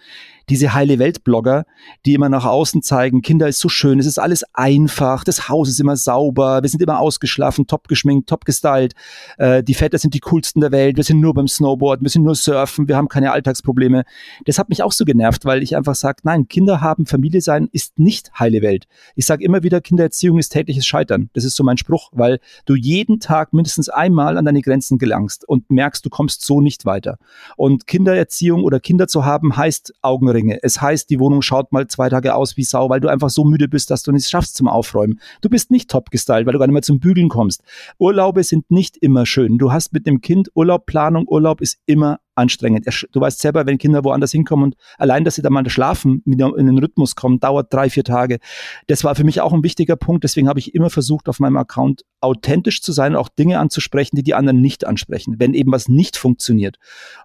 diese 0.49 0.75
heile 0.75 0.99
Welt-Blogger, 0.99 1.65
die 2.07 2.15
immer 2.15 2.29
nach 2.29 2.45
außen 2.45 2.83
zeigen, 2.83 3.23
Kinder 3.23 3.49
ist 3.49 3.61
so 3.61 3.69
schön, 3.69 3.99
es 3.99 4.07
ist 4.07 4.19
alles 4.19 4.45
einfach, 4.55 5.25
das 5.25 5.49
Haus 5.49 5.69
ist 5.69 5.81
immer 5.81 5.97
sauber, 5.97 6.63
wir 6.63 6.69
sind 6.69 6.83
immer 6.83 7.01
ausgeschlafen, 7.01 7.67
top 7.67 7.89
geschminkt, 7.89 8.29
top 8.29 8.45
gestylt, 8.45 8.95
äh, 9.39 9.63
die 9.63 9.75
Väter 9.75 9.99
sind 9.99 10.15
die 10.15 10.21
coolsten 10.21 10.61
der 10.61 10.73
Welt, 10.73 10.97
wir 10.97 11.05
sind 11.05 11.21
nur 11.21 11.35
beim 11.35 11.49
Snowboard, 11.49 12.03
wir 12.03 12.11
sind 12.11 12.23
nur 12.23 12.35
surfen, 12.35 12.89
wir 12.89 12.97
haben 12.97 13.09
keine 13.09 13.33
Alltagsprobleme. 13.33 14.05
Das 14.45 14.59
hat 14.59 14.69
mich 14.69 14.83
auch 14.83 14.93
so 14.93 15.05
genervt, 15.05 15.45
weil 15.45 15.63
ich 15.63 15.77
einfach 15.77 15.95
sage, 15.95 16.19
nein, 16.23 16.49
Kinder 16.49 16.81
haben 16.81 17.07
Familie 17.07 17.41
sein 17.41 17.69
ist 17.73 17.99
nicht 17.99 18.33
heile 18.39 18.63
Welt. 18.63 18.87
Ich 19.15 19.27
sage 19.27 19.45
immer 19.45 19.63
wieder, 19.63 19.81
Kindererziehung 19.81 20.39
ist 20.39 20.51
tägliches 20.51 20.87
Scheitern. 20.87 21.31
Das 21.35 21.45
ist 21.45 21.57
so 21.57 21.65
mein 21.65 21.79
Spruch, 21.79 22.11
weil 22.13 22.41
du 22.65 22.75
jeden 22.75 23.21
Tag 23.21 23.53
mindestens 23.53 23.89
einmal 23.89 24.39
an 24.39 24.45
deine 24.45 24.63
Grenzen 24.63 24.99
gelangst 24.99 25.47
und 25.49 25.71
merkst, 25.71 26.05
du 26.05 26.11
kommst 26.11 26.45
so 26.45 26.61
nicht 26.61 26.85
weiter. 26.87 27.19
Und 27.57 27.87
Kindererziehung 27.87 28.63
oder 28.63 28.81
Kinder 28.81 29.09
zu 29.09 29.25
haben 29.25 29.57
heißt 29.57 29.95
Augenringe. 30.03 30.38
Es 30.63 30.81
heißt, 30.81 31.11
die 31.11 31.19
Wohnung 31.21 31.43
schaut 31.43 31.73
mal 31.73 31.87
zwei 31.87 32.09
Tage 32.09 32.35
aus 32.35 32.57
wie 32.57 32.65
Sau, 32.65 32.89
weil 32.89 33.01
du 33.01 33.09
einfach 33.09 33.31
so 33.31 33.45
müde 33.45 33.69
bist, 33.69 33.91
dass 33.91 34.03
du 34.03 34.13
nicht 34.13 34.29
schaffst 34.29 34.57
zum 34.57 34.69
Aufräumen. 34.69 35.21
Du 35.41 35.49
bist 35.49 35.71
nicht 35.71 35.91
top 35.91 36.11
gestylt, 36.11 36.47
weil 36.47 36.53
du 36.53 36.59
gar 36.59 36.67
nicht 36.67 36.75
mehr 36.75 36.83
zum 36.83 37.01
Bügeln 37.01 37.29
kommst. 37.29 37.63
Urlaube 37.99 38.45
sind 38.45 38.71
nicht 38.71 38.97
immer 38.97 39.27
schön. 39.27 39.59
Du 39.59 39.73
hast 39.73 39.93
mit 39.93 40.07
dem 40.07 40.21
Kind 40.21 40.51
Urlaubplanung. 40.55 41.27
Urlaub 41.29 41.61
ist 41.61 41.79
immer 41.87 42.21
anstrengend. 42.39 42.87
Du 43.13 43.21
weißt 43.21 43.41
selber, 43.41 43.67
wenn 43.67 43.79
Kinder 43.79 44.05
woanders 44.05 44.33
hinkommen 44.33 44.65
und 44.65 44.77
allein, 44.97 45.25
dass 45.25 45.35
sie 45.35 45.43
da 45.43 45.51
mal 45.51 45.69
schlafen, 45.69 46.23
in 46.25 46.39
den 46.39 46.79
Rhythmus 46.79 47.15
kommen, 47.15 47.41
dauert 47.41 47.73
drei, 47.73 47.91
vier 47.91 48.05
Tage. 48.05 48.39
Das 48.87 49.05
war 49.05 49.15
für 49.15 49.25
mich 49.25 49.41
auch 49.41 49.53
ein 49.53 49.63
wichtiger 49.63 49.97
Punkt. 49.97 50.25
Deswegen 50.25 50.49
habe 50.49 50.59
ich 50.59 50.75
immer 50.75 50.91
versucht, 50.91 51.29
auf 51.29 51.41
meinem 51.41 51.57
Account 51.57 52.03
authentisch 52.21 52.83
zu 52.83 52.93
sein 52.93 53.15
auch 53.15 53.29
Dinge 53.29 53.59
anzusprechen, 53.59 54.17
die 54.17 54.23
die 54.23 54.35
anderen 54.35 54.61
nicht 54.61 54.87
ansprechen, 54.87 55.37
wenn 55.39 55.55
eben 55.55 55.71
was 55.71 55.89
nicht 55.89 56.17
funktioniert. 56.17 56.77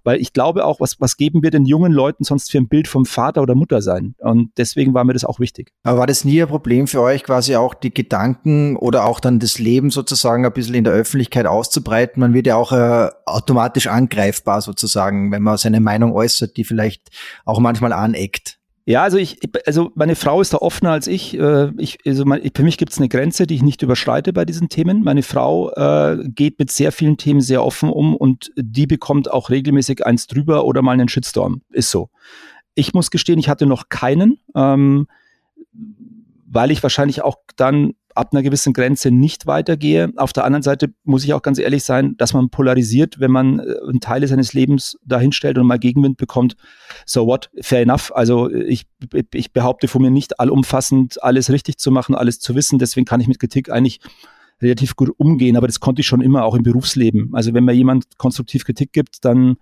Weil 0.04 0.20
ich 0.20 0.34
glaube 0.34 0.66
auch, 0.66 0.80
was, 0.80 1.00
was 1.00 1.18
geben 1.18 1.42
wir 1.44 1.52
den 1.52 1.66
jungen 1.66 1.92
Leuten 1.92 2.24
sonst 2.24 2.52
für 2.52 2.58
ein 2.58 2.68
Bild 2.68 2.88
vom 2.88 3.06
Vater 3.06 3.42
oder 3.42 3.56
Mutter 3.56 3.82
sein? 3.82 4.16
Und 4.20 4.52
deswegen 4.58 4.94
war 4.94 5.04
mir 5.04 5.14
das 5.14 5.26
auch 5.26 5.40
wichtig. 5.40 5.72
Aber 5.84 6.00
war 6.00 6.08
das 6.08 6.26
nie 6.26 6.42
ein 6.42 6.48
Problem 6.48 6.88
für 6.88 7.02
euch, 7.02 7.24
quasi 7.24 7.56
auch 7.56 7.74
die 7.74 7.94
Gedanken 7.94 8.76
oder 8.76 9.06
auch 9.06 9.20
dann 9.20 9.40
das 9.40 9.60
Leben 9.60 9.90
sozusagen 9.90 10.46
ein 10.46 10.54
bisschen 10.54 10.76
in 10.76 10.84
der 10.84 10.94
Öffentlichkeit 10.94 11.46
auszubreiten? 11.46 12.20
Man 12.20 12.34
wird 12.34 12.48
ja 12.48 12.56
auch 12.56 12.72
äh, 12.72 13.10
automatisch 13.26 13.88
angreifbar 13.88 14.62
sozusagen 14.62 15.03
sagen, 15.04 15.32
wenn 15.32 15.44
man 15.44 15.58
seine 15.58 15.80
Meinung 15.80 16.14
äußert, 16.14 16.58
die 16.58 16.64
vielleicht 16.64 17.10
auch 17.46 17.60
manchmal 17.60 17.94
aneckt. 17.94 18.60
Ja, 18.86 19.04
also 19.04 19.18
ich, 19.18 19.40
also 19.66 19.92
meine 19.96 20.16
Frau 20.16 20.42
ist 20.42 20.54
da 20.54 20.58
offener 20.58 20.92
als 20.92 21.08
ich. 21.08 21.40
Äh, 21.40 21.72
ich 21.78 22.00
also 22.06 22.26
mein, 22.26 22.42
für 22.54 22.64
mich 22.64 22.78
gibt 22.78 22.92
es 22.92 22.98
eine 22.98 23.08
Grenze, 23.08 23.48
die 23.48 23.56
ich 23.56 23.64
nicht 23.64 23.82
überschreite 23.82 24.34
bei 24.34 24.44
diesen 24.44 24.68
Themen. 24.68 25.04
Meine 25.04 25.24
Frau 25.24 25.72
äh, 25.72 26.18
geht 26.28 26.60
mit 26.60 26.70
sehr 26.70 26.92
vielen 26.92 27.18
Themen 27.18 27.40
sehr 27.40 27.64
offen 27.64 27.90
um 27.90 28.14
und 28.14 28.52
die 28.58 28.86
bekommt 28.86 29.32
auch 29.32 29.50
regelmäßig 29.50 30.06
eins 30.06 30.28
drüber 30.28 30.66
oder 30.66 30.82
mal 30.82 30.92
einen 30.92 31.08
Shitstorm. 31.08 31.62
Ist 31.70 31.92
so. 31.92 32.10
Ich 32.76 32.94
muss 32.94 33.10
gestehen, 33.10 33.40
ich 33.40 33.48
hatte 33.48 33.68
noch 33.68 33.88
keinen, 33.88 34.40
ähm, 34.54 35.08
weil 36.46 36.72
ich 36.72 36.84
wahrscheinlich 36.84 37.22
auch 37.22 37.38
dann 37.56 37.94
ab 38.16 38.30
einer 38.32 38.44
gewissen 38.44 38.74
Grenze 38.74 39.12
nicht 39.12 39.48
weitergehe. 39.48 40.12
Auf 40.18 40.34
der 40.34 40.46
anderen 40.46 40.64
Seite 40.64 40.94
muss 41.04 41.24
ich 41.24 41.34
auch 41.34 41.42
ganz 41.42 41.60
ehrlich 41.60 41.84
sein, 41.84 42.16
dass 42.18 42.34
man 42.34 42.50
polarisiert, 42.50 43.20
wenn 43.20 43.32
man 43.32 43.60
äh, 43.60 43.76
einen 43.88 44.00
Teil 44.00 44.26
seines 44.28 44.54
Lebens 44.54 44.98
dahinstellt 45.06 45.58
und 45.58 45.68
mal 45.68 45.80
Gegenwind 45.80 46.18
bekommt. 46.18 46.56
So 47.06 47.28
what? 47.28 47.50
Fair 47.62 47.82
enough. 47.82 48.12
Also 48.16 48.50
ich, 48.52 48.86
ich 49.34 49.54
behaupte 49.54 49.88
von 49.88 50.02
mir 50.02 50.12
nicht 50.12 50.40
allumfassend 50.40 51.22
alles 51.24 51.50
richtig 51.50 51.78
zu 51.78 51.92
machen, 51.92 52.16
alles 52.16 52.40
zu 52.40 52.56
wissen. 52.56 52.80
Deswegen 52.80 53.06
kann 53.06 53.22
ich 53.22 53.28
mit 53.28 53.40
Kritik 53.40 53.70
eigentlich 53.70 54.00
relativ 54.62 54.96
gut 54.96 55.12
umgehen. 55.18 55.58
Aber 55.58 55.68
das 55.68 55.80
konnte 55.80 56.02
ich 56.02 56.08
schon 56.08 56.22
immer 56.22 56.46
auch 56.46 56.56
im 56.56 56.64
Berufsleben. 56.64 57.30
Also 57.34 57.54
wenn 57.54 57.66
mir 57.66 57.74
jemand 57.74 58.18
konstruktiv 58.18 58.66
Kritik 58.66 58.94
gibt, 58.94 59.26
dann 59.26 59.58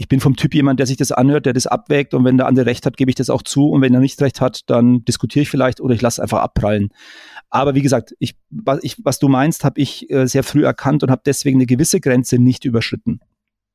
ich 0.00 0.08
bin 0.08 0.18
vom 0.18 0.34
Typ 0.34 0.54
jemand, 0.54 0.80
der 0.80 0.86
sich 0.86 0.96
das 0.96 1.12
anhört, 1.12 1.44
der 1.44 1.52
das 1.52 1.66
abwägt 1.66 2.14
und 2.14 2.24
wenn 2.24 2.38
der 2.38 2.46
andere 2.46 2.64
recht 2.64 2.86
hat, 2.86 2.96
gebe 2.96 3.10
ich 3.10 3.16
das 3.16 3.28
auch 3.28 3.42
zu 3.42 3.68
und 3.68 3.82
wenn 3.82 3.92
er 3.92 4.00
nicht 4.00 4.18
recht 4.22 4.40
hat, 4.40 4.62
dann 4.70 5.04
diskutiere 5.04 5.42
ich 5.42 5.50
vielleicht 5.50 5.78
oder 5.78 5.94
ich 5.94 6.00
lasse 6.00 6.22
einfach 6.22 6.38
abprallen. 6.38 6.88
Aber 7.50 7.74
wie 7.74 7.82
gesagt, 7.82 8.14
ich, 8.18 8.34
was, 8.48 8.78
ich, 8.80 8.96
was 9.04 9.18
du 9.18 9.28
meinst, 9.28 9.62
habe 9.62 9.78
ich 9.78 10.10
äh, 10.10 10.26
sehr 10.26 10.42
früh 10.42 10.64
erkannt 10.64 11.02
und 11.02 11.10
habe 11.10 11.20
deswegen 11.26 11.58
eine 11.58 11.66
gewisse 11.66 12.00
Grenze 12.00 12.38
nicht 12.38 12.64
überschritten, 12.64 13.20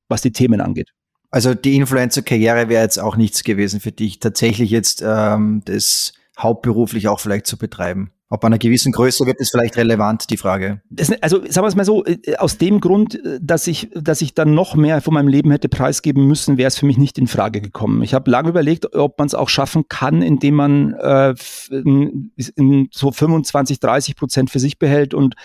was 0.08 0.24
die 0.24 0.32
Themen 0.32 0.62
angeht. 0.62 0.94
Also 1.30 1.54
die 1.54 1.76
Influencer-Karriere 1.76 2.70
wäre 2.70 2.82
jetzt 2.82 2.98
auch 2.98 3.18
nichts 3.18 3.44
gewesen 3.44 3.80
für 3.80 3.92
dich, 3.92 4.18
tatsächlich 4.18 4.72
jetzt 4.72 5.04
ähm, 5.06 5.62
das 5.66 6.14
hauptberuflich 6.40 7.08
auch 7.08 7.20
vielleicht 7.20 7.46
zu 7.46 7.56
betreiben. 7.56 8.10
Ab 8.28 8.44
einer 8.44 8.58
gewissen 8.58 8.92
Größe 8.92 9.28
wird 9.28 9.40
es 9.40 9.52
vielleicht 9.52 9.78
relevant, 9.78 10.32
die 10.32 10.38
Frage. 10.38 10.82
Das, 10.90 11.12
also 11.22 11.42
sagen 11.48 11.64
wir 11.64 11.68
es 11.68 11.76
mal 11.76 11.86
so, 11.86 12.04
äh, 12.06 12.36
aus 12.38 12.58
dem 12.58 12.80
Grund, 12.80 13.24
äh, 13.24 13.40
dass 13.40 13.68
ich, 13.68 13.92
dass 13.94 14.22
ich 14.22 14.34
dann 14.34 14.56
noch 14.56 14.74
mehr 14.74 15.02
von 15.02 15.14
meinem 15.14 15.28
Leben 15.28 15.52
hätte 15.52 15.70
preisgeben 15.70 16.26
müssen, 16.26 16.58
wäre 16.58 16.68
es 16.68 16.78
für 16.78 16.88
mich 16.88 16.98
nicht 16.98 17.20
in 17.20 17.28
Frage 17.28 17.62
gekommen. 17.62 18.02
Ich 18.02 18.16
habe 18.16 18.32
lange 18.32 18.50
überlegt, 18.50 18.96
ob 18.96 19.20
man 19.20 19.28
es 19.28 19.36
auch 19.36 19.50
schaffen 19.50 19.84
kann, 19.90 20.24
indem 20.24 20.56
man 20.56 20.94
äh, 20.96 21.36
in, 21.70 22.32
in 22.56 22.88
so 22.92 23.12
25, 23.12 23.80
30 23.80 24.16
Prozent 24.16 24.50
für 24.50 24.60
sich 24.60 24.80
behält 24.80 25.14
und 25.14 25.36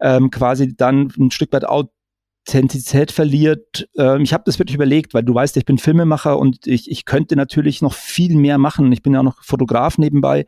ähm, 0.00 0.30
quasi 0.30 0.76
dann 0.76 1.10
ein 1.18 1.30
Stück 1.30 1.54
weit 1.54 1.64
Authentizität 1.64 3.10
verliert. 3.10 3.88
Ähm, 3.96 4.20
ich 4.20 4.34
habe 4.34 4.44
das 4.44 4.58
wirklich 4.58 4.74
überlegt, 4.74 5.14
weil 5.14 5.22
du 5.22 5.34
weißt, 5.34 5.56
ich 5.56 5.64
bin 5.64 5.78
Filmemacher 5.78 6.38
und 6.38 6.66
ich, 6.66 6.90
ich 6.90 7.06
könnte 7.06 7.36
natürlich 7.36 7.80
noch 7.80 7.94
viel 7.94 8.36
mehr 8.36 8.58
machen. 8.58 8.92
Ich 8.92 9.02
bin 9.02 9.14
ja 9.14 9.20
auch 9.20 9.24
noch 9.24 9.42
Fotograf 9.42 9.96
nebenbei. 9.96 10.44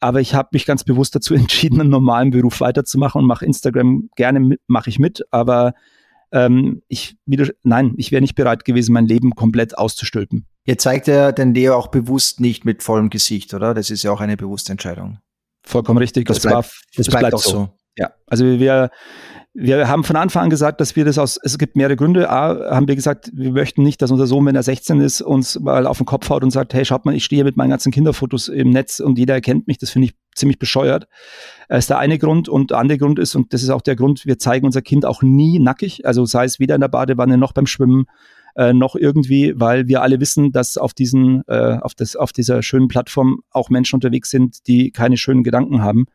Aber 0.00 0.20
ich 0.20 0.34
habe 0.34 0.48
mich 0.52 0.66
ganz 0.66 0.84
bewusst 0.84 1.14
dazu 1.14 1.34
entschieden, 1.34 1.80
einen 1.80 1.90
normalen 1.90 2.30
Beruf 2.30 2.60
weiterzumachen 2.60 3.20
und 3.20 3.26
mache 3.26 3.44
Instagram 3.44 4.10
gerne 4.16 4.56
mache 4.66 4.90
ich 4.90 4.98
mit, 4.98 5.24
aber 5.30 5.74
ähm, 6.32 6.82
ich 6.88 7.16
wieder, 7.26 7.48
nein, 7.62 7.94
ich 7.96 8.12
wäre 8.12 8.20
nicht 8.20 8.34
bereit 8.34 8.64
gewesen, 8.64 8.92
mein 8.92 9.06
Leben 9.06 9.34
komplett 9.34 9.76
auszustülpen. 9.76 10.46
Jetzt 10.64 10.82
zeigt 10.82 11.08
er 11.08 11.32
den 11.32 11.54
Leo 11.54 11.74
auch 11.74 11.88
bewusst 11.88 12.40
nicht 12.40 12.64
mit 12.64 12.82
vollem 12.82 13.10
Gesicht, 13.10 13.54
oder? 13.54 13.74
Das 13.74 13.90
ist 13.90 14.02
ja 14.02 14.12
auch 14.12 14.20
eine 14.20 14.36
bewusste 14.36 14.72
Entscheidung. 14.72 15.18
Vollkommen 15.62 15.98
richtig. 15.98 16.26
Das, 16.26 16.36
das 16.36 16.42
bleibt, 16.42 16.54
war, 16.54 16.62
das, 16.62 16.72
das 16.94 17.06
bleibt, 17.08 17.20
bleibt 17.20 17.34
auch 17.34 17.42
so. 17.42 17.50
so. 17.50 17.68
Ja, 17.96 18.12
also 18.26 18.44
wir, 18.44 18.90
wir 19.52 19.88
haben 19.88 20.04
von 20.04 20.14
Anfang 20.14 20.44
an 20.44 20.50
gesagt, 20.50 20.80
dass 20.80 20.94
wir 20.94 21.04
das 21.04 21.18
aus, 21.18 21.38
es 21.42 21.58
gibt 21.58 21.74
mehrere 21.74 21.96
Gründe. 21.96 22.30
A, 22.30 22.74
haben 22.74 22.86
wir 22.86 22.94
gesagt, 22.94 23.30
wir 23.34 23.50
möchten 23.50 23.82
nicht, 23.82 24.00
dass 24.00 24.12
unser 24.12 24.28
Sohn, 24.28 24.46
wenn 24.46 24.54
er 24.54 24.62
16 24.62 25.00
ist, 25.00 25.22
uns 25.22 25.58
mal 25.58 25.88
auf 25.88 25.96
den 25.96 26.06
Kopf 26.06 26.30
haut 26.30 26.44
und 26.44 26.52
sagt, 26.52 26.72
hey, 26.72 26.84
schaut 26.84 27.04
mal, 27.04 27.14
ich 27.14 27.24
stehe 27.24 27.42
mit 27.42 27.56
meinen 27.56 27.70
ganzen 27.70 27.90
Kinderfotos 27.90 28.46
im 28.46 28.70
Netz 28.70 29.00
und 29.00 29.18
jeder 29.18 29.34
erkennt 29.34 29.66
mich. 29.66 29.78
Das 29.78 29.90
finde 29.90 30.06
ich 30.06 30.14
ziemlich 30.36 30.60
bescheuert. 30.60 31.08
Das 31.68 31.80
ist 31.80 31.90
der 31.90 31.98
eine 31.98 32.18
Grund. 32.18 32.48
Und 32.48 32.70
der 32.70 32.78
andere 32.78 32.98
Grund 32.98 33.18
ist, 33.18 33.34
und 33.34 33.52
das 33.52 33.64
ist 33.64 33.70
auch 33.70 33.82
der 33.82 33.96
Grund, 33.96 34.24
wir 34.24 34.38
zeigen 34.38 34.66
unser 34.66 34.82
Kind 34.82 35.04
auch 35.04 35.20
nie 35.20 35.58
nackig. 35.58 36.06
Also 36.06 36.24
sei 36.26 36.44
es 36.44 36.60
weder 36.60 36.76
in 36.76 36.80
der 36.80 36.88
Badewanne 36.88 37.36
noch 37.36 37.52
beim 37.52 37.66
Schwimmen. 37.66 38.04
Äh, 38.56 38.72
noch 38.72 38.96
irgendwie, 38.96 39.52
weil 39.56 39.86
wir 39.86 40.02
alle 40.02 40.20
wissen, 40.20 40.50
dass 40.50 40.76
auf 40.76 40.92
diesen, 40.92 41.42
äh, 41.46 41.78
auf 41.80 41.94
das, 41.94 42.16
auf 42.16 42.32
dieser 42.32 42.62
schönen 42.62 42.88
Plattform 42.88 43.40
auch 43.50 43.70
Menschen 43.70 43.96
unterwegs 43.96 44.30
sind, 44.30 44.66
die 44.66 44.90
keine 44.90 45.16
schönen 45.16 45.44
Gedanken 45.44 45.82
haben. 45.82 46.06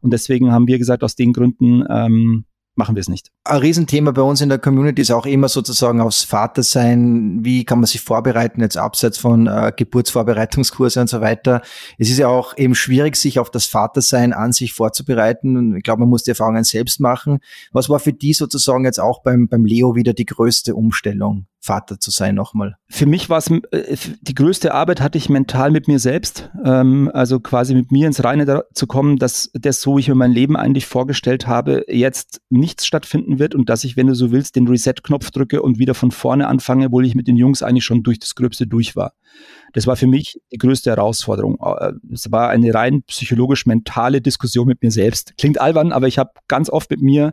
Und 0.00 0.12
deswegen 0.12 0.52
haben 0.52 0.66
wir 0.66 0.78
gesagt, 0.78 1.04
aus 1.04 1.14
den 1.14 1.32
Gründen 1.32 1.84
ähm, 1.88 2.44
machen 2.76 2.96
wir 2.96 3.00
es 3.00 3.08
nicht. 3.08 3.30
Ein 3.44 3.58
Riesenthema 3.58 4.10
bei 4.10 4.22
uns 4.22 4.40
in 4.40 4.48
der 4.48 4.58
Community 4.58 5.02
ist 5.02 5.10
auch 5.10 5.26
immer 5.26 5.48
sozusagen 5.48 6.00
aufs 6.00 6.24
Vatersein. 6.24 7.44
Wie 7.44 7.64
kann 7.64 7.78
man 7.78 7.86
sich 7.86 8.00
vorbereiten, 8.00 8.60
jetzt 8.60 8.76
abseits 8.76 9.18
von 9.18 9.46
äh, 9.46 9.72
Geburtsvorbereitungskurse 9.76 11.00
und 11.00 11.08
so 11.08 11.20
weiter. 11.20 11.62
Es 11.98 12.10
ist 12.10 12.18
ja 12.18 12.28
auch 12.28 12.56
eben 12.56 12.74
schwierig, 12.74 13.16
sich 13.16 13.38
auf 13.38 13.50
das 13.50 13.66
Vatersein 13.66 14.32
an 14.32 14.52
sich 14.52 14.72
vorzubereiten. 14.72 15.56
Und 15.56 15.76
ich 15.76 15.82
glaube, 15.82 16.00
man 16.00 16.08
muss 16.08 16.24
die 16.24 16.30
Erfahrungen 16.30 16.64
selbst 16.64 17.00
machen. 17.00 17.38
Was 17.72 17.88
war 17.88 18.00
für 18.00 18.12
die 18.12 18.32
sozusagen 18.32 18.84
jetzt 18.84 19.00
auch 19.00 19.22
beim, 19.22 19.48
beim 19.48 19.64
Leo 19.64 19.94
wieder 19.94 20.12
die 20.12 20.26
größte 20.26 20.74
Umstellung? 20.74 21.46
Vater 21.64 21.98
zu 21.98 22.10
sein 22.10 22.34
nochmal? 22.34 22.76
Für 22.88 23.06
mich 23.06 23.30
war 23.30 23.38
es, 23.38 23.50
äh, 23.50 23.96
die 24.20 24.34
größte 24.34 24.74
Arbeit 24.74 25.00
hatte 25.00 25.16
ich 25.16 25.30
mental 25.30 25.70
mit 25.70 25.88
mir 25.88 25.98
selbst, 25.98 26.50
ähm, 26.62 27.10
also 27.14 27.40
quasi 27.40 27.74
mit 27.74 27.90
mir 27.90 28.06
ins 28.06 28.22
Reine 28.22 28.64
zu 28.74 28.86
kommen, 28.86 29.16
dass 29.16 29.50
das, 29.54 29.80
so 29.80 29.96
ich 29.96 30.08
mir 30.08 30.14
mein 30.14 30.32
Leben 30.32 30.56
eigentlich 30.56 30.84
vorgestellt 30.84 31.46
habe, 31.46 31.84
jetzt 31.88 32.42
nichts 32.50 32.86
stattfinden 32.86 33.38
wird 33.38 33.54
und 33.54 33.70
dass 33.70 33.84
ich, 33.84 33.96
wenn 33.96 34.06
du 34.06 34.14
so 34.14 34.30
willst, 34.30 34.56
den 34.56 34.68
Reset-Knopf 34.68 35.30
drücke 35.30 35.62
und 35.62 35.78
wieder 35.78 35.94
von 35.94 36.10
vorne 36.10 36.48
anfange, 36.48 36.86
obwohl 36.86 37.06
ich 37.06 37.14
mit 37.14 37.28
den 37.28 37.36
Jungs 37.36 37.62
eigentlich 37.62 37.84
schon 37.84 38.02
durch 38.02 38.18
das 38.18 38.34
Gröbste 38.34 38.66
durch 38.66 38.94
war. 38.94 39.14
Das 39.72 39.86
war 39.86 39.96
für 39.96 40.06
mich 40.06 40.40
die 40.52 40.58
größte 40.58 40.90
Herausforderung. 40.90 41.58
Äh, 41.60 41.92
es 42.12 42.30
war 42.30 42.50
eine 42.50 42.74
rein 42.74 43.02
psychologisch-mentale 43.04 44.20
Diskussion 44.20 44.66
mit 44.66 44.82
mir 44.82 44.90
selbst. 44.90 45.38
Klingt 45.38 45.58
albern, 45.60 45.92
aber 45.92 46.08
ich 46.08 46.18
habe 46.18 46.32
ganz 46.46 46.68
oft 46.68 46.90
mit 46.90 47.00
mir 47.00 47.32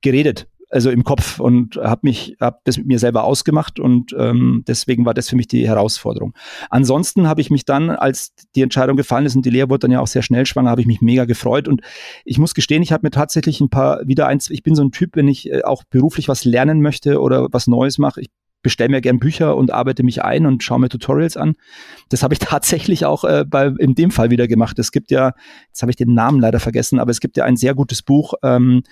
geredet 0.00 0.46
also 0.68 0.90
im 0.90 1.04
Kopf 1.04 1.38
und 1.38 1.76
habe 1.76 2.00
mich 2.02 2.36
habe 2.40 2.58
das 2.64 2.76
mit 2.76 2.86
mir 2.86 2.98
selber 2.98 3.24
ausgemacht 3.24 3.78
und 3.78 4.14
ähm, 4.18 4.64
deswegen 4.66 5.04
war 5.06 5.14
das 5.14 5.28
für 5.28 5.36
mich 5.36 5.46
die 5.46 5.66
Herausforderung. 5.66 6.34
Ansonsten 6.70 7.28
habe 7.28 7.40
ich 7.40 7.50
mich 7.50 7.64
dann, 7.64 7.90
als 7.90 8.34
die 8.54 8.62
Entscheidung 8.62 8.96
gefallen 8.96 9.26
ist 9.26 9.36
und 9.36 9.46
die 9.46 9.50
Lea 9.50 9.68
wurde 9.68 9.80
dann 9.80 9.92
ja 9.92 10.00
auch 10.00 10.06
sehr 10.06 10.22
schnell 10.22 10.46
schwanger, 10.46 10.70
habe 10.70 10.80
ich 10.80 10.86
mich 10.86 11.00
mega 11.00 11.24
gefreut 11.24 11.68
und 11.68 11.82
ich 12.24 12.38
muss 12.38 12.54
gestehen, 12.54 12.82
ich 12.82 12.92
habe 12.92 13.06
mir 13.06 13.10
tatsächlich 13.10 13.60
ein 13.60 13.70
paar 13.70 14.00
wieder 14.06 14.26
eins. 14.26 14.50
Ich 14.50 14.62
bin 14.62 14.74
so 14.74 14.82
ein 14.82 14.90
Typ, 14.90 15.14
wenn 15.14 15.28
ich 15.28 15.50
äh, 15.50 15.62
auch 15.62 15.84
beruflich 15.84 16.28
was 16.28 16.44
lernen 16.44 16.80
möchte 16.80 17.20
oder 17.20 17.48
was 17.52 17.66
Neues 17.66 17.98
mache, 17.98 18.20
ich 18.22 18.28
bestelle 18.66 18.88
mir 18.88 19.00
gern 19.00 19.20
Bücher 19.20 19.56
und 19.56 19.70
arbeite 19.70 20.02
mich 20.02 20.24
ein 20.24 20.44
und 20.44 20.64
schaue 20.64 20.80
mir 20.80 20.88
Tutorials 20.88 21.36
an. 21.36 21.54
Das 22.08 22.24
habe 22.24 22.34
ich 22.34 22.40
tatsächlich 22.40 23.04
auch 23.04 23.22
äh, 23.22 23.44
bei, 23.46 23.66
in 23.78 23.94
dem 23.94 24.10
Fall 24.10 24.30
wieder 24.30 24.48
gemacht. 24.48 24.76
Es 24.80 24.90
gibt 24.90 25.12
ja, 25.12 25.34
jetzt 25.68 25.82
habe 25.82 25.92
ich 25.92 25.96
den 25.96 26.14
Namen 26.14 26.40
leider 26.40 26.58
vergessen, 26.58 26.98
aber 26.98 27.12
es 27.12 27.20
gibt 27.20 27.36
ja 27.36 27.44
ein 27.44 27.56
sehr 27.56 27.76
gutes 27.76 28.02
Buch, 28.02 28.34
ähm, 28.42 28.82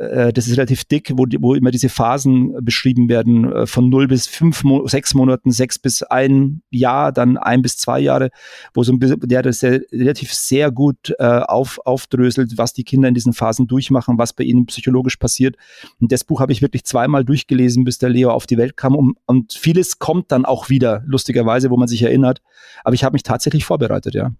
äh, 0.00 0.32
das 0.32 0.46
ist 0.46 0.56
relativ 0.56 0.84
dick, 0.84 1.12
wo, 1.14 1.26
wo 1.40 1.54
immer 1.54 1.70
diese 1.70 1.88
Phasen 1.88 2.54
beschrieben 2.64 3.08
werden, 3.08 3.52
äh, 3.52 3.66
von 3.66 3.88
null 3.88 4.08
bis 4.08 4.26
fünf, 4.26 4.64
Mo 4.64 4.86
sechs 4.86 5.14
Monaten, 5.14 5.52
sechs 5.52 5.78
bis 5.78 6.02
ein 6.02 6.62
Jahr, 6.70 7.12
dann 7.12 7.36
ein 7.36 7.62
bis 7.62 7.76
zwei 7.76 8.00
Jahre, 8.00 8.30
wo 8.72 8.82
so 8.82 8.92
ein 8.92 8.98
bisschen, 8.98 9.20
der 9.20 9.42
das 9.42 9.60
sehr, 9.60 9.82
relativ 9.92 10.32
sehr 10.32 10.70
gut 10.70 11.14
äh, 11.18 11.24
auf, 11.24 11.78
aufdröselt, 11.84 12.56
was 12.56 12.72
die 12.72 12.84
Kinder 12.84 13.08
in 13.08 13.14
diesen 13.14 13.34
Phasen 13.34 13.66
durchmachen, 13.66 14.18
was 14.18 14.32
bei 14.32 14.44
ihnen 14.44 14.66
psychologisch 14.66 15.16
passiert. 15.16 15.56
Und 16.00 16.10
das 16.12 16.24
Buch 16.24 16.40
habe 16.40 16.52
ich 16.52 16.62
wirklich 16.62 16.84
zweimal 16.84 17.24
durchgelesen, 17.24 17.84
bis 17.84 17.98
der 17.98 18.08
Leo 18.08 18.30
auf 18.30 18.46
die 18.46 18.56
Welt 18.56 18.76
kam. 18.76 18.96
Um, 18.96 19.16
und 19.26 19.52
vieles 19.52 19.98
kommt 19.98 20.32
dann 20.32 20.44
auch 20.44 20.70
wieder, 20.70 21.02
lustigerweise, 21.06 21.70
wo 21.70 21.76
man 21.76 21.88
sich 21.88 22.02
erinnert. 22.02 22.40
Aber 22.84 22.94
ich 22.94 23.04
habe 23.04 23.12
mich 23.12 23.22
tatsächlich 23.22 23.64
vorbereitet, 23.64 24.14
ja. 24.14 24.32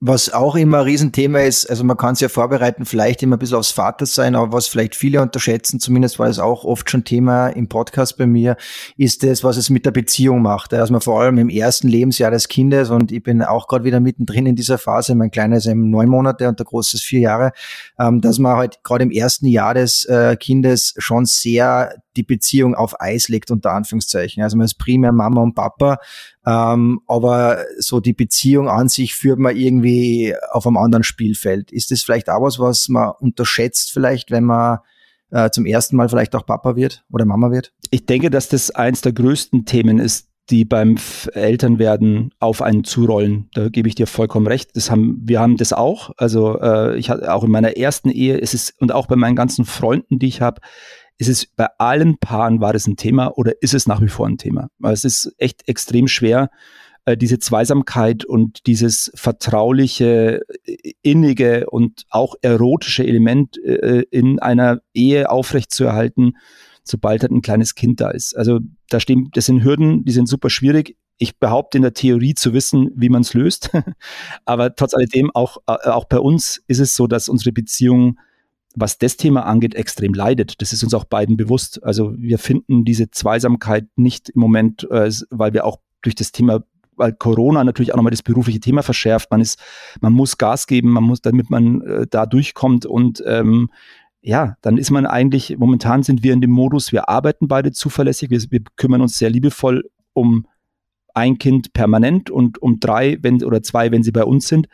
Was 0.00 0.32
auch 0.32 0.54
immer 0.54 0.78
ein 0.78 0.84
Riesenthema 0.84 1.40
ist, 1.40 1.68
also 1.68 1.82
man 1.82 1.96
kann 1.96 2.12
es 2.12 2.20
ja 2.20 2.28
vorbereiten, 2.28 2.84
vielleicht 2.84 3.20
immer 3.24 3.34
ein 3.34 3.40
bisschen 3.40 3.56
aufs 3.56 3.72
Vatersein, 3.72 4.36
aber 4.36 4.52
was 4.52 4.68
vielleicht 4.68 4.94
viele 4.94 5.20
unterschätzen, 5.20 5.80
zumindest 5.80 6.20
war 6.20 6.28
es 6.28 6.38
auch 6.38 6.64
oft 6.64 6.88
schon 6.88 7.02
Thema 7.02 7.48
im 7.48 7.68
Podcast 7.68 8.16
bei 8.16 8.28
mir, 8.28 8.56
ist 8.96 9.24
das, 9.24 9.42
was 9.42 9.56
es 9.56 9.70
mit 9.70 9.86
der 9.86 9.90
Beziehung 9.90 10.40
macht. 10.40 10.72
Also 10.72 10.92
man 10.92 11.00
vor 11.00 11.20
allem 11.20 11.36
im 11.38 11.48
ersten 11.48 11.88
Lebensjahr 11.88 12.30
des 12.30 12.46
Kindes 12.46 12.90
und 12.90 13.10
ich 13.10 13.24
bin 13.24 13.42
auch 13.42 13.66
gerade 13.66 13.82
wieder 13.82 13.98
mittendrin 13.98 14.46
in 14.46 14.54
dieser 14.54 14.78
Phase, 14.78 15.16
mein 15.16 15.32
Kleiner 15.32 15.56
ist 15.56 15.66
eben 15.66 15.90
neun 15.90 16.08
Monate 16.08 16.46
und 16.46 16.60
der 16.60 16.66
Große 16.66 16.98
ist 16.98 17.02
vier 17.02 17.20
Jahre, 17.20 17.50
ähm, 17.98 18.20
dass 18.20 18.38
man 18.38 18.56
halt 18.56 18.84
gerade 18.84 19.02
im 19.02 19.10
ersten 19.10 19.46
Jahr 19.46 19.74
des 19.74 20.04
äh, 20.04 20.36
Kindes 20.36 20.94
schon 20.98 21.26
sehr 21.26 21.92
die 22.18 22.22
Beziehung 22.22 22.74
auf 22.74 23.00
Eis 23.00 23.28
legt, 23.28 23.50
unter 23.50 23.72
Anführungszeichen. 23.72 24.42
Also 24.42 24.56
man 24.56 24.66
ist 24.66 24.74
primär 24.74 25.12
Mama 25.12 25.40
und 25.40 25.54
Papa, 25.54 25.98
ähm, 26.48 27.02
aber 27.06 27.66
so 27.78 28.00
die 28.00 28.14
Beziehung 28.14 28.70
an 28.70 28.88
sich 28.88 29.14
führt 29.14 29.38
man 29.38 29.54
irgendwie 29.54 30.34
auf 30.50 30.66
einem 30.66 30.78
anderen 30.78 31.04
Spielfeld. 31.04 31.70
Ist 31.70 31.90
das 31.90 32.02
vielleicht 32.02 32.30
auch 32.30 32.40
was, 32.40 32.58
was 32.58 32.88
man 32.88 33.12
unterschätzt 33.20 33.92
vielleicht, 33.92 34.30
wenn 34.30 34.44
man 34.44 34.78
äh, 35.30 35.50
zum 35.50 35.66
ersten 35.66 35.96
Mal 35.96 36.08
vielleicht 36.08 36.34
auch 36.34 36.46
Papa 36.46 36.74
wird 36.74 37.04
oder 37.12 37.26
Mama 37.26 37.50
wird? 37.50 37.74
Ich 37.90 38.06
denke, 38.06 38.30
dass 38.30 38.48
das 38.48 38.70
eins 38.70 39.02
der 39.02 39.12
größten 39.12 39.66
Themen 39.66 39.98
ist, 39.98 40.28
die 40.48 40.64
beim 40.64 40.96
Elternwerden 41.34 42.32
auf 42.38 42.62
einen 42.62 42.82
zurollen. 42.82 43.50
Da 43.52 43.68
gebe 43.68 43.86
ich 43.86 43.94
dir 43.94 44.06
vollkommen 44.06 44.46
recht. 44.46 44.74
Das 44.74 44.90
haben, 44.90 45.20
wir 45.24 45.40
haben 45.40 45.58
das 45.58 45.74
auch. 45.74 46.12
Also 46.16 46.58
äh, 46.60 46.96
ich 46.96 47.10
hatte 47.10 47.30
auch 47.34 47.44
in 47.44 47.50
meiner 47.50 47.76
ersten 47.76 48.08
Ehe, 48.08 48.38
ist 48.38 48.54
es 48.54 48.72
und 48.78 48.90
auch 48.90 49.06
bei 49.06 49.16
meinen 49.16 49.36
ganzen 49.36 49.66
Freunden, 49.66 50.18
die 50.18 50.28
ich 50.28 50.40
habe, 50.40 50.62
ist 51.18 51.28
es 51.28 51.46
bei 51.46 51.66
allen 51.78 52.18
Paaren 52.18 52.60
war 52.60 52.72
das 52.72 52.86
ein 52.86 52.96
Thema 52.96 53.36
oder 53.36 53.52
ist 53.60 53.74
es 53.74 53.86
nach 53.86 54.00
wie 54.00 54.08
vor 54.08 54.26
ein 54.26 54.38
Thema? 54.38 54.68
Weil 54.78 54.94
es 54.94 55.04
ist 55.04 55.34
echt 55.36 55.68
extrem 55.68 56.06
schwer, 56.06 56.48
äh, 57.08 57.16
diese 57.16 57.38
Zweisamkeit 57.38 58.24
und 58.24 58.66
dieses 58.66 59.10
vertrauliche, 59.14 60.42
äh, 60.64 60.92
innige 61.02 61.68
und 61.70 62.04
auch 62.10 62.34
erotische 62.42 63.04
Element 63.04 63.56
äh, 63.64 64.04
in 64.10 64.38
einer 64.38 64.80
Ehe 64.94 65.30
aufrechtzuerhalten, 65.30 66.36
sobald 66.84 67.22
halt 67.22 67.32
ein 67.32 67.42
kleines 67.42 67.74
Kind 67.74 68.00
da 68.00 68.10
ist. 68.10 68.36
Also 68.36 68.60
da 68.88 69.00
stehen, 69.00 69.30
das 69.32 69.46
sind 69.46 69.64
Hürden, 69.64 70.04
die 70.04 70.12
sind 70.12 70.28
super 70.28 70.50
schwierig. 70.50 70.96
Ich 71.16 71.38
behaupte 71.38 71.78
in 71.78 71.82
der 71.82 71.94
Theorie 71.94 72.34
zu 72.34 72.52
wissen, 72.52 72.90
wie 72.94 73.08
man 73.08 73.22
es 73.22 73.34
löst. 73.34 73.70
Aber 74.44 74.74
trotz 74.76 74.94
alledem, 74.94 75.30
auch, 75.34 75.58
auch 75.66 76.04
bei 76.04 76.20
uns 76.20 76.62
ist 76.68 76.78
es 76.78 76.94
so, 76.94 77.06
dass 77.06 77.28
unsere 77.28 77.52
Beziehung 77.52 78.18
was 78.80 78.98
das 78.98 79.16
Thema 79.16 79.46
angeht, 79.46 79.74
extrem 79.74 80.14
leidet. 80.14 80.60
Das 80.60 80.72
ist 80.72 80.82
uns 80.82 80.94
auch 80.94 81.04
beiden 81.04 81.36
bewusst. 81.36 81.82
Also 81.84 82.14
wir 82.16 82.38
finden 82.38 82.84
diese 82.84 83.10
Zweisamkeit 83.10 83.86
nicht 83.96 84.30
im 84.30 84.40
Moment, 84.40 84.88
äh, 84.90 85.10
weil 85.30 85.52
wir 85.52 85.64
auch 85.64 85.78
durch 86.02 86.14
das 86.14 86.32
Thema 86.32 86.62
weil 86.98 87.12
Corona 87.12 87.62
natürlich 87.62 87.92
auch 87.92 87.96
nochmal 87.96 88.10
das 88.10 88.24
berufliche 88.24 88.58
Thema 88.58 88.82
verschärft. 88.82 89.30
Man 89.30 89.40
ist, 89.40 89.60
man 90.00 90.12
muss 90.12 90.36
Gas 90.36 90.66
geben, 90.66 90.90
man 90.90 91.04
muss, 91.04 91.22
damit 91.22 91.48
man 91.48 91.80
äh, 91.82 92.06
da 92.10 92.26
durchkommt 92.26 92.86
und 92.86 93.22
ähm, 93.24 93.70
ja, 94.20 94.56
dann 94.62 94.78
ist 94.78 94.90
man 94.90 95.06
eigentlich, 95.06 95.56
momentan 95.58 96.02
sind 96.02 96.22
wir 96.24 96.32
in 96.32 96.40
dem 96.40 96.50
Modus, 96.50 96.92
wir 96.92 97.08
arbeiten 97.08 97.46
beide 97.46 97.70
zuverlässig, 97.70 98.30
wir, 98.30 98.40
wir 98.50 98.60
kümmern 98.76 99.00
uns 99.00 99.16
sehr 99.16 99.30
liebevoll 99.30 99.88
um 100.12 100.46
ein 101.18 101.38
Kind 101.38 101.72
permanent 101.72 102.30
und 102.30 102.62
um 102.62 102.80
drei 102.80 103.18
wenn, 103.22 103.42
oder 103.42 103.62
zwei, 103.62 103.90
wenn 103.90 104.02
sie 104.02 104.12
bei 104.12 104.24
uns 104.24 104.48
sind. 104.48 104.68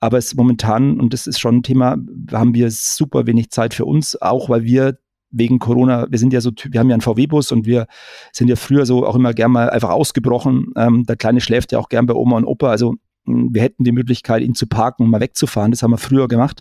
Aber 0.00 0.18
es 0.18 0.34
momentan, 0.34 0.98
und 0.98 1.12
das 1.12 1.26
ist 1.26 1.38
schon 1.38 1.56
ein 1.56 1.62
Thema, 1.62 1.96
haben 2.32 2.54
wir 2.54 2.70
super 2.70 3.26
wenig 3.26 3.50
Zeit 3.50 3.74
für 3.74 3.84
uns, 3.84 4.20
auch 4.20 4.48
weil 4.48 4.64
wir 4.64 4.98
wegen 5.32 5.58
Corona, 5.58 6.06
wir 6.10 6.18
sind 6.18 6.32
ja 6.32 6.40
so, 6.40 6.50
wir 6.70 6.78
haben 6.78 6.90
ja 6.90 6.94
einen 6.94 7.00
VW-Bus 7.00 7.52
und 7.52 7.66
wir 7.66 7.86
sind 8.32 8.48
ja 8.48 8.56
früher 8.56 8.86
so 8.86 9.06
auch 9.06 9.16
immer 9.16 9.32
gern 9.32 9.50
mal 9.50 9.70
einfach 9.70 9.90
ausgebrochen. 9.90 10.72
Ähm, 10.76 11.04
der 11.04 11.16
Kleine 11.16 11.40
schläft 11.40 11.72
ja 11.72 11.78
auch 11.78 11.88
gern 11.88 12.06
bei 12.06 12.14
Oma 12.14 12.36
und 12.36 12.44
Opa. 12.44 12.70
Also 12.70 12.94
hm, 13.24 13.48
wir 13.52 13.62
hätten 13.62 13.84
die 13.84 13.92
Möglichkeit, 13.92 14.42
ihn 14.42 14.54
zu 14.54 14.66
parken 14.66 15.04
und 15.04 15.10
mal 15.10 15.20
wegzufahren. 15.20 15.70
Das 15.70 15.82
haben 15.82 15.90
wir 15.90 15.98
früher 15.98 16.28
gemacht. 16.28 16.60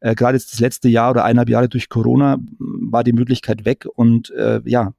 Äh, 0.00 0.14
Gerade 0.14 0.36
jetzt 0.36 0.52
das 0.52 0.60
letzte 0.60 0.88
Jahr 0.88 1.10
oder 1.10 1.24
eineinhalb 1.24 1.48
Jahre 1.48 1.68
durch 1.68 1.88
Corona 1.88 2.34
hm, 2.34 2.88
war 2.90 3.02
die 3.02 3.14
Möglichkeit 3.14 3.64
weg. 3.64 3.86
Und 3.94 4.30
äh, 4.32 4.60
ja, 4.66 4.92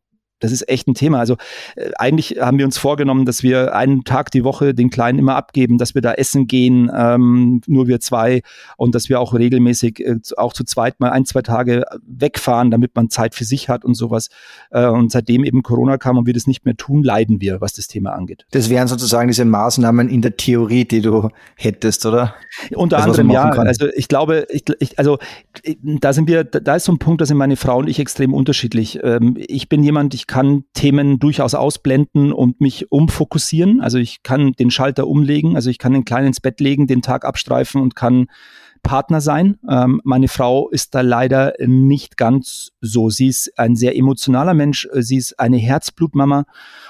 das 0.43 0.51
ist 0.51 0.67
echt 0.67 0.87
ein 0.89 0.93
Thema. 0.93 1.19
Also 1.19 1.37
äh, 1.75 1.91
eigentlich 1.97 2.37
haben 2.41 2.57
wir 2.57 2.65
uns 2.65 2.77
vorgenommen, 2.77 3.25
dass 3.25 3.43
wir 3.43 3.73
einen 3.73 4.03
Tag 4.03 4.29
die 4.31 4.43
Woche 4.43 4.73
den 4.73 4.89
Kleinen 4.89 5.17
immer 5.17 5.35
abgeben, 5.35 5.77
dass 5.77 5.95
wir 5.95 6.01
da 6.01 6.13
essen 6.13 6.47
gehen, 6.47 6.91
ähm, 6.93 7.61
nur 7.65 7.87
wir 7.87 8.01
zwei 8.01 8.41
und 8.75 8.93
dass 8.93 9.07
wir 9.07 9.21
auch 9.21 9.33
regelmäßig 9.33 10.01
äh, 10.01 10.17
auch 10.35 10.51
zu 10.51 10.65
zweit 10.65 10.99
mal 10.99 11.11
ein, 11.11 11.25
zwei 11.25 11.41
Tage 11.41 11.85
wegfahren, 12.05 12.71
damit 12.71 12.93
man 12.93 13.09
Zeit 13.09 13.35
für 13.35 13.45
sich 13.45 13.69
hat 13.69 13.85
und 13.85 13.95
sowas. 13.95 14.29
Äh, 14.69 14.85
und 14.87 15.11
seitdem 15.11 15.45
eben 15.45 15.63
Corona 15.63 15.97
kam 15.97 16.17
und 16.17 16.27
wir 16.27 16.33
das 16.33 16.45
nicht 16.45 16.65
mehr 16.65 16.75
tun, 16.75 17.03
leiden 17.03 17.39
wir, 17.39 17.61
was 17.61 17.73
das 17.73 17.87
Thema 17.87 18.11
angeht. 18.11 18.45
Das 18.51 18.69
wären 18.69 18.89
sozusagen 18.89 19.29
diese 19.29 19.45
Maßnahmen 19.45 20.09
in 20.09 20.21
der 20.21 20.35
Theorie, 20.35 20.83
die 20.83 21.01
du 21.01 21.29
hättest, 21.55 22.05
oder? 22.05 22.35
Unter 22.75 22.97
das, 22.97 23.05
anderem 23.05 23.29
ja. 23.31 23.49
Kann. 23.51 23.67
Also 23.67 23.87
ich 23.95 24.09
glaube, 24.09 24.45
ich, 24.49 24.63
ich, 24.79 24.99
also 24.99 25.19
da 25.81 26.11
sind 26.11 26.27
wir, 26.27 26.43
da 26.43 26.75
ist 26.75 26.83
so 26.83 26.91
ein 26.91 26.99
Punkt, 26.99 27.21
da 27.21 27.25
sind 27.25 27.37
meine 27.37 27.55
Frau 27.55 27.77
und 27.77 27.87
ich 27.87 27.99
extrem 27.99 28.33
unterschiedlich. 28.33 28.99
Ähm, 29.03 29.35
ich 29.37 29.69
bin 29.69 29.83
jemand, 29.83 30.13
ich 30.13 30.27
kann 30.33 30.63
Themen 30.73 31.19
durchaus 31.19 31.53
ausblenden 31.53 32.33
und 32.33 32.59
mich 32.59 32.91
umfokussieren. 32.91 33.81
Also 33.81 33.99
ich 33.99 34.23
kann 34.23 34.53
den 34.53 34.71
Schalter 34.71 35.05
umlegen, 35.05 35.55
also 35.55 35.69
ich 35.69 35.77
kann 35.77 35.93
den 35.93 36.05
Kleinen 36.05 36.25
ins 36.25 36.41
Bett 36.41 36.59
legen, 36.59 36.87
den 36.87 37.03
Tag 37.03 37.23
abstreifen 37.23 37.79
und 37.79 37.95
kann 37.95 38.25
Partner 38.81 39.21
sein. 39.21 39.59
Ähm, 39.69 40.01
meine 40.03 40.27
Frau 40.27 40.69
ist 40.69 40.95
da 40.95 41.01
leider 41.01 41.53
nicht 41.59 42.17
ganz 42.17 42.71
so. 42.81 43.11
Sie 43.11 43.27
ist 43.27 43.51
ein 43.59 43.75
sehr 43.75 43.95
emotionaler 43.95 44.55
Mensch. 44.55 44.87
Sie 44.93 45.17
ist 45.17 45.39
eine 45.39 45.57
Herzblutmama. 45.57 46.45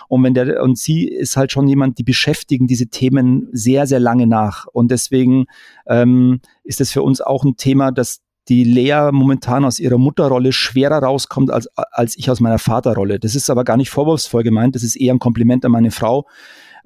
Und 0.07 0.23
wenn 0.23 0.33
der, 0.33 0.63
und 0.63 0.77
sie 0.77 1.05
ist 1.05 1.35
halt 1.35 1.51
schon 1.51 1.67
jemand, 1.67 1.97
die 1.97 2.03
beschäftigen 2.03 2.65
diese 2.65 2.87
Themen 2.87 3.49
sehr, 3.51 3.87
sehr 3.87 3.99
lange 3.99 4.25
nach. 4.25 4.67
Und 4.67 4.89
deswegen 4.89 5.47
ähm, 5.85 6.39
ist 6.63 6.79
es 6.79 6.93
für 6.93 7.03
uns 7.03 7.19
auch 7.19 7.43
ein 7.43 7.57
Thema, 7.57 7.91
dass 7.91 8.21
die 8.49 8.63
Lea 8.63 9.09
momentan 9.11 9.65
aus 9.65 9.79
ihrer 9.79 9.97
Mutterrolle 9.97 10.51
schwerer 10.51 10.99
rauskommt 10.99 11.51
als, 11.51 11.67
als 11.75 12.17
ich 12.17 12.29
aus 12.29 12.39
meiner 12.39 12.59
Vaterrolle. 12.59 13.19
Das 13.19 13.35
ist 13.35 13.49
aber 13.49 13.63
gar 13.63 13.77
nicht 13.77 13.89
vorwurfsvoll 13.89 14.43
gemeint, 14.43 14.75
das 14.75 14.83
ist 14.83 14.95
eher 14.95 15.13
ein 15.13 15.19
Kompliment 15.19 15.63
an 15.65 15.71
meine 15.71 15.91
Frau, 15.91 16.27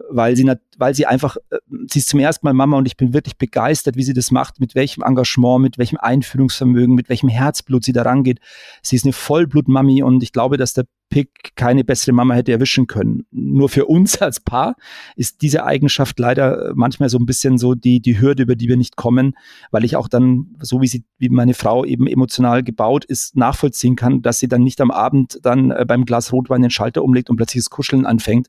weil 0.10 0.36
sie, 0.36 0.50
weil 0.78 0.96
sie 0.96 1.06
einfach, 1.06 1.38
äh, 1.50 1.58
sie 1.88 2.00
ist 2.00 2.10
zum 2.10 2.20
ersten 2.20 2.46
Mal 2.46 2.54
Mama 2.54 2.78
und 2.78 2.86
ich 2.86 2.98
bin 2.98 3.14
wirklich 3.14 3.38
begeistert, 3.38 3.96
wie 3.96 4.04
sie 4.04 4.14
das 4.14 4.32
macht, 4.32 4.60
mit 4.60 4.76
welchem 4.76 5.04
Engagement, 5.04 5.62
mit 5.62 5.78
welchem 5.78 5.98
Einführungsvermögen, 5.98 6.96
mit 6.96 7.10
welchem 7.10 7.30
Herzblut 7.30 7.84
sie 7.84 7.94
da 7.94 8.04
rangeht. 8.04 8.40
Sie 8.82 8.96
ist 8.96 9.06
eine 9.06 9.14
Vollblutmami 9.14 10.04
und 10.04 10.24
ich 10.24 10.32
glaube, 10.32 10.58
dass 10.58 10.74
der 10.74 10.86
Pick 11.10 11.56
keine 11.56 11.86
bessere 11.86 12.12
Mama 12.12 12.34
hätte 12.34 12.52
erwischen 12.52 12.86
können. 12.86 13.26
Nur 13.32 13.70
für 13.70 13.86
uns 13.86 14.18
als 14.22 14.40
Paar 14.40 14.76
ist 15.16 15.42
diese 15.42 15.64
Eigenschaft 15.64 16.20
leider 16.20 16.74
manchmal 16.76 17.10
so 17.10 17.18
ein 17.18 17.26
bisschen 17.26 17.58
so 17.58 17.76
die, 17.76 18.02
die 18.02 18.20
Hürde, 18.20 18.44
über 18.44 18.56
die 18.56 18.68
wir 18.68 18.78
nicht 18.78 18.98
kommen, 18.98 19.36
weil 19.72 19.86
ich 19.86 19.96
auch 19.96 20.08
dann, 20.08 20.56
so 20.60 20.82
wie 20.82 20.88
sie, 20.88 21.06
wie 21.18 21.30
meine 21.30 21.54
Frau 21.54 21.86
eben 21.86 22.08
emotional 22.08 22.64
gebaut 22.64 23.06
ist, 23.06 23.36
nachvollziehen 23.38 23.96
kann, 23.96 24.22
dass 24.22 24.40
sie 24.40 24.48
dann 24.48 24.64
nicht 24.64 24.82
am 24.82 24.92
Abend 24.92 25.40
dann 25.44 25.72
äh, 25.72 25.86
beim 25.88 26.06
Glas 26.06 26.34
Rotwein 26.34 26.62
den 26.62 26.72
Schalter 26.72 27.04
umlegt 27.04 27.30
und 27.30 27.38
plötzlich 27.38 27.64
das 27.64 27.70
Kuscheln 27.70 28.06
anfängt. 28.06 28.48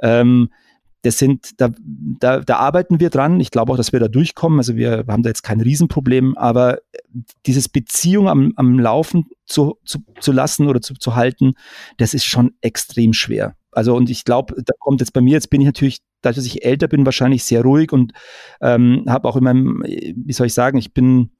Ähm, 0.00 0.50
das 1.02 1.18
sind, 1.18 1.60
da, 1.60 1.70
da, 2.20 2.40
da 2.40 2.56
arbeiten 2.56 3.00
wir 3.00 3.10
dran. 3.10 3.40
Ich 3.40 3.50
glaube 3.50 3.72
auch, 3.72 3.76
dass 3.76 3.92
wir 3.92 4.00
da 4.00 4.08
durchkommen. 4.08 4.58
Also 4.58 4.76
wir 4.76 5.04
haben 5.08 5.22
da 5.22 5.30
jetzt 5.30 5.42
kein 5.42 5.60
Riesenproblem, 5.60 6.36
aber 6.36 6.78
dieses 7.44 7.68
Beziehung 7.68 8.28
am, 8.28 8.52
am 8.56 8.78
Laufen 8.78 9.26
zu, 9.44 9.78
zu, 9.84 9.98
zu 10.20 10.32
lassen 10.32 10.68
oder 10.68 10.80
zu, 10.80 10.94
zu 10.94 11.16
halten, 11.16 11.54
das 11.96 12.14
ist 12.14 12.24
schon 12.24 12.54
extrem 12.60 13.12
schwer. 13.12 13.56
Also 13.72 13.96
und 13.96 14.10
ich 14.10 14.24
glaube, 14.24 14.54
da 14.62 14.74
kommt 14.78 15.00
jetzt 15.00 15.12
bei 15.12 15.20
mir, 15.20 15.32
jetzt 15.32 15.50
bin 15.50 15.60
ich 15.60 15.66
natürlich, 15.66 15.98
dadurch, 16.20 16.36
dass 16.36 16.46
ich 16.46 16.64
älter 16.64 16.86
bin, 16.88 17.04
wahrscheinlich 17.04 17.42
sehr 17.42 17.62
ruhig 17.62 17.92
und 17.92 18.12
ähm, 18.60 19.04
habe 19.08 19.28
auch 19.28 19.36
in 19.36 19.44
meinem, 19.44 19.82
wie 19.82 20.32
soll 20.32 20.46
ich 20.46 20.54
sagen, 20.54 20.78
ich 20.78 20.94
bin 20.94 21.30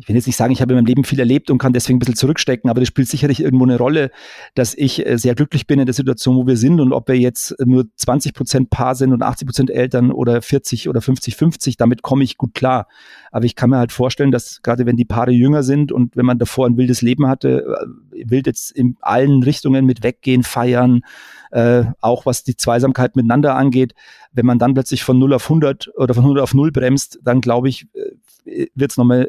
ich 0.00 0.08
will 0.08 0.16
jetzt 0.16 0.26
nicht 0.26 0.36
sagen, 0.36 0.52
ich 0.52 0.62
habe 0.62 0.72
in 0.72 0.78
meinem 0.78 0.86
Leben 0.86 1.04
viel 1.04 1.20
erlebt 1.20 1.50
und 1.50 1.58
kann 1.58 1.74
deswegen 1.74 1.96
ein 1.96 1.98
bisschen 1.98 2.16
zurückstecken, 2.16 2.70
aber 2.70 2.80
das 2.80 2.88
spielt 2.88 3.08
sicherlich 3.08 3.40
irgendwo 3.40 3.64
eine 3.64 3.76
Rolle, 3.76 4.10
dass 4.54 4.74
ich 4.74 5.06
äh, 5.06 5.18
sehr 5.18 5.34
glücklich 5.34 5.66
bin 5.66 5.78
in 5.78 5.84
der 5.84 5.94
Situation, 5.94 6.36
wo 6.36 6.46
wir 6.46 6.56
sind 6.56 6.80
und 6.80 6.94
ob 6.94 7.08
wir 7.08 7.18
jetzt 7.18 7.54
nur 7.64 7.84
20 7.96 8.32
Prozent 8.32 8.70
Paar 8.70 8.94
sind 8.94 9.12
und 9.12 9.22
80 9.22 9.46
Prozent 9.46 9.70
Eltern 9.70 10.10
oder 10.10 10.40
40 10.40 10.88
oder 10.88 11.02
50, 11.02 11.36
50, 11.36 11.76
damit 11.76 12.00
komme 12.00 12.24
ich 12.24 12.38
gut 12.38 12.54
klar. 12.54 12.88
Aber 13.30 13.44
ich 13.44 13.54
kann 13.56 13.70
mir 13.70 13.76
halt 13.76 13.92
vorstellen, 13.92 14.30
dass 14.30 14.62
gerade 14.62 14.86
wenn 14.86 14.96
die 14.96 15.04
Paare 15.04 15.32
jünger 15.32 15.62
sind 15.62 15.92
und 15.92 16.16
wenn 16.16 16.24
man 16.24 16.38
davor 16.38 16.66
ein 16.66 16.78
wildes 16.78 17.02
Leben 17.02 17.26
hatte, 17.26 17.64
äh, 18.14 18.24
wild 18.30 18.46
jetzt 18.46 18.70
in 18.70 18.96
allen 19.02 19.42
Richtungen 19.42 19.84
mit 19.84 20.02
weggehen, 20.02 20.44
feiern, 20.44 21.02
äh, 21.50 21.84
auch 22.00 22.24
was 22.24 22.42
die 22.42 22.56
Zweisamkeit 22.56 23.16
miteinander 23.16 23.54
angeht, 23.54 23.94
wenn 24.32 24.46
man 24.46 24.58
dann 24.58 24.72
plötzlich 24.72 25.04
von 25.04 25.18
0 25.18 25.34
auf 25.34 25.44
100 25.44 25.90
oder 25.96 26.14
von 26.14 26.24
100 26.24 26.42
auf 26.42 26.54
0 26.54 26.72
bremst, 26.72 27.18
dann 27.22 27.42
glaube 27.42 27.68
ich, 27.68 27.86
äh, 28.46 28.66
wird 28.74 28.92
es 28.92 28.96
nochmal 28.96 29.28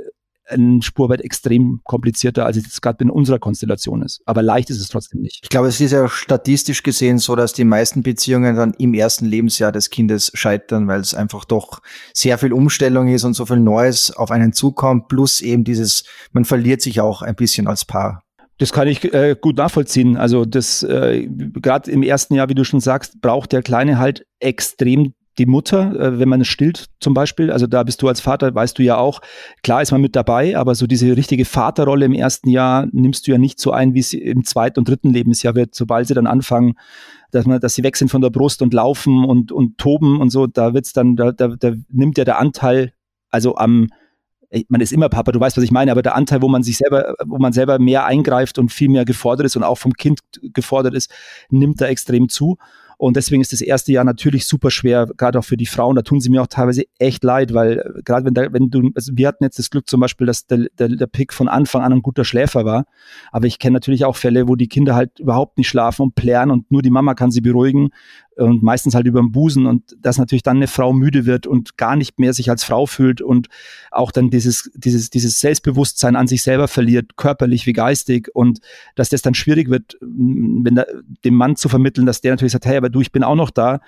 ein 0.51 0.81
Spurwert 0.81 1.21
extrem 1.21 1.81
komplizierter, 1.83 2.45
als 2.45 2.57
es 2.57 2.63
jetzt 2.63 2.81
gerade 2.81 3.03
in 3.03 3.09
unserer 3.09 3.39
Konstellation 3.39 4.01
ist. 4.01 4.21
Aber 4.25 4.41
leicht 4.41 4.69
ist 4.69 4.79
es 4.79 4.89
trotzdem 4.89 5.21
nicht. 5.21 5.39
Ich 5.43 5.49
glaube, 5.49 5.67
es 5.67 5.79
ist 5.79 5.91
ja 5.91 6.07
statistisch 6.07 6.83
gesehen 6.83 7.17
so, 7.17 7.35
dass 7.35 7.53
die 7.53 7.63
meisten 7.63 8.03
Beziehungen 8.03 8.55
dann 8.55 8.73
im 8.77 8.93
ersten 8.93 9.25
Lebensjahr 9.25 9.71
des 9.71 9.89
Kindes 9.89 10.31
scheitern, 10.33 10.87
weil 10.87 11.01
es 11.01 11.13
einfach 11.13 11.45
doch 11.45 11.81
sehr 12.13 12.37
viel 12.37 12.53
Umstellung 12.53 13.07
ist 13.07 13.23
und 13.23 13.33
so 13.33 13.45
viel 13.45 13.59
Neues 13.59 14.11
auf 14.11 14.31
einen 14.31 14.53
zukommt, 14.53 15.07
plus 15.07 15.41
eben 15.41 15.63
dieses, 15.63 16.03
man 16.31 16.45
verliert 16.45 16.81
sich 16.81 17.01
auch 17.01 17.21
ein 17.21 17.35
bisschen 17.35 17.67
als 17.67 17.85
Paar. 17.85 18.23
Das 18.61 18.71
kann 18.71 18.87
ich 18.87 19.11
äh, 19.11 19.35
gut 19.41 19.57
nachvollziehen. 19.57 20.17
Also 20.17 20.45
das 20.45 20.83
äh, 20.83 21.27
gerade 21.27 21.89
im 21.89 22.03
ersten 22.03 22.35
Jahr, 22.35 22.47
wie 22.47 22.53
du 22.53 22.63
schon 22.63 22.79
sagst, 22.79 23.19
braucht 23.19 23.53
der 23.53 23.63
Kleine 23.63 23.97
halt 23.97 24.27
extrem 24.39 25.15
die 25.37 25.45
Mutter, 25.45 25.97
äh, 25.99 26.19
wenn 26.19 26.29
man 26.29 26.43
stillt 26.43 26.87
zum 26.99 27.13
Beispiel, 27.13 27.51
also 27.51 27.67
da 27.67 27.83
bist 27.83 28.01
du 28.01 28.07
als 28.07 28.19
Vater, 28.19 28.53
weißt 28.53 28.77
du 28.77 28.83
ja 28.83 28.97
auch, 28.97 29.21
klar 29.63 29.81
ist 29.81 29.91
man 29.91 30.01
mit 30.01 30.15
dabei, 30.15 30.57
aber 30.57 30.75
so 30.75 30.87
diese 30.87 31.15
richtige 31.15 31.45
Vaterrolle 31.45 32.05
im 32.05 32.13
ersten 32.13 32.49
Jahr 32.49 32.87
nimmst 32.91 33.27
du 33.27 33.31
ja 33.31 33.37
nicht 33.37 33.59
so 33.59 33.71
ein, 33.71 33.93
wie 33.93 33.99
es 33.99 34.13
im 34.13 34.43
zweiten 34.43 34.79
und 34.79 34.89
dritten 34.89 35.11
Lebensjahr 35.11 35.55
wird, 35.55 35.73
sobald 35.73 36.07
sie 36.07 36.13
dann 36.13 36.27
anfangen, 36.27 36.73
dass 37.31 37.45
man, 37.45 37.61
dass 37.61 37.75
sie 37.75 37.83
weg 37.83 37.95
sind 37.95 38.09
von 38.09 38.21
der 38.21 38.29
Brust 38.29 38.61
und 38.61 38.73
laufen 38.73 39.23
und, 39.23 39.51
und 39.51 39.77
toben 39.77 40.19
und 40.19 40.31
so, 40.31 40.47
da 40.47 40.73
wird's 40.73 40.91
dann, 40.91 41.15
da, 41.15 41.31
da, 41.31 41.47
da 41.47 41.71
nimmt 41.89 42.17
ja 42.17 42.25
der 42.25 42.39
Anteil, 42.39 42.91
also 43.29 43.55
am, 43.55 43.87
man 44.67 44.81
ist 44.81 44.91
immer 44.91 45.07
Papa, 45.07 45.31
du 45.31 45.39
weißt, 45.39 45.55
was 45.55 45.63
ich 45.63 45.71
meine, 45.71 45.91
aber 45.91 46.01
der 46.01 46.15
Anteil, 46.15 46.41
wo 46.41 46.49
man 46.49 46.61
sich 46.63 46.77
selber, 46.77 47.15
wo 47.25 47.37
man 47.37 47.53
selber 47.53 47.79
mehr 47.79 48.05
eingreift 48.05 48.59
und 48.59 48.69
viel 48.71 48.89
mehr 48.89 49.05
gefordert 49.05 49.45
ist 49.45 49.55
und 49.55 49.63
auch 49.63 49.77
vom 49.77 49.93
Kind 49.93 50.19
gefordert 50.41 50.93
ist, 50.93 51.09
nimmt 51.49 51.79
da 51.79 51.85
extrem 51.85 52.27
zu. 52.27 52.57
Und 53.01 53.15
deswegen 53.15 53.41
ist 53.41 53.51
das 53.51 53.61
erste 53.61 53.91
Jahr 53.91 54.03
natürlich 54.03 54.45
super 54.45 54.69
schwer, 54.69 55.07
gerade 55.17 55.39
auch 55.39 55.43
für 55.43 55.57
die 55.57 55.65
Frauen. 55.65 55.95
Da 55.95 56.03
tun 56.03 56.19
sie 56.19 56.29
mir 56.29 56.39
auch 56.39 56.47
teilweise 56.47 56.83
echt 56.99 57.23
leid, 57.23 57.51
weil 57.51 57.79
äh, 57.79 58.01
gerade 58.05 58.27
wenn, 58.27 58.53
wenn 58.53 58.69
du, 58.69 58.91
also 58.93 59.13
wir 59.15 59.27
hatten 59.27 59.43
jetzt 59.43 59.57
das 59.57 59.71
Glück 59.71 59.89
zum 59.89 60.01
Beispiel, 60.01 60.27
dass 60.27 60.45
der, 60.45 60.67
der, 60.77 60.89
der 60.89 61.07
Pick 61.07 61.33
von 61.33 61.47
Anfang 61.47 61.81
an 61.81 61.93
ein 61.93 62.03
guter 62.03 62.23
Schläfer 62.23 62.63
war. 62.63 62.85
Aber 63.31 63.47
ich 63.47 63.57
kenne 63.57 63.73
natürlich 63.73 64.05
auch 64.05 64.15
Fälle, 64.15 64.47
wo 64.47 64.55
die 64.55 64.67
Kinder 64.67 64.93
halt 64.93 65.19
überhaupt 65.19 65.57
nicht 65.57 65.67
schlafen 65.67 66.03
und 66.03 66.13
plären 66.13 66.51
und 66.51 66.69
nur 66.69 66.83
die 66.83 66.91
Mama 66.91 67.15
kann 67.15 67.31
sie 67.31 67.41
beruhigen 67.41 67.89
und 68.37 68.63
meistens 68.63 68.95
halt 68.95 69.05
über 69.05 69.21
den 69.21 69.31
Busen 69.31 69.65
und 69.65 69.95
dass 69.99 70.17
natürlich 70.17 70.43
dann 70.43 70.57
eine 70.57 70.67
Frau 70.67 70.93
müde 70.93 71.25
wird 71.25 71.47
und 71.47 71.77
gar 71.77 71.95
nicht 71.95 72.19
mehr 72.19 72.33
sich 72.33 72.49
als 72.49 72.63
Frau 72.63 72.85
fühlt 72.85 73.21
und 73.21 73.47
auch 73.91 74.11
dann 74.11 74.29
dieses, 74.29 74.71
dieses, 74.73 75.09
dieses 75.09 75.39
Selbstbewusstsein 75.39 76.15
an 76.15 76.27
sich 76.27 76.41
selber 76.41 76.67
verliert, 76.67 77.17
körperlich 77.17 77.65
wie 77.65 77.73
geistig 77.73 78.29
und 78.33 78.59
dass 78.95 79.09
das 79.09 79.21
dann 79.21 79.33
schwierig 79.33 79.69
wird, 79.69 79.97
wenn 80.01 80.75
da, 80.75 80.85
dem 81.25 81.35
Mann 81.35 81.55
zu 81.55 81.69
vermitteln, 81.69 82.05
dass 82.05 82.21
der 82.21 82.31
natürlich 82.31 82.53
sagt, 82.53 82.65
hey, 82.65 82.77
aber 82.77 82.89
du, 82.89 83.01
ich 83.01 83.11
bin 83.11 83.23
auch 83.23 83.35
noch 83.35 83.49
da, 83.49 83.81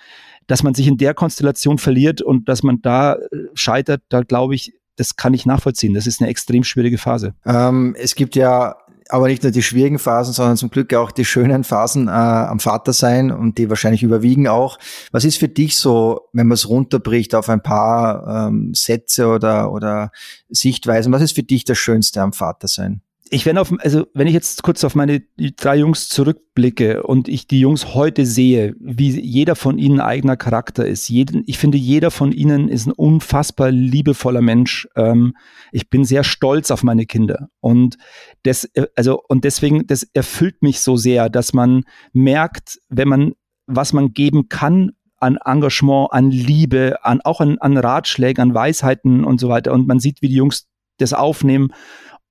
dass 0.48 0.64
man 0.64 0.74
sich 0.74 0.88
in 0.88 0.98
der 0.98 1.14
Konstellation 1.14 1.78
verliert 1.78 2.22
und 2.22 2.50
dass 2.50 2.64
man 2.64 2.82
da 2.82 3.16
äh, 3.16 3.20
scheitert, 3.54 4.02
da 4.10 4.24
glaube 4.24 4.56
ich, 4.56 4.74
das 4.96 5.16
kann 5.16 5.34
ich 5.34 5.46
nachvollziehen. 5.46 5.94
Das 5.94 6.06
ist 6.06 6.22
eine 6.22 6.30
extrem 6.30 6.64
schwierige 6.64 6.98
Phase. 6.98 7.34
Ähm, 7.46 7.96
es 7.98 8.14
gibt 8.14 8.36
ja 8.36 8.76
aber 9.10 9.28
nicht 9.28 9.44
nur 9.44 9.52
die 9.52 9.64
schwierigen 9.64 10.00
Phasen, 10.00 10.34
sondern 10.34 10.58
zum 10.58 10.70
Glück 10.70 10.94
auch 10.94 11.12
die 11.12 11.26
schönen 11.26 11.64
Phasen 11.64 12.08
äh, 12.08 12.12
am 12.12 12.60
Vater 12.60 12.94
sein 12.94 13.32
und 13.32 13.58
die 13.58 13.70
wahrscheinlich 13.70 14.04
überwiegen 14.04 14.48
auch. 14.48 14.80
Was 15.12 15.26
ist 15.26 15.38
für 15.38 15.48
dich 15.48 15.78
so, 15.78 16.22
wenn 16.34 16.48
man 16.48 16.56
es 16.56 16.70
runterbricht 16.70 17.36
auf 17.36 17.50
ein 17.50 17.62
paar 17.62 18.48
ähm, 18.48 18.74
Sätze 18.74 19.28
oder, 19.28 19.72
oder 19.72 20.12
Sichtweisen, 20.50 21.12
was 21.12 21.22
ist 21.22 21.36
für 21.36 21.44
dich 21.44 21.66
das 21.66 21.78
Schönste 21.78 22.22
am 22.22 22.34
Vater 22.34 22.68
sein? 22.68 23.02
Ich 23.34 23.48
wenn 23.48 23.58
auf, 23.58 23.74
also 23.80 24.06
wenn 24.14 24.28
ich 24.28 24.34
jetzt 24.34 24.62
kurz 24.62 24.84
auf 24.84 24.94
meine 24.94 25.24
drei 25.58 25.78
Jungs 25.78 26.08
zurückblicke 26.08 27.02
und 27.02 27.28
ich 27.28 27.48
die 27.48 27.60
Jungs 27.60 27.96
heute 27.96 28.28
sehe, 28.28 28.76
wie 28.80 29.20
jeder 29.20 29.56
von 29.56 29.80
ihnen 29.80 30.00
eigener 30.00 30.38
Charakter 30.38 30.86
ist, 30.86 31.10
jeden, 31.10 31.44
ich 31.48 31.58
finde, 31.58 31.80
jeder 31.80 32.12
von 32.12 32.32
ihnen 32.32 32.70
ist 32.70 32.86
ein 32.86 32.92
unfassbar 32.92 33.72
liebevoller 33.72 34.42
Mensch. 34.42 34.88
Ähm, 34.96 35.36
ich 35.72 35.90
bin 35.90 36.06
sehr 36.06 36.24
stolz 36.24 36.70
auf 36.70 36.84
meine 36.84 37.08
Kinder 37.08 37.50
und 37.60 37.98
das, 38.44 38.70
also 38.96 39.20
und 39.28 39.44
deswegen, 39.46 39.88
das 39.88 40.04
erfüllt 40.14 40.62
mich 40.62 40.82
so 40.82 40.96
sehr, 40.96 41.30
dass 41.30 41.54
man 41.54 41.86
merkt, 42.14 42.80
wenn 42.90 43.08
man 43.08 43.34
was 43.66 43.94
man 43.94 44.14
geben 44.14 44.48
kann 44.48 44.92
an 45.18 45.40
Engagement, 45.44 46.10
an 46.12 46.30
Liebe, 46.30 46.98
an 47.02 47.22
auch 47.22 47.42
an, 47.42 47.58
an 47.60 47.78
Ratschlägen, 47.78 48.42
an 48.42 48.54
Weisheiten 48.54 49.24
und 49.24 49.40
so 49.40 49.50
weiter. 49.50 49.72
Und 49.72 49.88
man 49.88 50.00
sieht, 50.00 50.22
wie 50.22 50.28
die 50.28 50.36
Jungs 50.36 50.68
das 50.98 51.14
aufnehmen 51.14 51.72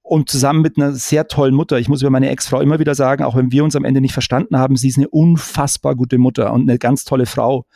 und 0.03 0.29
zusammen 0.29 0.63
mit 0.63 0.77
einer 0.77 0.93
sehr 0.93 1.29
tollen 1.29 1.55
Mutter. 1.55 1.79
Ich 1.79 1.89
muss 1.89 2.03
über 2.03 2.11
meine 2.11 2.29
Ex-Frau 2.31 2.61
immer 2.61 2.79
wieder 2.79 2.95
sagen, 2.95 3.25
auch 3.25 3.37
wenn 3.37 3.53
wir 3.53 3.65
uns 3.65 3.77
am 3.77 3.85
Ende 3.85 4.01
nicht 4.01 4.13
verstanden 4.13 4.59
haben, 4.59 4.77
sie 4.77 4.89
ist 4.89 4.99
eine 4.99 5.09
unfassbar 5.09 5.95
gute 5.95 6.19
Mutter 6.19 6.53
und 6.53 6.69
eine 6.69 6.79
ganz 6.79 7.05
tolle 7.05 7.27
Frau. 7.27 7.67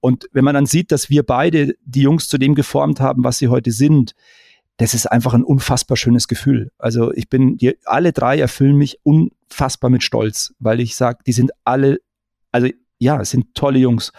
Und 0.00 0.28
wenn 0.32 0.44
man 0.44 0.54
dann 0.54 0.66
sieht, 0.66 0.92
dass 0.92 1.10
wir 1.10 1.22
beide 1.22 1.74
die 1.84 2.02
Jungs 2.02 2.28
zu 2.28 2.38
dem 2.38 2.54
geformt 2.54 3.00
haben, 3.00 3.24
was 3.24 3.38
sie 3.38 3.48
heute 3.48 3.72
sind, 3.72 4.14
das 4.78 4.94
ist 4.94 5.06
einfach 5.06 5.34
ein 5.34 5.44
unfassbar 5.44 5.96
schönes 5.96 6.28
Gefühl. 6.28 6.70
Also 6.78 7.12
ich 7.12 7.28
bin, 7.28 7.56
die, 7.56 7.78
alle 7.84 8.12
drei 8.12 8.38
erfüllen 8.38 8.76
mich 8.76 8.98
unfassbar 9.02 9.90
mit 9.90 10.02
Stolz, 10.02 10.54
weil 10.58 10.80
ich 10.80 10.96
sage, 10.96 11.20
die 11.26 11.32
sind 11.32 11.50
alle, 11.64 11.98
also 12.52 12.68
ja, 12.98 13.20
es 13.20 13.30
sind 13.30 13.54
tolle 13.54 13.78
Jungs. 13.78 14.12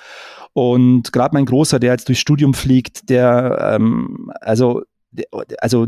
Und 0.53 1.14
gerade 1.14 1.36
mein 1.36 1.45
Großer, 1.45 1.80
der 1.80 1.91
jetzt 1.91 2.08
durchs 2.08 2.22
Studium 2.22 2.53
fliegt, 2.53 3.10
der, 3.10 3.76
ähm, 3.76 4.32
also, 4.41 4.84
also 5.60 5.88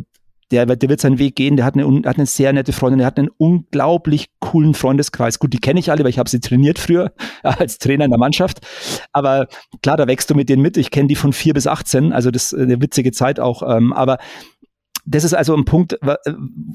der, 0.52 0.66
der 0.66 0.90
wird 0.90 1.00
seinen 1.00 1.20
Weg 1.20 1.36
gehen, 1.36 1.56
der 1.56 1.66
hat 1.66 1.76
eine, 1.76 1.86
hat 2.08 2.18
eine 2.18 2.26
sehr 2.26 2.52
nette 2.54 2.74
Freundin, 2.74 3.00
der 3.00 3.08
hat 3.08 3.20
einen 3.20 3.30
unglaublich 3.38 4.28
coolen 4.40 4.74
Freundeskreis. 4.74 5.40
Gut, 5.40 5.54
die 5.54 5.60
kenne 5.60 5.80
ich 5.80 5.92
alle, 5.92 6.04
weil 6.04 6.10
ich 6.10 6.20
habe 6.20 6.30
sie 6.30 6.40
trainiert 6.40 6.80
früher 6.80 7.14
als 7.44 7.78
Trainer 7.78 8.06
in 8.06 8.12
der 8.12 8.20
Mannschaft. 8.20 8.60
Aber 9.12 9.48
klar, 9.82 9.98
da 9.98 10.08
wächst 10.08 10.30
du 10.30 10.36
mit 10.36 10.50
denen 10.50 10.62
mit. 10.62 10.78
Ich 10.78 10.92
kenne 10.92 11.08
die 11.08 11.16
von 11.16 11.34
vier 11.34 11.54
bis 11.54 11.68
18, 11.68 12.14
also 12.14 12.32
das 12.32 12.52
ist 12.52 12.60
eine 12.60 12.82
witzige 12.82 13.12
Zeit 13.12 13.40
auch. 13.40 13.64
Ähm, 13.64 13.94
aber 13.94 14.18
das 15.06 15.24
ist 15.24 15.34
also 15.34 15.56
ein 15.56 15.66
Punkt 15.66 15.94
äh, 16.02 16.16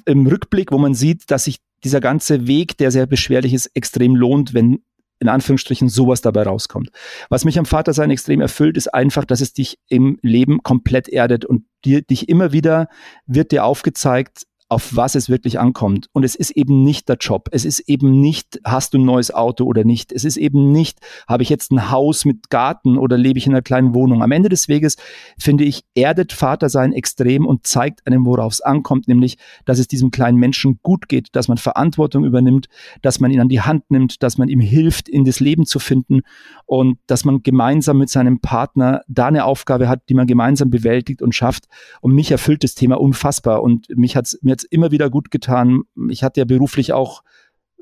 im 0.06 0.26
Rückblick, 0.26 0.72
wo 0.72 0.78
man 0.78 0.94
sieht, 0.94 1.30
dass 1.30 1.44
sich 1.44 1.58
dieser 1.84 2.00
ganze 2.00 2.46
Weg, 2.46 2.78
der 2.78 2.90
sehr 2.90 3.06
beschwerlich 3.06 3.54
ist, 3.54 3.66
extrem 3.74 4.16
lohnt, 4.16 4.54
wenn 4.54 4.80
in 5.24 5.30
Anführungsstrichen 5.30 5.88
sowas 5.88 6.20
dabei 6.20 6.42
rauskommt. 6.42 6.90
Was 7.30 7.44
mich 7.44 7.58
am 7.58 7.64
Vatersein 7.64 8.10
extrem 8.10 8.40
erfüllt, 8.40 8.76
ist 8.76 8.88
einfach, 8.88 9.24
dass 9.24 9.40
es 9.40 9.54
dich 9.54 9.78
im 9.88 10.18
Leben 10.22 10.62
komplett 10.62 11.08
erdet 11.08 11.44
und 11.44 11.64
dir, 11.84 12.02
dich 12.02 12.28
immer 12.28 12.52
wieder 12.52 12.88
wird 13.26 13.50
dir 13.50 13.64
aufgezeigt, 13.64 14.46
auf 14.74 14.96
was 14.96 15.14
es 15.14 15.28
wirklich 15.28 15.60
ankommt. 15.60 16.08
Und 16.12 16.24
es 16.24 16.34
ist 16.34 16.50
eben 16.50 16.82
nicht 16.82 17.08
der 17.08 17.16
Job. 17.20 17.48
Es 17.52 17.64
ist 17.64 17.78
eben 17.88 18.20
nicht, 18.20 18.60
hast 18.64 18.92
du 18.92 18.98
ein 18.98 19.04
neues 19.04 19.32
Auto 19.32 19.64
oder 19.66 19.84
nicht. 19.84 20.10
Es 20.10 20.24
ist 20.24 20.36
eben 20.36 20.72
nicht, 20.72 20.98
habe 21.28 21.44
ich 21.44 21.48
jetzt 21.48 21.70
ein 21.70 21.92
Haus 21.92 22.24
mit 22.24 22.50
Garten 22.50 22.98
oder 22.98 23.16
lebe 23.16 23.38
ich 23.38 23.46
in 23.46 23.52
einer 23.52 23.62
kleinen 23.62 23.94
Wohnung. 23.94 24.20
Am 24.20 24.32
Ende 24.32 24.48
des 24.48 24.66
Weges, 24.66 24.96
finde 25.38 25.62
ich, 25.62 25.84
erdet 25.94 26.32
Vater 26.32 26.68
sein 26.68 26.92
extrem 26.92 27.46
und 27.46 27.68
zeigt 27.68 28.04
einem, 28.04 28.26
worauf 28.26 28.54
es 28.54 28.60
ankommt, 28.62 29.06
nämlich, 29.06 29.38
dass 29.64 29.78
es 29.78 29.86
diesem 29.86 30.10
kleinen 30.10 30.38
Menschen 30.38 30.80
gut 30.82 31.08
geht, 31.08 31.28
dass 31.36 31.46
man 31.46 31.56
Verantwortung 31.56 32.24
übernimmt, 32.24 32.66
dass 33.00 33.20
man 33.20 33.30
ihn 33.30 33.40
an 33.40 33.48
die 33.48 33.60
Hand 33.60 33.92
nimmt, 33.92 34.24
dass 34.24 34.38
man 34.38 34.48
ihm 34.48 34.60
hilft, 34.60 35.08
in 35.08 35.24
das 35.24 35.38
Leben 35.38 35.66
zu 35.66 35.78
finden 35.78 36.22
und 36.66 36.98
dass 37.06 37.24
man 37.24 37.44
gemeinsam 37.44 37.98
mit 37.98 38.10
seinem 38.10 38.40
Partner 38.40 39.02
da 39.06 39.26
eine 39.26 39.44
Aufgabe 39.44 39.88
hat, 39.88 40.02
die 40.08 40.14
man 40.14 40.26
gemeinsam 40.26 40.70
bewältigt 40.70 41.22
und 41.22 41.32
schafft. 41.32 41.66
Und 42.00 42.12
mich 42.12 42.32
erfüllt 42.32 42.64
das 42.64 42.74
Thema 42.74 43.00
unfassbar 43.00 43.62
und 43.62 43.86
mich 43.96 44.16
hat's, 44.16 44.36
mir 44.42 44.63
immer 44.70 44.90
wieder 44.90 45.10
gut 45.10 45.30
getan. 45.30 45.82
Ich 46.08 46.22
hatte 46.22 46.40
ja 46.40 46.44
beruflich 46.44 46.92
auch 46.92 47.22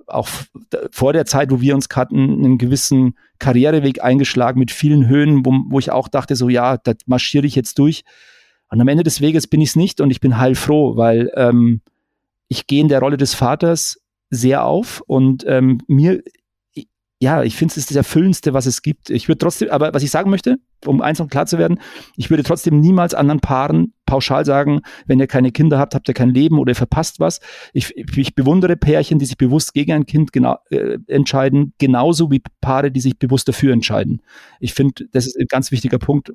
auch 0.06 0.28
vor 0.90 1.12
der 1.12 1.24
Zeit, 1.26 1.50
wo 1.50 1.60
wir 1.60 1.74
uns 1.74 1.88
kannten, 1.88 2.44
einen 2.44 2.58
gewissen 2.58 3.16
Karriereweg 3.38 4.02
eingeschlagen 4.02 4.58
mit 4.58 4.70
vielen 4.70 5.08
Höhen, 5.08 5.44
wo, 5.46 5.52
wo 5.68 5.78
ich 5.78 5.90
auch 5.90 6.08
dachte, 6.08 6.36
so 6.36 6.48
ja, 6.48 6.76
da 6.76 6.92
marschiere 7.06 7.46
ich 7.46 7.54
jetzt 7.54 7.78
durch. 7.78 8.04
Und 8.68 8.80
am 8.80 8.88
Ende 8.88 9.04
des 9.04 9.20
Weges 9.20 9.46
bin 9.46 9.60
ich 9.60 9.70
es 9.70 9.76
nicht 9.76 10.00
und 10.00 10.10
ich 10.10 10.20
bin 10.20 10.38
heilfroh, 10.38 10.96
weil 10.96 11.30
ähm, 11.36 11.82
ich 12.48 12.66
gehe 12.66 12.80
in 12.80 12.88
der 12.88 13.00
Rolle 13.00 13.16
des 13.16 13.34
Vaters 13.34 14.00
sehr 14.30 14.64
auf 14.64 15.02
und 15.06 15.44
ähm, 15.46 15.80
mir, 15.86 16.22
ja, 17.22 17.44
ich 17.44 17.54
finde 17.54 17.70
es 17.70 17.76
ist 17.76 17.90
das 17.90 17.96
Erfüllendste, 17.96 18.52
was 18.52 18.66
es 18.66 18.82
gibt. 18.82 19.08
Ich 19.08 19.28
würde 19.28 19.38
trotzdem, 19.38 19.70
aber 19.70 19.94
was 19.94 20.02
ich 20.02 20.10
sagen 20.10 20.28
möchte, 20.28 20.56
um 20.84 21.00
eins 21.00 21.20
noch 21.20 21.28
klar 21.28 21.46
zu 21.46 21.56
werden, 21.56 21.78
ich 22.16 22.30
würde 22.30 22.42
trotzdem 22.42 22.80
niemals 22.80 23.14
anderen 23.14 23.38
Paaren 23.38 23.94
pauschal 24.06 24.44
sagen, 24.44 24.80
wenn 25.06 25.20
ihr 25.20 25.28
keine 25.28 25.52
Kinder 25.52 25.78
habt, 25.78 25.94
habt 25.94 26.08
ihr 26.08 26.14
kein 26.14 26.30
Leben 26.30 26.58
oder 26.58 26.72
ihr 26.72 26.74
verpasst 26.74 27.20
was. 27.20 27.38
Ich, 27.72 27.96
ich 27.96 28.34
bewundere 28.34 28.76
Pärchen, 28.76 29.20
die 29.20 29.26
sich 29.26 29.36
bewusst 29.36 29.72
gegen 29.72 29.92
ein 29.92 30.04
Kind 30.04 30.32
genau, 30.32 30.56
äh, 30.70 30.98
entscheiden, 31.06 31.74
genauso 31.78 32.32
wie 32.32 32.42
Paare, 32.60 32.90
die 32.90 33.00
sich 33.00 33.16
bewusst 33.16 33.46
dafür 33.46 33.72
entscheiden. 33.72 34.20
Ich 34.58 34.74
finde, 34.74 35.06
das 35.12 35.28
ist 35.28 35.38
ein 35.38 35.46
ganz 35.48 35.70
wichtiger 35.70 35.98
Punkt. 36.00 36.32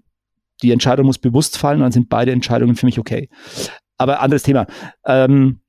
Die 0.64 0.72
Entscheidung 0.72 1.06
muss 1.06 1.18
bewusst 1.18 1.58
fallen 1.58 1.80
und 1.80 1.84
dann 1.84 1.92
sind 1.92 2.08
beide 2.08 2.32
Entscheidungen 2.32 2.78
für 2.78 2.86
mich 2.86 2.98
okay. 2.98 3.28
Aber 3.98 4.22
anderes 4.22 4.44
Thema. 4.44 4.68
Ähm, 5.06 5.60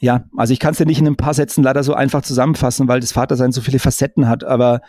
ja, 0.00 0.24
also 0.36 0.52
ich 0.52 0.58
kann 0.58 0.72
es 0.72 0.78
dir 0.78 0.86
nicht 0.86 1.00
in 1.00 1.06
ein 1.06 1.16
paar 1.16 1.34
Sätzen 1.34 1.62
leider 1.62 1.82
so 1.82 1.94
einfach 1.94 2.22
zusammenfassen, 2.22 2.88
weil 2.88 3.00
das 3.00 3.12
Vatersein 3.12 3.52
so 3.52 3.60
viele 3.60 3.78
Facetten 3.78 4.28
hat, 4.28 4.44
aber 4.44 4.80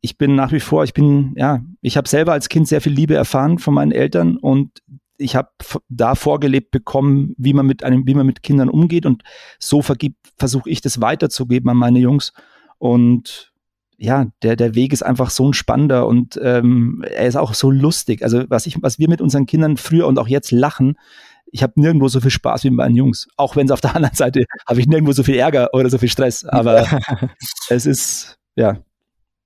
ich 0.00 0.16
bin 0.16 0.34
nach 0.34 0.52
wie 0.52 0.60
vor, 0.60 0.84
ich 0.84 0.94
bin, 0.94 1.34
ja, 1.36 1.60
ich 1.82 1.96
habe 1.96 2.08
selber 2.08 2.32
als 2.32 2.48
Kind 2.48 2.68
sehr 2.68 2.80
viel 2.80 2.92
Liebe 2.92 3.14
erfahren 3.14 3.58
von 3.58 3.74
meinen 3.74 3.92
Eltern 3.92 4.36
und 4.36 4.82
ich 5.18 5.36
habe 5.36 5.50
da 5.88 6.14
vorgelebt 6.14 6.70
bekommen, 6.70 7.34
wie 7.36 7.52
man 7.52 7.66
mit 7.66 7.84
einem, 7.84 8.06
wie 8.06 8.14
man 8.14 8.24
mit 8.24 8.42
Kindern 8.42 8.70
umgeht 8.70 9.04
und 9.04 9.22
so 9.58 9.82
versuche 9.82 10.70
ich 10.70 10.80
das 10.80 11.00
weiterzugeben 11.00 11.68
an 11.68 11.76
meine 11.76 11.98
Jungs 11.98 12.32
und 12.78 13.52
ja, 13.98 14.28
der, 14.42 14.56
der 14.56 14.74
Weg 14.74 14.94
ist 14.94 15.02
einfach 15.02 15.28
so 15.28 15.46
ein 15.46 15.52
spannender 15.52 16.06
und 16.06 16.40
ähm, 16.42 17.04
er 17.06 17.26
ist 17.26 17.36
auch 17.36 17.52
so 17.52 17.70
lustig. 17.70 18.22
Also 18.22 18.44
was 18.48 18.66
ich, 18.66 18.82
was 18.82 18.98
wir 18.98 19.10
mit 19.10 19.20
unseren 19.20 19.44
Kindern 19.44 19.76
früher 19.76 20.06
und 20.06 20.18
auch 20.18 20.26
jetzt 20.26 20.52
lachen, 20.52 20.96
ich 21.52 21.62
habe 21.62 21.72
nirgendwo 21.76 22.08
so 22.08 22.20
viel 22.20 22.30
Spaß 22.30 22.64
wie 22.64 22.70
mit 22.70 22.78
meinen 22.78 22.96
Jungs. 22.96 23.28
Auch 23.36 23.56
wenn 23.56 23.66
es 23.66 23.72
auf 23.72 23.80
der 23.80 23.94
anderen 23.96 24.14
Seite 24.14 24.44
habe 24.66 24.80
ich 24.80 24.86
nirgendwo 24.86 25.12
so 25.12 25.22
viel 25.22 25.36
Ärger 25.36 25.70
oder 25.72 25.90
so 25.90 25.98
viel 25.98 26.08
Stress. 26.08 26.44
Aber 26.44 26.86
es 27.68 27.86
ist, 27.86 28.36
ja, 28.56 28.78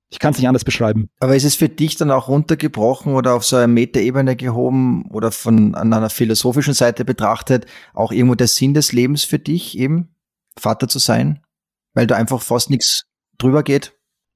ich 0.09 0.19
kann 0.19 0.31
es 0.31 0.37
nicht 0.37 0.47
anders 0.47 0.63
beschreiben. 0.63 1.09
Aber 1.19 1.35
ist 1.35 1.43
es 1.43 1.55
für 1.55 1.69
dich 1.69 1.95
dann 1.95 2.11
auch 2.11 2.27
runtergebrochen 2.27 3.13
oder 3.15 3.33
auf 3.33 3.43
so 3.43 3.55
eine 3.57 3.67
Metaebene 3.67 4.35
gehoben 4.35 5.09
oder 5.11 5.31
von 5.31 5.75
an 5.75 5.91
einer 5.91 6.09
philosophischen 6.09 6.73
Seite 6.73 7.05
betrachtet 7.05 7.65
auch 7.93 8.11
irgendwo 8.11 8.35
der 8.35 8.47
Sinn 8.47 8.73
des 8.73 8.93
Lebens 8.93 9.23
für 9.23 9.39
dich 9.39 9.77
eben, 9.77 10.15
Vater 10.57 10.87
zu 10.87 10.99
sein? 10.99 11.41
Weil 11.93 12.07
da 12.07 12.15
einfach 12.15 12.41
fast 12.41 12.69
nichts 12.69 13.03
drüber 13.37 13.63
geht? 13.63 13.93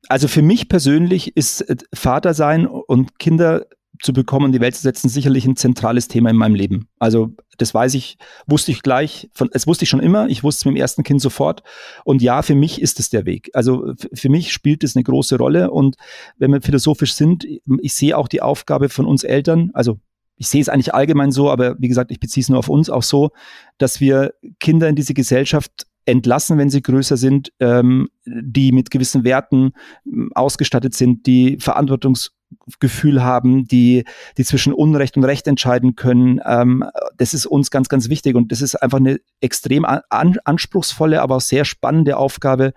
Also 0.07 0.27
für 0.27 0.41
mich 0.41 0.69
persönlich 0.69 1.35
ist 1.35 1.65
Vater 1.93 2.33
sein 2.33 2.65
und 2.65 3.19
Kinder 3.19 3.65
zu 4.01 4.13
bekommen 4.13 4.45
und 4.45 4.51
die 4.53 4.61
Welt 4.61 4.75
zu 4.75 4.81
setzen, 4.81 5.09
sicherlich 5.09 5.45
ein 5.45 5.55
zentrales 5.55 6.07
Thema 6.07 6.29
in 6.29 6.37
meinem 6.37 6.55
Leben. 6.55 6.87
Also 6.99 7.35
das 7.57 7.73
weiß 7.73 7.93
ich, 7.95 8.17
wusste 8.47 8.71
ich 8.71 8.81
gleich, 8.81 9.29
von, 9.33 9.49
es 9.53 9.67
wusste 9.67 9.83
ich 9.83 9.89
schon 9.89 9.99
immer, 9.99 10.27
ich 10.29 10.43
wusste 10.43 10.61
es 10.61 10.65
mit 10.65 10.75
dem 10.75 10.81
ersten 10.81 11.03
Kind 11.03 11.21
sofort. 11.21 11.63
Und 12.05 12.21
ja, 12.21 12.41
für 12.41 12.55
mich 12.55 12.81
ist 12.81 12.99
es 12.99 13.09
der 13.09 13.25
Weg. 13.25 13.49
Also 13.53 13.93
für 14.13 14.29
mich 14.29 14.53
spielt 14.53 14.83
es 14.83 14.95
eine 14.95 15.03
große 15.03 15.37
Rolle. 15.37 15.71
Und 15.71 15.97
wenn 16.37 16.51
wir 16.51 16.61
philosophisch 16.61 17.13
sind, 17.13 17.45
ich 17.81 17.93
sehe 17.93 18.17
auch 18.17 18.27
die 18.27 18.41
Aufgabe 18.41 18.89
von 18.89 19.05
uns 19.05 19.23
Eltern, 19.23 19.71
also 19.73 19.99
ich 20.37 20.47
sehe 20.47 20.61
es 20.61 20.69
eigentlich 20.69 20.93
allgemein 20.93 21.33
so, 21.33 21.51
aber 21.51 21.75
wie 21.79 21.89
gesagt, 21.89 22.11
ich 22.11 22.21
beziehe 22.21 22.41
es 22.41 22.49
nur 22.49 22.59
auf 22.59 22.69
uns 22.69 22.89
auch 22.89 23.03
so, 23.03 23.31
dass 23.77 23.99
wir 23.99 24.33
Kinder 24.61 24.87
in 24.87 24.95
diese 24.95 25.13
Gesellschaft 25.13 25.85
entlassen, 26.05 26.57
wenn 26.57 26.69
sie 26.69 26.81
größer 26.81 27.17
sind, 27.17 27.51
ähm, 27.59 28.07
die 28.25 28.71
mit 28.71 28.89
gewissen 28.89 29.25
Werten 29.25 29.73
ähm, 30.05 30.31
ausgestattet 30.33 30.95
sind, 30.95 31.27
die 31.27 31.57
Verantwortungs 31.59 32.31
Gefühl 32.79 33.23
haben, 33.23 33.65
die, 33.65 34.05
die 34.37 34.43
zwischen 34.43 34.73
Unrecht 34.73 35.17
und 35.17 35.23
Recht 35.23 35.47
entscheiden 35.47 35.95
können. 35.95 36.39
Ähm, 36.45 36.83
das 37.17 37.33
ist 37.33 37.45
uns 37.45 37.71
ganz, 37.71 37.89
ganz 37.89 38.09
wichtig 38.09 38.35
und 38.35 38.51
das 38.51 38.61
ist 38.61 38.75
einfach 38.75 38.97
eine 38.97 39.19
extrem 39.41 39.85
an, 39.85 40.37
anspruchsvolle, 40.43 41.21
aber 41.21 41.37
auch 41.37 41.41
sehr 41.41 41.65
spannende 41.65 42.17
Aufgabe, 42.17 42.73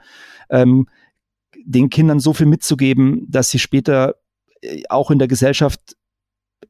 ähm, 0.50 0.86
den 1.64 1.90
Kindern 1.90 2.20
so 2.20 2.32
viel 2.32 2.46
mitzugeben, 2.46 3.26
dass 3.28 3.50
sie 3.50 3.58
später 3.58 4.16
äh, 4.60 4.82
auch 4.88 5.10
in 5.10 5.18
der 5.18 5.28
Gesellschaft 5.28 5.96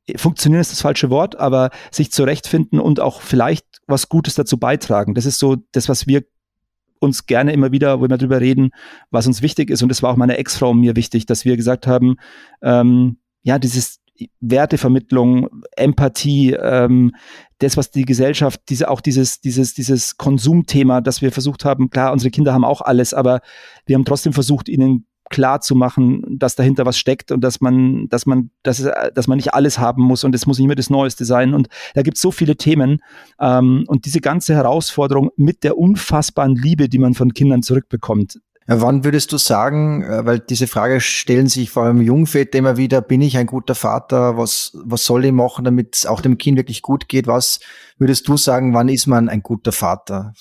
äh, 0.07 0.19
funktionieren 0.19 0.61
ist 0.61 0.73
das 0.73 0.83
falsche 0.83 1.11
Wort, 1.11 1.37
aber 1.37 1.71
sich 1.91 2.13
zurechtfinden 2.13 2.81
und 2.81 3.01
auch 3.01 3.21
vielleicht 3.21 3.67
was 3.87 4.09
Gutes 4.09 4.35
dazu 4.35 4.59
beitragen. 4.59 5.15
Das 5.15 5.27
ist 5.27 5.39
so 5.39 5.57
das, 5.73 5.89
was 5.89 6.07
wir 6.07 6.25
uns 7.03 7.27
gerne 7.27 7.53
immer 7.53 7.73
wieder, 7.73 7.99
wo 7.99 8.05
wir 8.05 8.09
darüber 8.09 8.41
reden, 8.41 8.71
was 9.11 9.27
uns 9.27 9.43
wichtig 9.43 9.71
ist. 9.71 9.83
Und 9.83 9.89
das 9.89 10.03
war 10.03 10.11
auch 10.11 10.17
meiner 10.17 10.39
Ex-Frau 10.39 10.73
mir 10.73 10.97
wichtig, 10.97 11.27
dass 11.27 11.45
wir 11.45 11.57
gesagt 11.57 11.87
haben, 11.87 12.17
ähm, 12.63 13.19
ja, 13.43 13.59
dieses 13.59 14.01
Wertevermittlung, 14.41 15.49
Empathie, 15.77 16.53
ähm, 16.53 17.13
das, 17.59 17.77
was 17.77 17.91
die 17.91 18.05
Gesellschaft, 18.05 18.61
diese, 18.69 18.89
auch 18.89 19.01
dieses, 19.01 19.41
dieses, 19.41 19.75
dieses 19.75 20.17
Konsumthema, 20.17 21.01
dass 21.01 21.23
wir 21.23 21.33
versucht 21.33 21.65
haben, 21.65 21.91
klar, 21.91 22.13
unsere 22.13 22.31
Kinder 22.31 22.53
haben 22.53 22.65
auch 22.65 22.81
alles, 22.81 23.15
aber 23.15 23.41
wir 23.87 23.97
haben 23.97 24.05
trotzdem 24.05 24.33
versucht, 24.33 24.69
ihnen 24.69 25.07
klar 25.31 25.61
zu 25.61 25.75
machen, 25.75 26.25
dass 26.39 26.57
dahinter 26.57 26.87
was 26.87 26.99
steckt 26.99 27.33
und 27.33 27.41
dass 27.43 27.61
man, 27.61 28.09
dass 28.09 28.27
man, 28.27 28.51
dass, 28.63 28.87
dass 29.15 29.27
man 29.27 29.37
nicht 29.37 29.55
alles 29.55 29.79
haben 29.79 30.03
muss 30.03 30.25
und 30.25 30.35
es 30.35 30.47
muss 30.47 30.59
nicht 30.59 30.67
immer 30.67 30.75
das 30.75 30.91
Neueste 30.91 31.25
sein. 31.25 31.55
Und 31.55 31.69
da 31.95 32.03
gibt 32.03 32.17
es 32.17 32.23
so 32.23 32.31
viele 32.31 32.57
Themen. 32.57 33.01
Ähm, 33.41 33.85
und 33.87 34.05
diese 34.05 34.21
ganze 34.21 34.55
Herausforderung 34.55 35.31
mit 35.37 35.65
der 35.65 35.79
unfassbaren 35.79 36.55
Liebe, 36.55 36.89
die 36.89 36.99
man 36.99 37.15
von 37.15 37.33
Kindern 37.35 37.63
zurückbekommt, 37.63 38.39
wann 38.67 39.05
würdest 39.05 39.33
du 39.33 39.39
sagen, 39.39 40.03
äh, 40.05 40.25
weil 40.25 40.39
diese 40.39 40.67
Frage 40.67 41.01
stellen 41.01 41.49
sich 41.49 41.71
vor 41.71 41.85
allem 41.85 42.01
Jungväter 42.01 42.59
immer 42.59 42.77
wieder, 42.77 43.01
bin 43.01 43.21
ich 43.21 43.37
ein 43.37 43.47
guter 43.47 43.75
Vater? 43.75 44.37
Was, 44.37 44.73
was 44.85 45.05
soll 45.05 45.25
ich 45.25 45.33
machen, 45.33 45.65
damit 45.65 45.97
es 45.97 46.07
auch 46.07 46.21
dem 46.21 46.39
Kind 46.39 46.57
wirklich 46.57 46.83
gut 46.83 47.09
geht? 47.09 47.27
Was 47.27 47.61
würdest 47.99 48.29
du 48.29 48.37
sagen, 48.37 48.75
wann 48.75 48.89
ist 48.89 49.07
man 49.07 49.29
ein 49.29 49.43
guter 49.43 49.73
Vater? 49.73 50.33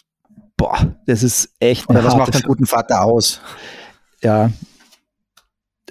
Boah, 0.58 0.96
das 1.08 1.24
ist 1.24 1.54
echt. 1.60 1.90
Oder 1.90 2.04
was 2.04 2.16
macht 2.16 2.36
einen 2.36 2.44
guten 2.44 2.66
Vater 2.66 3.04
aus? 3.04 3.42
Ja, 4.22 4.52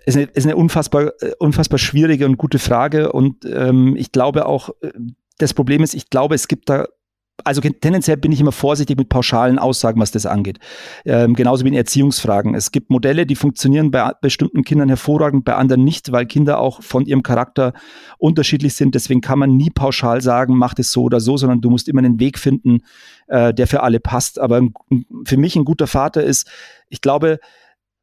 ist 0.07 0.17
eine, 0.17 0.27
ist 0.27 0.47
eine 0.47 0.57
unfassbar, 0.57 1.13
äh, 1.21 1.33
unfassbar 1.39 1.79
schwierige 1.79 2.27
und 2.27 2.37
gute 2.37 2.59
Frage. 2.59 3.13
Und 3.13 3.45
ähm, 3.45 3.97
ich 3.97 4.13
glaube 4.13 4.47
auch, 4.47 4.71
äh, 4.81 4.91
das 5.39 5.55
Problem 5.55 5.83
ist, 5.83 5.95
ich 5.95 6.11
glaube, 6.11 6.35
es 6.35 6.49
gibt 6.49 6.69
da 6.69 6.87
also 7.45 7.61
tendenziell 7.61 8.17
bin 8.17 8.33
ich 8.33 8.41
immer 8.41 8.53
vorsichtig 8.53 8.97
mit 8.97 9.09
pauschalen 9.09 9.59
Aussagen, 9.59 10.01
was 10.01 10.11
das 10.11 10.27
angeht. 10.27 10.59
Ähm, 11.05 11.35
genauso 11.35 11.65
wie 11.65 11.69
in 11.69 11.75
Erziehungsfragen. 11.75 12.55
Es 12.55 12.73
gibt 12.73 12.91
Modelle, 12.91 13.27
die 13.27 13.37
funktionieren 13.37 13.91
bei 13.91 14.13
bestimmten 14.21 14.63
Kindern 14.63 14.89
hervorragend, 14.89 15.45
bei 15.45 15.55
anderen 15.55 15.85
nicht, 15.85 16.13
weil 16.13 16.27
Kinder 16.27 16.59
auch 16.59 16.83
von 16.83 17.07
ihrem 17.07 17.23
Charakter 17.23 17.73
unterschiedlich 18.19 18.75
sind. 18.75 18.95
Deswegen 18.95 19.21
kann 19.21 19.39
man 19.39 19.57
nie 19.57 19.71
pauschal 19.71 20.21
sagen, 20.21 20.57
mach 20.57 20.75
das 20.75 20.93
so 20.93 21.05
oder 21.05 21.21
so, 21.21 21.37
sondern 21.37 21.61
du 21.61 21.71
musst 21.71 21.89
immer 21.89 22.01
einen 22.01 22.21
Weg 22.21 22.39
finden, 22.39 22.81
äh, 23.29 23.55
der 23.55 23.67
für 23.67 23.83
alle 23.83 24.01
passt. 24.01 24.39
Aber 24.39 24.61
für 25.25 25.37
mich 25.37 25.57
ein 25.57 25.65
guter 25.65 25.87
Vater 25.87 26.23
ist, 26.23 26.49
ich 26.89 27.01
glaube, 27.01 27.39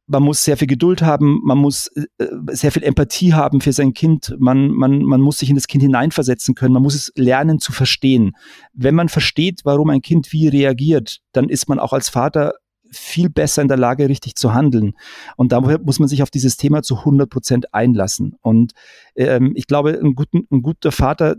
man 0.08 0.22
muss 0.22 0.42
sehr 0.42 0.56
viel 0.56 0.66
Geduld 0.66 1.02
haben, 1.02 1.40
man 1.44 1.58
muss 1.58 1.88
äh, 1.88 2.26
sehr 2.50 2.72
viel 2.72 2.82
Empathie 2.82 3.34
haben 3.34 3.60
für 3.60 3.72
sein 3.72 3.92
Kind, 3.92 4.34
man, 4.38 4.70
man, 4.70 5.02
man 5.02 5.20
muss 5.20 5.38
sich 5.38 5.50
in 5.50 5.54
das 5.54 5.66
Kind 5.66 5.82
hineinversetzen 5.82 6.54
können, 6.54 6.74
man 6.74 6.82
muss 6.82 6.94
es 6.94 7.12
lernen 7.14 7.58
zu 7.58 7.72
verstehen. 7.72 8.32
Wenn 8.72 8.94
man 8.94 9.08
versteht, 9.08 9.60
warum 9.64 9.90
ein 9.90 10.00
Kind 10.00 10.32
wie 10.32 10.48
reagiert, 10.48 11.18
dann 11.32 11.48
ist 11.48 11.68
man 11.68 11.78
auch 11.78 11.92
als 11.92 12.08
Vater 12.08 12.54
viel 12.90 13.28
besser 13.28 13.60
in 13.60 13.68
der 13.68 13.76
Lage, 13.76 14.08
richtig 14.08 14.34
zu 14.34 14.54
handeln. 14.54 14.94
Und 15.36 15.52
da 15.52 15.60
muss 15.60 15.98
man 15.98 16.08
sich 16.08 16.22
auf 16.22 16.30
dieses 16.30 16.56
Thema 16.56 16.82
zu 16.82 16.98
100 16.98 17.28
Prozent 17.28 17.74
einlassen. 17.74 18.36
Und 18.40 18.72
ähm, 19.14 19.52
ich 19.56 19.66
glaube, 19.66 20.00
ein, 20.02 20.14
guten, 20.14 20.46
ein 20.50 20.62
guter 20.62 20.90
Vater 20.90 21.36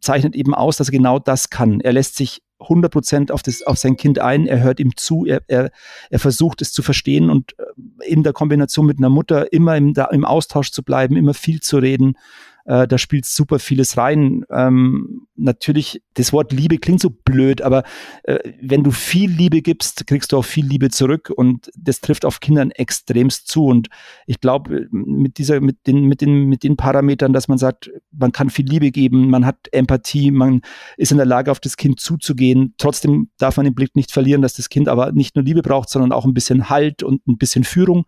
zeichnet 0.00 0.36
eben 0.36 0.54
aus, 0.54 0.76
dass 0.76 0.88
er 0.88 0.92
genau 0.92 1.18
das 1.18 1.48
kann. 1.48 1.80
Er 1.80 1.94
lässt 1.94 2.16
sich 2.16 2.42
100 2.60 2.92
Prozent 2.92 3.32
auf, 3.32 3.42
auf 3.64 3.78
sein 3.78 3.96
Kind 3.96 4.18
ein, 4.18 4.46
er 4.46 4.60
hört 4.62 4.80
ihm 4.80 4.96
zu, 4.96 5.24
er, 5.24 5.42
er, 5.48 5.70
er 6.10 6.18
versucht 6.18 6.62
es 6.62 6.72
zu 6.72 6.82
verstehen 6.82 7.30
und 7.30 7.54
äh, 7.58 8.06
in 8.06 8.22
der 8.22 8.32
Kombination 8.32 8.86
mit 8.86 8.98
einer 8.98 9.10
Mutter 9.10 9.52
immer 9.52 9.76
im, 9.76 9.94
da, 9.94 10.06
im 10.06 10.24
Austausch 10.24 10.70
zu 10.70 10.82
bleiben, 10.82 11.16
immer 11.16 11.34
viel 11.34 11.60
zu 11.60 11.78
reden. 11.78 12.16
Äh, 12.64 12.86
da 12.86 12.98
spielt 12.98 13.24
super 13.24 13.58
vieles 13.58 13.96
rein. 13.96 14.44
Ähm, 14.50 15.26
natürlich, 15.36 16.02
das 16.14 16.32
Wort 16.32 16.52
Liebe 16.52 16.78
klingt 16.78 17.00
so 17.00 17.10
blöd, 17.10 17.62
aber 17.62 17.84
äh, 18.24 18.38
wenn 18.60 18.84
du 18.84 18.90
viel 18.90 19.30
Liebe 19.30 19.62
gibst, 19.62 20.06
kriegst 20.06 20.32
du 20.32 20.38
auch 20.38 20.44
viel 20.44 20.66
Liebe 20.66 20.90
zurück 20.90 21.32
und 21.34 21.70
das 21.76 22.00
trifft 22.00 22.24
auf 22.24 22.40
Kindern 22.40 22.70
extremst 22.70 23.48
zu. 23.48 23.66
Und 23.66 23.88
ich 24.26 24.40
glaube, 24.40 24.88
mit 24.90 25.38
dieser, 25.38 25.60
mit 25.60 25.86
den, 25.86 26.04
mit 26.04 26.20
den, 26.20 26.46
mit 26.46 26.62
den 26.62 26.76
Parametern, 26.76 27.32
dass 27.32 27.48
man 27.48 27.58
sagt, 27.58 27.90
man 28.12 28.32
kann 28.32 28.50
viel 28.50 28.66
Liebe 28.66 28.90
geben, 28.90 29.30
man 29.30 29.46
hat 29.46 29.56
Empathie, 29.72 30.30
man 30.30 30.60
ist 30.96 31.12
in 31.12 31.18
der 31.18 31.26
Lage, 31.26 31.50
auf 31.50 31.60
das 31.60 31.76
Kind 31.76 32.00
zuzugehen. 32.00 32.74
Trotzdem 32.78 33.30
darf 33.38 33.56
man 33.56 33.64
den 33.64 33.74
Blick 33.74 33.96
nicht 33.96 34.12
verlieren, 34.12 34.42
dass 34.42 34.54
das 34.54 34.68
Kind 34.68 34.88
aber 34.88 35.12
nicht 35.12 35.36
nur 35.36 35.44
Liebe 35.44 35.62
braucht, 35.62 35.88
sondern 35.88 36.12
auch 36.12 36.24
ein 36.24 36.34
bisschen 36.34 36.68
Halt 36.68 37.02
und 37.02 37.26
ein 37.26 37.38
bisschen 37.38 37.64
Führung 37.64 38.06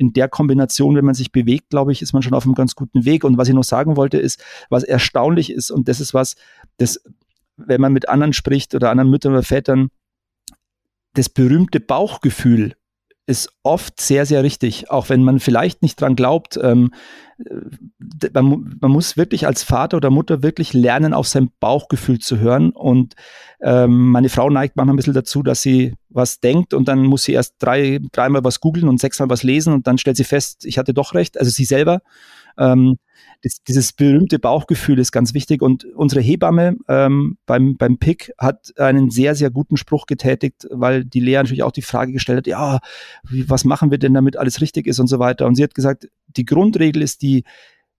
in 0.00 0.14
der 0.14 0.30
Kombination, 0.30 0.96
wenn 0.96 1.04
man 1.04 1.14
sich 1.14 1.30
bewegt, 1.30 1.68
glaube 1.68 1.92
ich, 1.92 2.00
ist 2.00 2.14
man 2.14 2.22
schon 2.22 2.32
auf 2.32 2.44
einem 2.44 2.54
ganz 2.54 2.74
guten 2.74 3.04
Weg. 3.04 3.22
Und 3.22 3.36
was 3.36 3.48
ich 3.48 3.54
noch 3.54 3.64
sagen 3.64 3.98
wollte, 3.98 4.16
ist, 4.16 4.42
was 4.70 4.82
erstaunlich 4.82 5.52
ist, 5.52 5.70
und 5.70 5.88
das 5.88 6.00
ist 6.00 6.14
was, 6.14 6.36
das, 6.78 7.04
wenn 7.58 7.82
man 7.82 7.92
mit 7.92 8.08
anderen 8.08 8.32
spricht 8.32 8.74
oder 8.74 8.90
anderen 8.90 9.10
Müttern 9.10 9.32
oder 9.32 9.42
Vätern, 9.42 9.90
das 11.12 11.28
berühmte 11.28 11.80
Bauchgefühl 11.80 12.76
ist 13.26 13.50
oft 13.62 14.00
sehr, 14.00 14.26
sehr 14.26 14.42
richtig, 14.42 14.90
auch 14.90 15.08
wenn 15.08 15.22
man 15.22 15.40
vielleicht 15.40 15.82
nicht 15.82 16.00
dran 16.00 16.16
glaubt. 16.16 16.58
Ähm, 16.62 16.92
man, 18.32 18.76
man, 18.80 18.90
muss 18.90 19.16
wirklich 19.16 19.46
als 19.46 19.62
Vater 19.62 19.96
oder 19.96 20.10
Mutter 20.10 20.42
wirklich 20.42 20.72
lernen, 20.74 21.14
auf 21.14 21.28
sein 21.28 21.50
Bauchgefühl 21.60 22.18
zu 22.18 22.38
hören. 22.38 22.70
Und 22.70 23.14
ähm, 23.62 24.10
meine 24.10 24.28
Frau 24.28 24.50
neigt 24.50 24.76
manchmal 24.76 24.94
ein 24.94 24.96
bisschen 24.96 25.14
dazu, 25.14 25.42
dass 25.42 25.62
sie 25.62 25.94
was 26.08 26.40
denkt 26.40 26.74
und 26.74 26.88
dann 26.88 27.04
muss 27.04 27.24
sie 27.24 27.32
erst 27.32 27.54
drei, 27.60 28.00
dreimal 28.12 28.44
was 28.44 28.60
googeln 28.60 28.88
und 28.88 29.00
sechsmal 29.00 29.30
was 29.30 29.42
lesen 29.42 29.72
und 29.72 29.86
dann 29.86 29.98
stellt 29.98 30.16
sie 30.16 30.24
fest, 30.24 30.64
ich 30.64 30.76
hatte 30.76 30.92
doch 30.92 31.14
recht, 31.14 31.38
also 31.38 31.50
sie 31.50 31.64
selber. 31.64 32.02
Ähm, 32.58 32.98
das, 33.42 33.62
dieses 33.66 33.92
berühmte 33.92 34.38
Bauchgefühl 34.38 34.98
ist 34.98 35.12
ganz 35.12 35.34
wichtig. 35.34 35.62
Und 35.62 35.84
unsere 35.84 36.20
Hebamme 36.20 36.76
ähm, 36.88 37.38
beim, 37.46 37.76
beim 37.76 37.98
PIC 37.98 38.32
hat 38.38 38.72
einen 38.78 39.10
sehr, 39.10 39.34
sehr 39.34 39.50
guten 39.50 39.76
Spruch 39.76 40.06
getätigt, 40.06 40.66
weil 40.70 41.04
die 41.04 41.20
Lea 41.20 41.36
natürlich 41.36 41.62
auch 41.62 41.72
die 41.72 41.82
Frage 41.82 42.12
gestellt 42.12 42.38
hat, 42.38 42.46
ja, 42.46 42.80
wie, 43.28 43.48
was 43.48 43.64
machen 43.64 43.90
wir 43.90 43.98
denn, 43.98 44.14
damit 44.14 44.36
alles 44.36 44.60
richtig 44.60 44.86
ist 44.86 45.00
und 45.00 45.06
so 45.06 45.18
weiter. 45.18 45.46
Und 45.46 45.54
sie 45.54 45.62
hat 45.62 45.74
gesagt, 45.74 46.08
die 46.26 46.44
Grundregel 46.44 47.02
ist 47.02 47.22
die, 47.22 47.44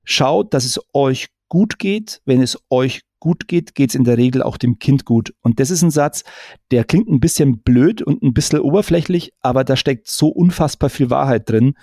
schaut, 0.03 0.53
dass 0.53 0.65
es 0.65 0.79
euch 0.93 1.27
gut 1.49 1.79
geht. 1.79 2.21
Wenn 2.25 2.41
es 2.41 2.57
euch 2.69 3.01
gut 3.19 3.47
geht, 3.47 3.75
geht 3.75 3.91
es 3.91 3.95
in 3.95 4.03
der 4.03 4.17
Regel 4.17 4.41
auch 4.41 4.57
dem 4.57 4.79
Kind 4.79 5.05
gut. 5.05 5.33
Und 5.41 5.59
das 5.59 5.69
ist 5.69 5.81
ein 5.83 5.91
Satz, 5.91 6.23
der 6.71 6.83
klingt 6.83 7.07
ein 7.07 7.19
bisschen 7.19 7.59
blöd 7.59 8.01
und 8.01 8.23
ein 8.23 8.33
bisschen 8.33 8.59
oberflächlich, 8.59 9.31
aber 9.41 9.63
da 9.63 9.75
steckt 9.75 10.07
so 10.07 10.27
unfassbar 10.27 10.89
viel 10.89 11.09
Wahrheit 11.09 11.49
drin. 11.49 11.75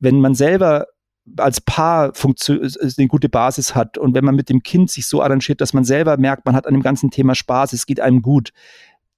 Wenn 0.00 0.20
man 0.20 0.34
selber 0.34 0.86
als 1.36 1.60
Paar 1.60 2.12
eine 2.98 3.08
gute 3.08 3.28
Basis 3.28 3.74
hat. 3.74 3.98
Und 3.98 4.14
wenn 4.14 4.24
man 4.24 4.36
mit 4.36 4.48
dem 4.48 4.62
Kind 4.62 4.90
sich 4.90 5.06
so 5.06 5.22
arrangiert, 5.22 5.60
dass 5.60 5.72
man 5.72 5.84
selber 5.84 6.16
merkt, 6.16 6.46
man 6.46 6.54
hat 6.54 6.66
an 6.66 6.74
dem 6.74 6.82
ganzen 6.82 7.10
Thema 7.10 7.34
Spaß, 7.34 7.72
es 7.72 7.86
geht 7.86 8.00
einem 8.00 8.22
gut, 8.22 8.52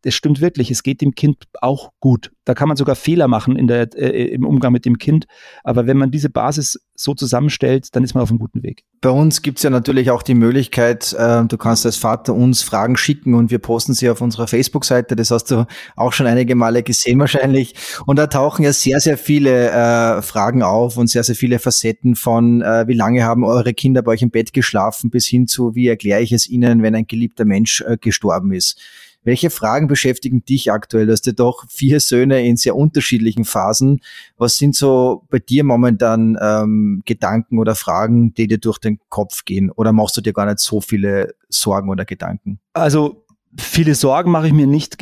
das 0.02 0.14
stimmt 0.14 0.40
wirklich, 0.40 0.70
es 0.70 0.82
geht 0.82 1.00
dem 1.00 1.14
Kind 1.14 1.44
auch 1.60 1.90
gut. 2.00 2.30
Da 2.44 2.54
kann 2.54 2.68
man 2.68 2.76
sogar 2.76 2.94
Fehler 2.94 3.28
machen 3.28 3.56
in 3.56 3.66
der, 3.66 3.94
äh, 3.96 4.28
im 4.28 4.46
Umgang 4.46 4.72
mit 4.72 4.84
dem 4.84 4.98
Kind. 4.98 5.26
Aber 5.64 5.86
wenn 5.86 5.98
man 5.98 6.10
diese 6.10 6.30
Basis 6.30 6.80
so 6.94 7.14
zusammenstellt, 7.14 7.94
dann 7.94 8.04
ist 8.04 8.14
man 8.14 8.22
auf 8.22 8.30
einem 8.30 8.38
guten 8.38 8.62
Weg. 8.62 8.84
Bei 9.00 9.10
uns 9.10 9.42
gibt's 9.42 9.62
ja 9.64 9.70
natürlich 9.70 10.10
auch 10.10 10.22
die 10.22 10.34
Möglichkeit, 10.34 11.12
äh, 11.18 11.44
du 11.44 11.58
kannst 11.58 11.84
als 11.84 11.96
Vater 11.96 12.34
uns 12.34 12.62
Fragen 12.62 12.96
schicken 12.96 13.34
und 13.34 13.50
wir 13.50 13.58
posten 13.58 13.92
sie 13.92 14.08
auf 14.08 14.20
unserer 14.20 14.46
Facebook-Seite. 14.46 15.16
Das 15.16 15.30
hast 15.30 15.50
du 15.50 15.66
auch 15.96 16.12
schon 16.12 16.26
einige 16.26 16.54
Male 16.54 16.82
gesehen 16.82 17.18
wahrscheinlich. 17.18 17.74
Und 18.06 18.18
da 18.18 18.28
tauchen 18.28 18.62
ja 18.62 18.72
sehr, 18.72 19.00
sehr 19.00 19.18
viele 19.18 19.70
äh, 19.70 20.22
Fragen 20.22 20.62
auf 20.62 20.96
und 20.96 21.08
sehr, 21.08 21.24
sehr 21.24 21.34
viele 21.34 21.58
Facetten 21.58 22.14
von, 22.14 22.62
äh, 22.62 22.86
wie 22.86 22.94
lange 22.94 23.24
haben 23.24 23.44
eure 23.44 23.74
Kinder 23.74 24.02
bei 24.02 24.12
euch 24.12 24.22
im 24.22 24.30
Bett 24.30 24.52
geschlafen, 24.52 25.10
bis 25.10 25.26
hin 25.26 25.48
zu, 25.48 25.74
wie 25.74 25.88
erkläre 25.88 26.22
ich 26.22 26.32
es 26.32 26.48
ihnen, 26.48 26.82
wenn 26.82 26.94
ein 26.94 27.06
geliebter 27.06 27.44
Mensch 27.44 27.82
äh, 27.82 27.96
gestorben 28.00 28.52
ist. 28.52 28.80
Welche 29.28 29.50
Fragen 29.50 29.88
beschäftigen 29.88 30.42
dich 30.42 30.72
aktuell? 30.72 31.04
Du 31.04 31.12
hast 31.12 31.26
ja 31.26 31.34
doch 31.34 31.66
vier 31.68 32.00
Söhne 32.00 32.46
in 32.46 32.56
sehr 32.56 32.74
unterschiedlichen 32.74 33.44
Phasen. 33.44 34.00
Was 34.38 34.56
sind 34.56 34.74
so 34.74 35.26
bei 35.28 35.38
dir 35.38 35.64
momentan 35.64 36.38
ähm, 36.40 37.02
Gedanken 37.04 37.58
oder 37.58 37.74
Fragen, 37.74 38.32
die 38.32 38.46
dir 38.46 38.56
durch 38.56 38.78
den 38.78 38.98
Kopf 39.10 39.44
gehen? 39.44 39.70
Oder 39.70 39.92
machst 39.92 40.16
du 40.16 40.22
dir 40.22 40.32
gar 40.32 40.46
nicht 40.46 40.60
so 40.60 40.80
viele 40.80 41.34
Sorgen 41.50 41.90
oder 41.90 42.06
Gedanken? 42.06 42.58
Also 42.72 43.26
viele 43.54 43.94
Sorgen 43.94 44.30
mache 44.30 44.46
ich 44.46 44.54
mir 44.54 44.66
nicht. 44.66 44.96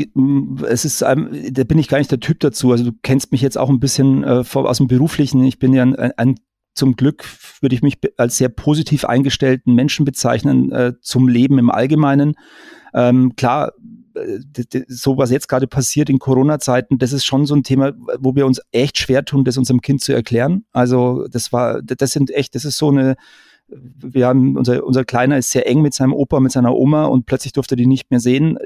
Es 0.68 0.84
ist, 0.84 1.02
da 1.02 1.14
bin 1.14 1.78
ich 1.78 1.86
gar 1.86 1.98
nicht 1.98 2.10
der 2.10 2.18
Typ 2.18 2.40
dazu. 2.40 2.72
Also 2.72 2.82
du 2.82 2.92
kennst 3.04 3.30
mich 3.30 3.42
jetzt 3.42 3.56
auch 3.56 3.70
ein 3.70 3.78
bisschen 3.78 4.24
äh, 4.24 4.42
aus 4.52 4.78
dem 4.78 4.88
Beruflichen. 4.88 5.44
Ich 5.44 5.60
bin 5.60 5.72
ja 5.72 5.84
ein, 5.84 5.94
ein 5.94 6.34
zum 6.74 6.96
Glück 6.96 7.24
würde 7.60 7.76
ich 7.76 7.82
mich 7.82 7.98
als 8.16 8.38
sehr 8.38 8.48
positiv 8.48 9.04
eingestellten 9.04 9.76
Menschen 9.76 10.04
bezeichnen 10.04 10.72
äh, 10.72 10.94
zum 11.00 11.28
Leben 11.28 11.60
im 11.60 11.70
Allgemeinen. 11.70 12.34
Ähm, 12.92 13.36
klar, 13.36 13.72
so 14.88 15.18
was 15.18 15.30
jetzt 15.30 15.48
gerade 15.48 15.66
passiert 15.66 16.08
in 16.08 16.18
Corona-Zeiten, 16.18 16.98
das 16.98 17.12
ist 17.12 17.24
schon 17.24 17.46
so 17.46 17.54
ein 17.54 17.62
Thema, 17.62 17.92
wo 18.18 18.34
wir 18.34 18.46
uns 18.46 18.60
echt 18.72 18.98
schwer 18.98 19.24
tun, 19.24 19.44
das 19.44 19.58
unserem 19.58 19.80
Kind 19.80 20.00
zu 20.00 20.12
erklären. 20.12 20.64
Also 20.72 21.26
das 21.28 21.52
war, 21.52 21.82
das 21.82 22.12
sind 22.12 22.30
echt, 22.30 22.54
das 22.54 22.64
ist 22.64 22.78
so 22.78 22.88
eine, 22.88 23.16
wir 23.68 24.26
haben, 24.26 24.56
unser, 24.56 24.84
unser 24.84 25.04
Kleiner 25.04 25.38
ist 25.38 25.50
sehr 25.50 25.66
eng 25.66 25.82
mit 25.82 25.92
seinem 25.92 26.12
Opa, 26.12 26.40
mit 26.40 26.52
seiner 26.52 26.74
Oma 26.74 27.06
und 27.06 27.26
plötzlich 27.26 27.52
durfte 27.52 27.74
er 27.74 27.78
die 27.78 27.86
nicht 27.86 28.10
mehr 28.10 28.20
sehen. 28.20 28.58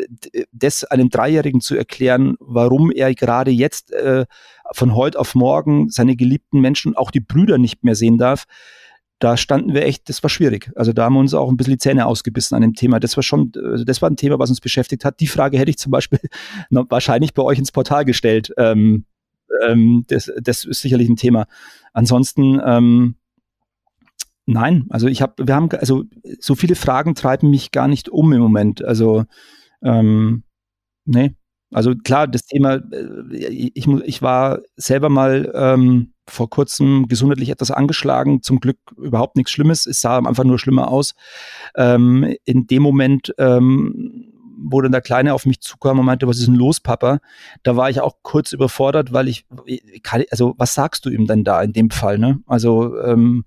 Das 0.53 0.85
einem 0.85 1.09
Dreijährigen 1.09 1.61
zu 1.61 1.75
erklären, 1.75 2.37
warum 2.39 2.91
er 2.91 3.15
gerade 3.15 3.51
jetzt 3.51 3.93
äh, 3.93 4.27
von 4.73 4.95
heute 4.95 5.19
auf 5.19 5.35
morgen 5.35 5.89
seine 5.89 6.17
geliebten 6.17 6.61
Menschen, 6.61 6.97
auch 6.97 7.11
die 7.11 7.21
Brüder 7.21 7.59
nicht 7.59 7.83
mehr 7.83 7.95
sehen 7.95 8.19
darf, 8.19 8.45
da 9.21 9.37
standen 9.37 9.75
wir 9.75 9.85
echt, 9.85 10.09
das 10.09 10.23
war 10.23 10.31
schwierig. 10.31 10.73
Also 10.75 10.93
da 10.95 11.05
haben 11.05 11.13
wir 11.13 11.21
uns 11.21 11.35
auch 11.35 11.51
ein 11.51 11.57
bisschen 11.57 11.75
die 11.75 11.79
Zähne 11.79 12.07
ausgebissen 12.07 12.57
an 12.57 12.63
dem 12.63 12.75
Thema. 12.75 12.99
Das 12.99 13.17
war 13.17 13.23
schon, 13.23 13.53
also 13.55 13.85
das 13.85 14.01
war 14.01 14.09
ein 14.11 14.17
Thema, 14.17 14.39
was 14.39 14.49
uns 14.49 14.61
beschäftigt 14.61 15.05
hat. 15.05 15.21
Die 15.21 15.27
Frage 15.27 15.59
hätte 15.59 15.71
ich 15.71 15.79
zum 15.79 15.93
Beispiel 15.93 16.19
wahrscheinlich 16.71 17.35
bei 17.35 17.43
euch 17.43 17.59
ins 17.59 17.71
Portal 17.71 18.07
gestellt. 18.07 18.53
Ähm, 18.57 19.05
ähm, 19.67 20.05
das, 20.09 20.33
das 20.41 20.65
ist 20.65 20.81
sicherlich 20.81 21.09
ein 21.09 21.17
Thema. 21.17 21.47
Ansonsten, 21.93 22.61
ähm, 22.65 23.17
nein, 24.47 24.87
also 24.89 25.07
ich 25.07 25.21
habe, 25.21 25.47
wir 25.47 25.55
haben, 25.55 25.69
also 25.73 26.05
so 26.39 26.55
viele 26.55 26.75
Fragen 26.75 27.15
treiben 27.15 27.51
mich 27.51 27.73
gar 27.73 27.89
nicht 27.89 28.09
um 28.09 28.33
im 28.33 28.41
Moment. 28.41 28.83
Also, 28.83 29.25
ähm, 29.83 30.45
nee. 31.05 31.35
Also 31.73 31.95
klar, 31.95 32.27
das 32.27 32.47
Thema, 32.47 32.77
äh, 32.77 33.71
ich, 33.75 33.87
ich 33.87 34.23
war 34.23 34.61
selber 34.77 35.11
mal 35.11 35.53
ähm, 35.55 36.15
vor 36.31 36.51
kurzem 36.51 37.07
gesundheitlich 37.09 37.51
etwas 37.51 37.71
angeschlagen, 37.71 38.43
zum 38.43 38.61
Glück 38.61 38.79
überhaupt 38.97 39.37
nichts 39.37 39.53
Schlimmes, 39.53 39.87
es 39.87 40.01
sah 40.01 40.19
einfach 40.19 40.45
nur 40.45 40.59
schlimmer 40.59 40.89
aus. 40.89 41.15
Ähm, 41.77 42.35
in 42.45 42.67
dem 42.67 42.83
Moment, 42.83 43.35
ähm, 43.39 44.33
wo 44.63 44.81
dann 44.81 44.93
der 44.93 45.01
Kleine 45.01 45.35
auf 45.35 45.47
mich 45.47 45.61
zukam 45.61 45.99
und 45.99 46.07
meinte, 46.07 46.27
was 46.27 46.39
ist 46.39 46.47
denn 46.47 46.55
los, 46.55 46.81
Papa? 46.81 47.21
Da 47.63 47.77
war 47.77 47.89
ich 47.89 48.01
auch 48.01 48.17
kurz 48.23 48.53
überfordert, 48.53 49.13
weil 49.13 49.29
ich, 49.29 49.47
also 50.31 50.55
was 50.59 50.75
sagst 50.75 51.07
du 51.07 51.11
ihm 51.11 51.27
denn 51.27 51.45
da 51.45 51.63
in 51.63 51.73
dem 51.73 51.91
Fall, 51.91 52.19
ne? 52.19 52.41
Also, 52.47 52.99
ähm, 53.01 53.45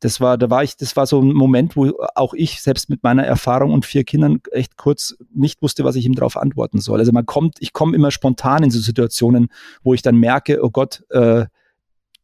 das 0.00 0.20
war, 0.20 0.38
da 0.38 0.48
war 0.48 0.64
ich, 0.64 0.76
das 0.76 0.96
war 0.96 1.06
so 1.06 1.20
ein 1.20 1.32
Moment, 1.32 1.76
wo 1.76 1.92
auch 2.14 2.32
ich 2.32 2.62
selbst 2.62 2.88
mit 2.88 3.02
meiner 3.02 3.24
Erfahrung 3.24 3.72
und 3.72 3.84
vier 3.84 4.04
Kindern 4.04 4.40
echt 4.50 4.78
kurz 4.78 5.14
nicht 5.32 5.60
wusste, 5.60 5.84
was 5.84 5.94
ich 5.94 6.06
ihm 6.06 6.14
darauf 6.14 6.38
antworten 6.38 6.80
soll. 6.80 7.00
Also 7.00 7.12
man 7.12 7.26
kommt, 7.26 7.58
ich 7.60 7.74
komme 7.74 7.94
immer 7.94 8.10
spontan 8.10 8.62
in 8.62 8.70
so 8.70 8.80
Situationen, 8.80 9.48
wo 9.82 9.92
ich 9.92 10.00
dann 10.00 10.16
merke, 10.16 10.64
oh 10.64 10.70
Gott, 10.70 11.04
äh, 11.10 11.44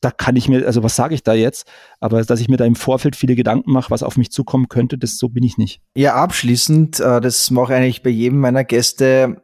da 0.01 0.11
kann 0.11 0.37
ich 0.37 0.49
mir, 0.49 0.67
also 0.67 0.83
was 0.83 0.97
sage 0.97 1.15
ich 1.15 1.23
da 1.23 1.33
jetzt? 1.33 1.67
Aber 2.01 2.23
dass 2.23 2.41
ich 2.41 2.49
mir 2.49 2.57
da 2.57 2.65
im 2.65 2.77
Vorfeld 2.77 3.17
viele 3.17 3.35
Gedanken 3.35 3.73
mache, 3.73 3.91
was 3.91 4.03
auf 4.03 4.17
mich 4.17 4.31
zukommen 4.31 4.69
könnte, 4.69 4.99
das 4.99 5.19
so 5.19 5.29
bin 5.29 5.43
ich 5.43 5.59
nicht. 5.59 5.81
Ja, 5.95 6.15
abschließend, 6.15 7.01
äh, 7.01 7.21
das 7.21 7.51
mache 7.51 7.73
ich 7.73 7.79
eigentlich 7.79 8.03
bei 8.03 8.11
jedem 8.11 8.41
meiner 8.41 8.65
Gäste, 8.65 9.43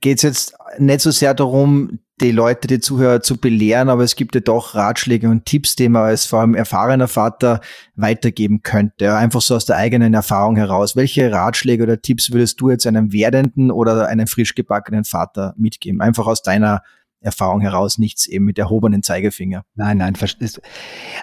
geht 0.00 0.18
es 0.18 0.22
jetzt 0.22 0.54
nicht 0.78 1.00
so 1.00 1.10
sehr 1.10 1.34
darum, 1.34 1.98
die 2.20 2.32
Leute, 2.32 2.68
die 2.68 2.80
Zuhörer 2.80 3.22
zu 3.22 3.38
belehren, 3.38 3.88
aber 3.88 4.04
es 4.04 4.14
gibt 4.14 4.34
ja 4.34 4.40
doch 4.42 4.74
Ratschläge 4.74 5.28
und 5.28 5.46
Tipps, 5.46 5.74
die 5.74 5.88
man 5.88 6.02
als 6.02 6.26
vor 6.26 6.40
allem 6.40 6.54
erfahrener 6.54 7.08
Vater 7.08 7.60
weitergeben 7.96 8.62
könnte. 8.62 9.16
Einfach 9.16 9.40
so 9.40 9.56
aus 9.56 9.64
der 9.64 9.76
eigenen 9.76 10.12
Erfahrung 10.12 10.56
heraus. 10.56 10.96
Welche 10.96 11.32
Ratschläge 11.32 11.82
oder 11.82 12.02
Tipps 12.02 12.30
würdest 12.30 12.60
du 12.60 12.70
jetzt 12.70 12.86
einem 12.86 13.12
werdenden 13.12 13.70
oder 13.70 14.06
einem 14.06 14.26
frisch 14.26 14.54
gebackenen 14.54 15.04
Vater 15.04 15.54
mitgeben? 15.56 16.02
Einfach 16.02 16.26
aus 16.26 16.42
deiner 16.42 16.82
Erfahrung 17.20 17.60
heraus 17.60 17.98
nichts 17.98 18.26
eben 18.26 18.44
mit 18.44 18.58
erhobenen 18.58 19.02
Zeigefinger. 19.02 19.64
Nein, 19.74 19.98
nein, 19.98 20.14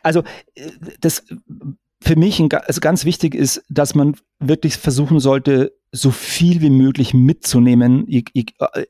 also 0.03 0.23
äh, 0.55 0.71
das 1.01 1.23
für 2.01 2.15
mich 2.15 2.41
also 2.41 2.81
ganz 2.81 3.05
wichtig 3.05 3.33
ist, 3.33 3.63
dass 3.69 3.95
man 3.95 4.15
wirklich 4.39 4.77
versuchen 4.77 5.19
sollte, 5.19 5.73
so 5.91 6.11
viel 6.11 6.61
wie 6.61 6.69
möglich 6.69 7.13
mitzunehmen, 7.13 8.07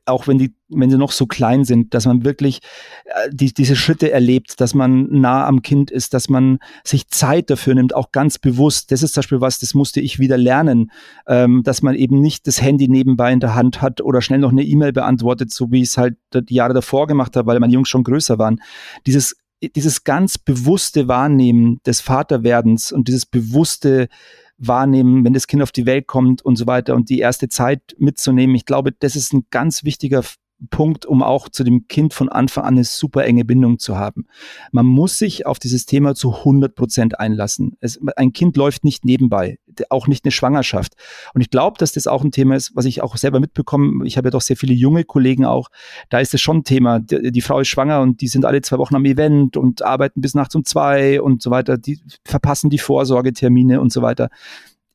auch 0.04 0.26
wenn 0.26 0.38
die, 0.38 0.54
wenn 0.68 0.90
sie 0.90 0.98
noch 0.98 1.12
so 1.12 1.26
klein 1.26 1.64
sind, 1.64 1.94
dass 1.94 2.06
man 2.06 2.24
wirklich 2.24 2.60
äh, 3.04 3.30
die, 3.30 3.54
diese 3.54 3.76
Schritte 3.76 4.10
erlebt, 4.10 4.60
dass 4.60 4.74
man 4.74 5.06
nah 5.08 5.46
am 5.46 5.62
Kind 5.62 5.92
ist, 5.92 6.12
dass 6.12 6.28
man 6.28 6.58
sich 6.84 7.08
Zeit 7.08 7.50
dafür 7.50 7.76
nimmt, 7.76 7.94
auch 7.94 8.10
ganz 8.10 8.38
bewusst. 8.38 8.90
Das 8.90 9.02
ist 9.02 9.14
zum 9.14 9.20
Beispiel 9.20 9.40
was, 9.40 9.60
das 9.60 9.74
musste 9.74 10.00
ich 10.00 10.18
wieder 10.18 10.36
lernen, 10.36 10.90
ähm, 11.28 11.62
dass 11.62 11.82
man 11.82 11.94
eben 11.94 12.20
nicht 12.20 12.46
das 12.48 12.60
Handy 12.60 12.88
nebenbei 12.88 13.32
in 13.32 13.40
der 13.40 13.54
Hand 13.54 13.80
hat 13.80 14.00
oder 14.00 14.20
schnell 14.20 14.40
noch 14.40 14.52
eine 14.52 14.64
E-Mail 14.64 14.92
beantwortet, 14.92 15.52
so 15.52 15.70
wie 15.70 15.82
ich 15.82 15.90
es 15.90 15.98
halt 15.98 16.16
die 16.34 16.54
Jahre 16.54 16.74
davor 16.74 17.06
gemacht 17.06 17.36
habe, 17.36 17.46
weil 17.46 17.60
meine 17.60 17.72
Jungs 17.72 17.88
schon 17.88 18.04
größer 18.04 18.38
waren. 18.38 18.60
Dieses 19.06 19.36
dieses 19.62 20.04
ganz 20.04 20.38
bewusste 20.38 21.08
Wahrnehmen 21.08 21.80
des 21.84 22.00
Vaterwerdens 22.00 22.92
und 22.92 23.08
dieses 23.08 23.26
bewusste 23.26 24.08
Wahrnehmen, 24.58 25.24
wenn 25.24 25.32
das 25.32 25.46
Kind 25.46 25.62
auf 25.62 25.72
die 25.72 25.86
Welt 25.86 26.06
kommt 26.06 26.42
und 26.42 26.56
so 26.56 26.66
weiter 26.66 26.94
und 26.94 27.10
die 27.10 27.20
erste 27.20 27.48
Zeit 27.48 27.94
mitzunehmen, 27.98 28.56
ich 28.56 28.66
glaube, 28.66 28.92
das 28.92 29.16
ist 29.16 29.32
ein 29.32 29.46
ganz 29.50 29.84
wichtiger 29.84 30.22
Punkt, 30.70 31.06
um 31.06 31.22
auch 31.22 31.48
zu 31.48 31.62
dem 31.62 31.86
Kind 31.86 32.14
von 32.14 32.28
Anfang 32.28 32.64
an 32.64 32.74
eine 32.74 32.84
super 32.84 33.24
enge 33.24 33.44
Bindung 33.44 33.78
zu 33.78 33.96
haben. 33.96 34.26
Man 34.72 34.86
muss 34.86 35.18
sich 35.18 35.46
auf 35.46 35.58
dieses 35.58 35.86
Thema 35.86 36.14
zu 36.14 36.34
100 36.38 36.74
Prozent 36.74 37.20
einlassen. 37.20 37.76
Es, 37.80 38.00
ein 38.16 38.32
Kind 38.32 38.56
läuft 38.56 38.82
nicht 38.82 39.04
nebenbei, 39.04 39.58
auch 39.88 40.08
nicht 40.08 40.24
eine 40.24 40.32
Schwangerschaft. 40.32 40.94
Und 41.32 41.42
ich 41.42 41.50
glaube, 41.50 41.78
dass 41.78 41.92
das 41.92 42.08
auch 42.08 42.24
ein 42.24 42.32
Thema 42.32 42.56
ist, 42.56 42.74
was 42.74 42.86
ich 42.86 43.02
auch 43.02 43.16
selber 43.16 43.38
mitbekomme. 43.38 44.04
Ich 44.06 44.16
habe 44.16 44.28
ja 44.28 44.30
doch 44.30 44.40
sehr 44.40 44.56
viele 44.56 44.74
junge 44.74 45.04
Kollegen 45.04 45.44
auch. 45.44 45.68
Da 46.08 46.18
ist 46.18 46.34
es 46.34 46.40
schon 46.40 46.58
ein 46.58 46.64
Thema. 46.64 46.98
Die, 46.98 47.30
die, 47.30 47.40
Frau 47.40 47.60
ist 47.60 47.68
schwanger 47.68 48.00
und 48.00 48.20
die 48.20 48.28
sind 48.28 48.44
alle 48.44 48.60
zwei 48.62 48.78
Wochen 48.78 48.96
am 48.96 49.04
Event 49.04 49.56
und 49.56 49.82
arbeiten 49.82 50.20
bis 50.20 50.34
nachts 50.34 50.56
um 50.56 50.64
zwei 50.64 51.22
und 51.22 51.40
so 51.40 51.50
weiter. 51.50 51.78
Die 51.78 52.00
verpassen 52.24 52.68
die 52.68 52.78
Vorsorgetermine 52.78 53.80
und 53.80 53.92
so 53.92 54.02
weiter. 54.02 54.28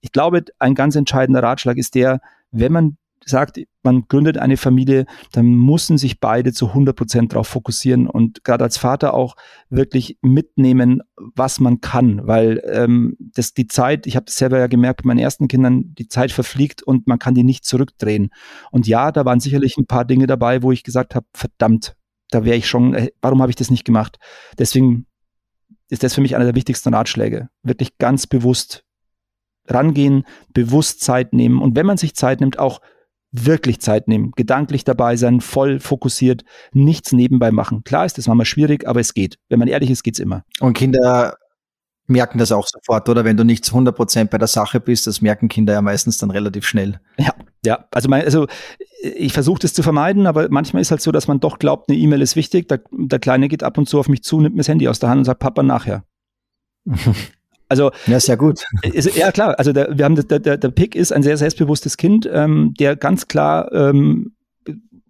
Ich 0.02 0.12
glaube, 0.12 0.44
ein 0.60 0.76
ganz 0.76 0.98
entscheidender 0.98 1.42
Ratschlag 1.42 1.78
ist 1.78 1.96
der, 1.96 2.20
wenn 2.52 2.74
man 2.74 2.98
sagt, 3.26 3.60
man 3.84 4.08
gründet 4.08 4.38
eine 4.38 4.58
Familie, 4.58 5.06
dann 5.32 5.46
müssen 5.46 5.98
sich 5.98 6.20
beide 6.20 6.54
zu 6.54 6.70
100 6.70 6.96
Prozent 6.96 7.34
darauf 7.34 7.48
fokussieren 7.48 8.08
und 8.08 8.44
gerade 8.44 8.64
als 8.64 8.78
Vater 8.78 9.14
auch 9.14 9.36
wirklich 9.70 10.18
mitnehmen, 10.22 11.02
was 11.16 11.60
man 11.60 11.82
kann, 11.82 12.26
weil 12.26 12.62
ähm, 12.66 13.16
das 13.20 13.54
die 13.54 13.68
Zeit, 13.68 14.08
ich 14.08 14.16
habe 14.16 14.30
selber 14.30 14.60
ja 14.60 14.68
gemerkt 14.68 15.04
bei 15.04 15.08
meinen 15.08 15.20
ersten 15.20 15.48
Kindern, 15.48 15.94
die 15.96 16.08
Zeit 16.08 16.32
verfliegt 16.32 16.84
und 16.84 17.08
man 17.08 17.20
kann 17.20 17.36
die 17.36 17.44
nicht 17.44 17.66
zurückdrehen. 17.66 18.30
Und 18.72 18.88
ja, 18.88 19.12
da 19.12 19.26
waren 19.26 19.40
sicherlich 19.40 19.78
ein 19.78 19.86
paar 19.86 20.06
Dinge 20.06 20.28
dabei, 20.28 20.64
wo 20.64 20.72
ich 20.72 20.84
gesagt 20.84 21.16
habe, 21.16 21.26
verdammt, 21.34 21.96
da 22.30 22.46
wäre 22.46 22.58
ich 22.58 22.68
schon, 22.68 22.94
äh, 22.94 23.12
warum 23.22 23.42
habe 23.42 23.52
ich 23.52 23.56
das 23.56 23.70
nicht 23.70 23.86
gemacht? 23.86 24.18
Deswegen 24.58 25.06
ist 25.90 26.04
das 26.04 26.16
für 26.16 26.22
mich 26.22 26.36
einer 26.36 26.46
der 26.46 26.56
wichtigsten 26.56 26.94
Ratschläge. 26.94 27.50
Wirklich 27.62 27.98
ganz 27.98 28.28
bewusst 28.28 28.84
rangehen, 29.68 30.26
bewusst 30.54 31.02
Zeit 31.02 31.34
nehmen 31.34 31.62
und 31.62 31.76
wenn 31.76 31.86
man 31.86 31.98
sich 31.98 32.16
Zeit 32.16 32.42
nimmt, 32.42 32.60
auch 32.60 32.82
wirklich 33.34 33.82
Zeit 33.82 34.08
nehmen, 34.08 34.32
gedanklich 34.36 34.86
dabei 34.86 35.18
sein, 35.18 35.42
voll 35.42 35.80
fokussiert, 35.80 36.46
nichts 36.72 37.12
nebenbei 37.12 37.52
machen. 37.52 37.84
Klar 37.84 38.06
ist 38.06 38.18
das 38.18 38.28
manchmal 38.28 38.46
schwierig, 38.46 38.88
aber 38.88 39.00
es 39.00 39.14
geht. 39.14 39.40
Wenn 39.50 39.60
man 39.60 39.68
ehrlich 39.68 39.90
ist, 39.90 40.04
geht's 40.04 40.20
immer. 40.20 40.44
Und 40.60 40.74
Kinder 40.74 41.36
merken 42.06 42.38
das 42.38 42.52
auch 42.52 42.68
sofort, 42.68 43.10
oder? 43.10 43.26
Wenn 43.26 43.38
du 43.38 43.44
nicht 43.44 43.66
zu 43.66 43.74
100 43.74 43.96
Prozent 43.96 44.30
bei 44.30 44.38
der 44.38 44.48
Sache 44.48 44.80
bist, 44.80 45.08
das 45.08 45.22
merken 45.22 45.48
Kinder 45.48 45.74
ja 45.74 45.82
meistens 45.82 46.18
dann 46.20 46.32
relativ 46.32 46.66
schnell. 46.66 47.00
Ja, 47.18 47.34
ja. 47.66 47.88
Also, 47.92 48.08
mein, 48.08 48.24
also 48.24 48.48
ich 49.02 49.34
versuche 49.34 49.60
das 49.60 49.74
zu 49.74 49.82
vermeiden, 49.84 50.28
aber 50.28 50.48
manchmal 50.50 50.82
ist 50.82 50.92
halt 50.92 51.02
so, 51.02 51.12
dass 51.12 51.28
man 51.28 51.40
doch 51.40 51.60
glaubt, 51.60 51.90
eine 51.90 51.98
E-Mail 51.98 52.22
ist 52.22 52.36
wichtig. 52.36 52.68
Der, 52.70 52.82
der 52.92 53.20
Kleine 53.20 53.48
geht 53.48 53.64
ab 53.64 53.78
und 53.78 53.90
zu 53.90 54.00
auf 54.00 54.10
mich 54.10 54.24
zu, 54.24 54.40
nimmt 54.40 54.56
mir 54.56 54.62
das 54.62 54.68
Handy 54.68 54.88
aus 54.88 55.00
der 55.00 55.10
Hand 55.10 55.20
und 55.20 55.26
sagt, 55.26 55.40
Papa, 55.40 55.64
nachher. 55.64 56.04
Also 57.70 57.92
ja, 58.08 58.20
sehr 58.20 58.38
gut. 58.38 58.64
Ist, 58.84 59.16
ja 59.16 59.32
klar, 59.32 59.58
also 59.58 59.74
der, 59.74 59.98
wir 59.98 60.06
haben 60.06 60.16
der, 60.16 60.40
der, 60.40 60.58
der 60.58 60.70
Pick 60.70 60.96
ist 60.96 61.12
ein 61.12 61.24
sehr 61.24 61.38
selbstbewusstes 61.38 61.98
Kind, 61.98 62.30
ähm, 62.32 62.74
der 62.80 62.96
ganz 62.96 63.28
klar 63.28 63.72
ähm, 63.72 64.34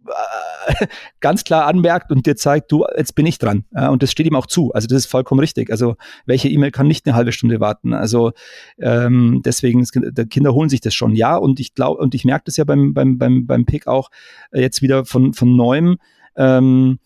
ganz 1.20 1.43
klar 1.43 1.66
anmerkt 1.66 2.12
und 2.12 2.26
dir 2.26 2.36
zeigt, 2.36 2.72
du, 2.72 2.86
jetzt 2.97 3.16
bin 3.16 3.26
ich 3.26 3.38
dran. 3.38 3.66
Ja, 3.74 3.89
und 3.89 4.04
das 4.04 4.12
steht 4.12 4.28
ihm 4.28 4.36
auch 4.36 4.47
zu. 4.47 4.72
Also 4.74 4.88
das 4.88 4.99
ist 4.99 5.06
vollkommen 5.06 5.39
richtig. 5.39 5.72
Also 5.72 5.95
welche 6.26 6.49
E-Mail 6.49 6.72
kann 6.72 6.88
nicht 6.88 7.06
eine 7.06 7.16
halbe 7.16 7.32
Stunde 7.32 7.60
warten? 7.60 7.93
Also 7.93 8.32
ähm, 8.80 9.41
deswegen, 9.45 9.86
die 9.93 10.26
Kinder 10.26 10.54
holen 10.54 10.70
sich 10.70 10.82
das 10.82 10.93
schon. 10.93 11.16
Ja, 11.16 11.36
und 11.38 11.60
ich 11.60 11.74
glaube, 11.74 12.01
und 12.01 12.16
ich 12.16 12.26
merke 12.26 12.45
das 12.45 12.58
ja 12.58 12.64
beim, 12.64 12.93
beim, 12.93 13.18
beim, 13.18 13.45
beim 13.45 13.66
Pick 13.66 13.88
auch 13.88 14.10
äh, 14.51 14.62
jetzt 14.62 14.82
wieder 14.82 15.06
von, 15.06 15.34
von 15.34 15.56
neuem. 15.56 15.97
Ähm, 16.36 16.99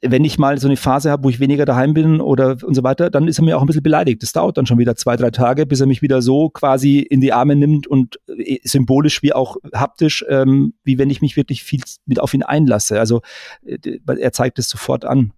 wenn 0.00 0.24
ich 0.24 0.38
mal 0.38 0.58
so 0.58 0.68
eine 0.68 0.76
Phase 0.76 1.10
habe, 1.10 1.24
wo 1.24 1.28
ich 1.28 1.40
weniger 1.40 1.64
daheim 1.64 1.92
bin 1.92 2.20
oder 2.20 2.56
und 2.62 2.74
so 2.74 2.84
weiter, 2.84 3.10
dann 3.10 3.26
ist 3.26 3.38
er 3.38 3.44
mir 3.44 3.56
auch 3.56 3.62
ein 3.62 3.66
bisschen 3.66 3.82
beleidigt. 3.82 4.22
Das 4.22 4.32
dauert 4.32 4.56
dann 4.56 4.66
schon 4.66 4.78
wieder 4.78 4.94
zwei, 4.94 5.16
drei 5.16 5.30
Tage, 5.30 5.66
bis 5.66 5.80
er 5.80 5.86
mich 5.86 6.02
wieder 6.02 6.22
so 6.22 6.50
quasi 6.50 6.98
in 6.98 7.20
die 7.20 7.32
Arme 7.32 7.56
nimmt 7.56 7.86
und 7.86 8.20
äh, 8.28 8.58
symbolisch 8.62 9.22
wie 9.22 9.32
auch 9.32 9.56
haptisch, 9.74 10.24
ähm, 10.28 10.74
wie 10.84 10.98
wenn 10.98 11.10
ich 11.10 11.20
mich 11.20 11.36
wirklich 11.36 11.64
viel 11.64 11.80
mit 12.06 12.20
auf 12.20 12.32
ihn 12.32 12.44
einlasse. 12.44 13.00
Also 13.00 13.22
äh, 13.64 13.98
er 14.06 14.32
zeigt 14.32 14.58
es 14.58 14.68
sofort 14.68 15.04
an. 15.04 15.32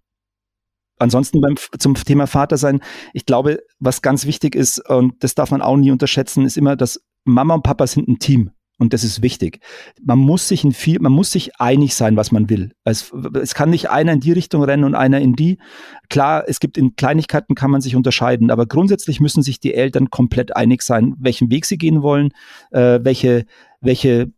Ansonsten 0.99 1.41
beim, 1.41 1.55
zum 1.79 1.95
Thema 1.95 2.27
Vater 2.27 2.59
sein, 2.59 2.81
ich 3.15 3.25
glaube, 3.25 3.63
was 3.79 4.03
ganz 4.03 4.27
wichtig 4.27 4.55
ist, 4.55 4.87
und 4.91 5.25
das 5.25 5.35
darf 5.35 5.51
man 5.51 5.63
auch 5.63 5.79
nie 5.79 5.91
unterschätzen, 5.91 6.45
ist 6.45 6.59
immer, 6.59 6.77
dass 6.77 7.01
Mama 7.25 7.55
und 7.55 7.63
Papa 7.63 7.87
sind 7.87 8.09
ein 8.09 8.19
Team. 8.19 8.51
Und 8.81 8.95
das 8.95 9.05
ist 9.05 9.21
wichtig. 9.21 9.61
Man 10.03 10.19
muss 10.19 10.49
sich 10.49 10.65
in 10.65 10.73
viel, 10.73 10.99
man 11.01 11.13
muss 11.13 11.31
sich 11.31 11.61
einig 11.61 11.95
sein, 11.95 12.17
was 12.17 12.33
man 12.33 12.49
will. 12.49 12.73
Es, 12.83 13.13
es 13.35 13.55
kann 13.55 13.69
nicht 13.69 13.91
einer 13.91 14.15
in 14.15 14.21
die 14.21 14.33
Richtung 14.33 14.63
rennen 14.63 14.85
und 14.85 14.95
einer 14.95 15.21
in 15.21 15.35
die. 15.35 15.59
Klar, 16.09 16.45
es 16.47 16.61
gibt 16.61 16.79
in 16.79 16.97
Kleinigkeiten 16.97 17.55
kann 17.55 17.71
man 17.71 17.83
sich 17.83 17.95
unterscheiden, 17.95 18.51
aber 18.51 18.65
grundsätzlich 18.65 19.21
müssen 19.21 19.43
sich 19.43 19.61
die 19.61 19.75
Eltern 19.75 20.09
komplett 20.09 20.57
einig 20.57 20.81
sein, 20.81 21.15
welchen 21.19 21.51
Weg 21.51 21.67
sie 21.67 21.77
gehen 21.77 22.01
wollen, 22.01 22.31
äh, 22.71 23.01
welche, 23.03 23.45
welche 23.83 24.33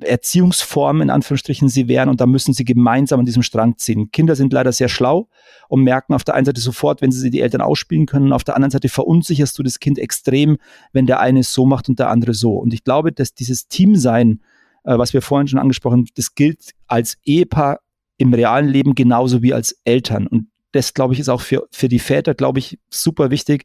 Erziehungsform 0.00 1.00
in 1.00 1.10
Anführungsstrichen 1.10 1.68
sie 1.68 1.88
wären 1.88 2.08
und 2.08 2.20
da 2.20 2.26
müssen 2.26 2.52
sie 2.52 2.64
gemeinsam 2.64 3.20
an 3.20 3.26
diesem 3.26 3.42
Strang 3.42 3.78
ziehen. 3.78 4.10
Kinder 4.10 4.36
sind 4.36 4.52
leider 4.52 4.72
sehr 4.72 4.88
schlau 4.88 5.28
und 5.68 5.82
merken 5.82 6.14
auf 6.14 6.24
der 6.24 6.34
einen 6.34 6.46
Seite 6.46 6.60
sofort, 6.60 7.00
wenn 7.02 7.12
sie 7.12 7.30
die 7.30 7.40
Eltern 7.40 7.60
ausspielen 7.60 8.06
können, 8.06 8.32
auf 8.32 8.44
der 8.44 8.56
anderen 8.56 8.70
Seite 8.70 8.88
verunsicherst 8.88 9.58
du 9.58 9.62
das 9.62 9.80
Kind 9.80 9.98
extrem, 9.98 10.58
wenn 10.92 11.06
der 11.06 11.20
eine 11.20 11.42
so 11.42 11.66
macht 11.66 11.88
und 11.88 11.98
der 11.98 12.10
andere 12.10 12.34
so. 12.34 12.52
Und 12.54 12.74
ich 12.74 12.84
glaube, 12.84 13.12
dass 13.12 13.34
dieses 13.34 13.68
Teamsein, 13.68 14.40
äh, 14.84 14.98
was 14.98 15.12
wir 15.12 15.22
vorhin 15.22 15.48
schon 15.48 15.58
angesprochen 15.58 15.98
haben, 15.98 16.08
das 16.16 16.34
gilt 16.34 16.72
als 16.86 17.16
Ehepaar 17.24 17.80
im 18.18 18.32
realen 18.34 18.68
Leben 18.68 18.94
genauso 18.94 19.42
wie 19.42 19.54
als 19.54 19.80
Eltern. 19.84 20.26
Und 20.26 20.48
das, 20.72 20.94
glaube 20.94 21.14
ich, 21.14 21.20
ist 21.20 21.28
auch 21.28 21.40
für, 21.40 21.66
für 21.72 21.88
die 21.88 21.98
Väter, 21.98 22.34
glaube 22.34 22.58
ich, 22.58 22.78
super 22.90 23.30
wichtig, 23.30 23.64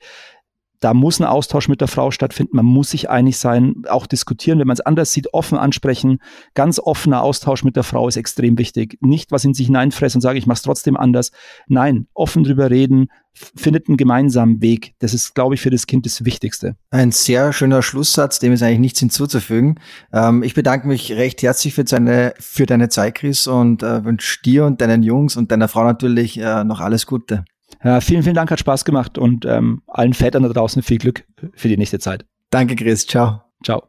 da 0.80 0.94
muss 0.94 1.20
ein 1.20 1.26
Austausch 1.26 1.68
mit 1.68 1.82
der 1.82 1.88
Frau 1.88 2.12
stattfinden. 2.12 2.56
Man 2.56 2.66
muss 2.66 2.92
sich 2.92 3.10
einig 3.10 3.38
sein, 3.38 3.84
auch 3.90 4.08
diskutieren, 4.08 4.60
wenn 4.60 4.68
man 4.68 4.76
es 4.76 4.82
anders 4.82 5.12
sieht, 5.12 5.34
offen 5.34 5.58
ansprechen. 5.58 6.20
Ganz 6.54 6.80
offener 6.80 7.22
Austausch 7.22 7.64
mit 7.64 7.76
der 7.76 7.84
Frau 7.84 8.08
ist 8.08 8.18
extrem 8.18 8.58
wichtig. 8.58 8.98
Nicht 9.02 9.32
was 9.32 9.44
in 9.44 9.54
sich 9.54 9.68
hineinfressen 9.68 10.20
und 10.20 10.22
sage, 10.22 10.40
ich 10.40 10.48
mache 10.48 10.58
es 10.58 10.62
trotzdem 10.62 10.96
anders. 10.96 11.32
Nein, 11.68 12.08
offen 12.14 12.44
drüber 12.44 12.70
reden, 12.70 13.10
findet 13.34 13.88
einen 13.88 13.98
gemeinsamen 13.98 14.62
Weg. 14.62 14.94
Das 15.00 15.14
ist, 15.14 15.36
glaube 15.36 15.56
ich, 15.56 15.62
für 15.62 15.70
das 15.70 15.86
Kind 15.86 16.06
das 16.06 16.24
Wichtigste. 16.26 16.76
Ein 16.92 17.12
sehr 17.12 17.54
schöner 17.54 17.82
Schlusssatz, 17.82 18.40
dem 18.40 18.54
ist 18.54 18.64
eigentlich 18.64 18.80
nichts 18.80 19.00
hinzuzufügen. 19.00 19.80
Ähm, 20.14 20.44
ich 20.44 20.54
bedanke 20.54 20.88
mich 20.88 21.12
recht 21.14 21.42
herzlich 21.42 21.74
für 21.74 21.84
deine, 21.84 22.34
für 22.40 22.66
deine 22.66 22.90
Zeit, 22.90 23.16
Chris, 23.16 23.48
und 23.48 23.84
äh, 23.84 24.04
wünsche 24.04 24.42
dir 24.44 24.66
und 24.66 24.82
deinen 24.82 25.04
Jungs 25.04 25.36
und 25.36 25.52
deiner 25.52 25.68
Frau 25.68 25.84
natürlich 25.84 26.40
äh, 26.40 26.64
noch 26.64 26.80
alles 26.80 27.06
Gute. 27.06 27.46
Ja, 27.84 28.02
vielen, 28.02 28.24
vielen 28.24 28.36
Dank, 28.36 28.52
hat 28.52 28.60
Spaß 28.60 28.86
gemacht 28.86 29.18
und 29.18 29.46
ähm, 29.46 29.82
allen 29.88 30.14
Vätern 30.14 30.44
da 30.44 30.50
draußen 30.50 30.82
viel 30.82 30.98
Glück 30.98 31.26
für 31.54 31.68
die 31.68 31.78
nächste 31.78 32.00
Zeit. 32.00 32.26
Danke, 32.50 32.76
Chris. 32.76 33.06
Ciao. 33.06 33.42
Ciao. 33.64 33.84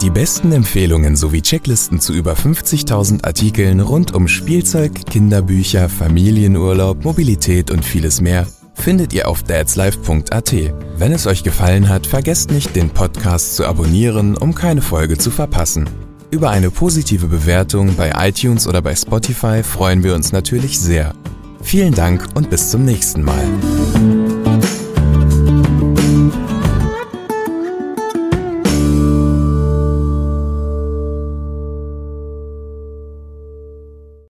Die 0.00 0.10
besten 0.10 0.50
Empfehlungen 0.50 1.14
sowie 1.14 1.42
Checklisten 1.42 2.00
zu 2.00 2.12
über 2.12 2.32
50.000 2.32 3.24
Artikeln 3.24 3.80
rund 3.80 4.14
um 4.14 4.26
Spielzeug, 4.26 5.06
Kinderbücher, 5.06 5.88
Familienurlaub, 5.88 7.04
Mobilität 7.04 7.70
und 7.70 7.84
vieles 7.84 8.20
mehr 8.20 8.46
findet 8.74 9.12
ihr 9.12 9.28
auf 9.28 9.42
dadslife.at. 9.42 10.54
Wenn 10.96 11.12
es 11.12 11.26
euch 11.26 11.44
gefallen 11.44 11.88
hat, 11.88 12.06
vergesst 12.06 12.50
nicht, 12.50 12.74
den 12.74 12.90
Podcast 12.90 13.56
zu 13.56 13.66
abonnieren, 13.66 14.36
um 14.36 14.54
keine 14.54 14.82
Folge 14.82 15.18
zu 15.18 15.30
verpassen. 15.30 15.88
Über 16.32 16.48
eine 16.48 16.70
positive 16.70 17.26
Bewertung 17.26 17.94
bei 17.94 18.10
iTunes 18.16 18.66
oder 18.66 18.80
bei 18.80 18.96
Spotify 18.96 19.62
freuen 19.62 20.02
wir 20.02 20.14
uns 20.14 20.32
natürlich 20.32 20.80
sehr. 20.80 21.14
Vielen 21.60 21.92
Dank 21.92 22.26
und 22.34 22.48
bis 22.48 22.70
zum 22.70 22.86
nächsten 22.86 23.22
Mal. 23.22 23.44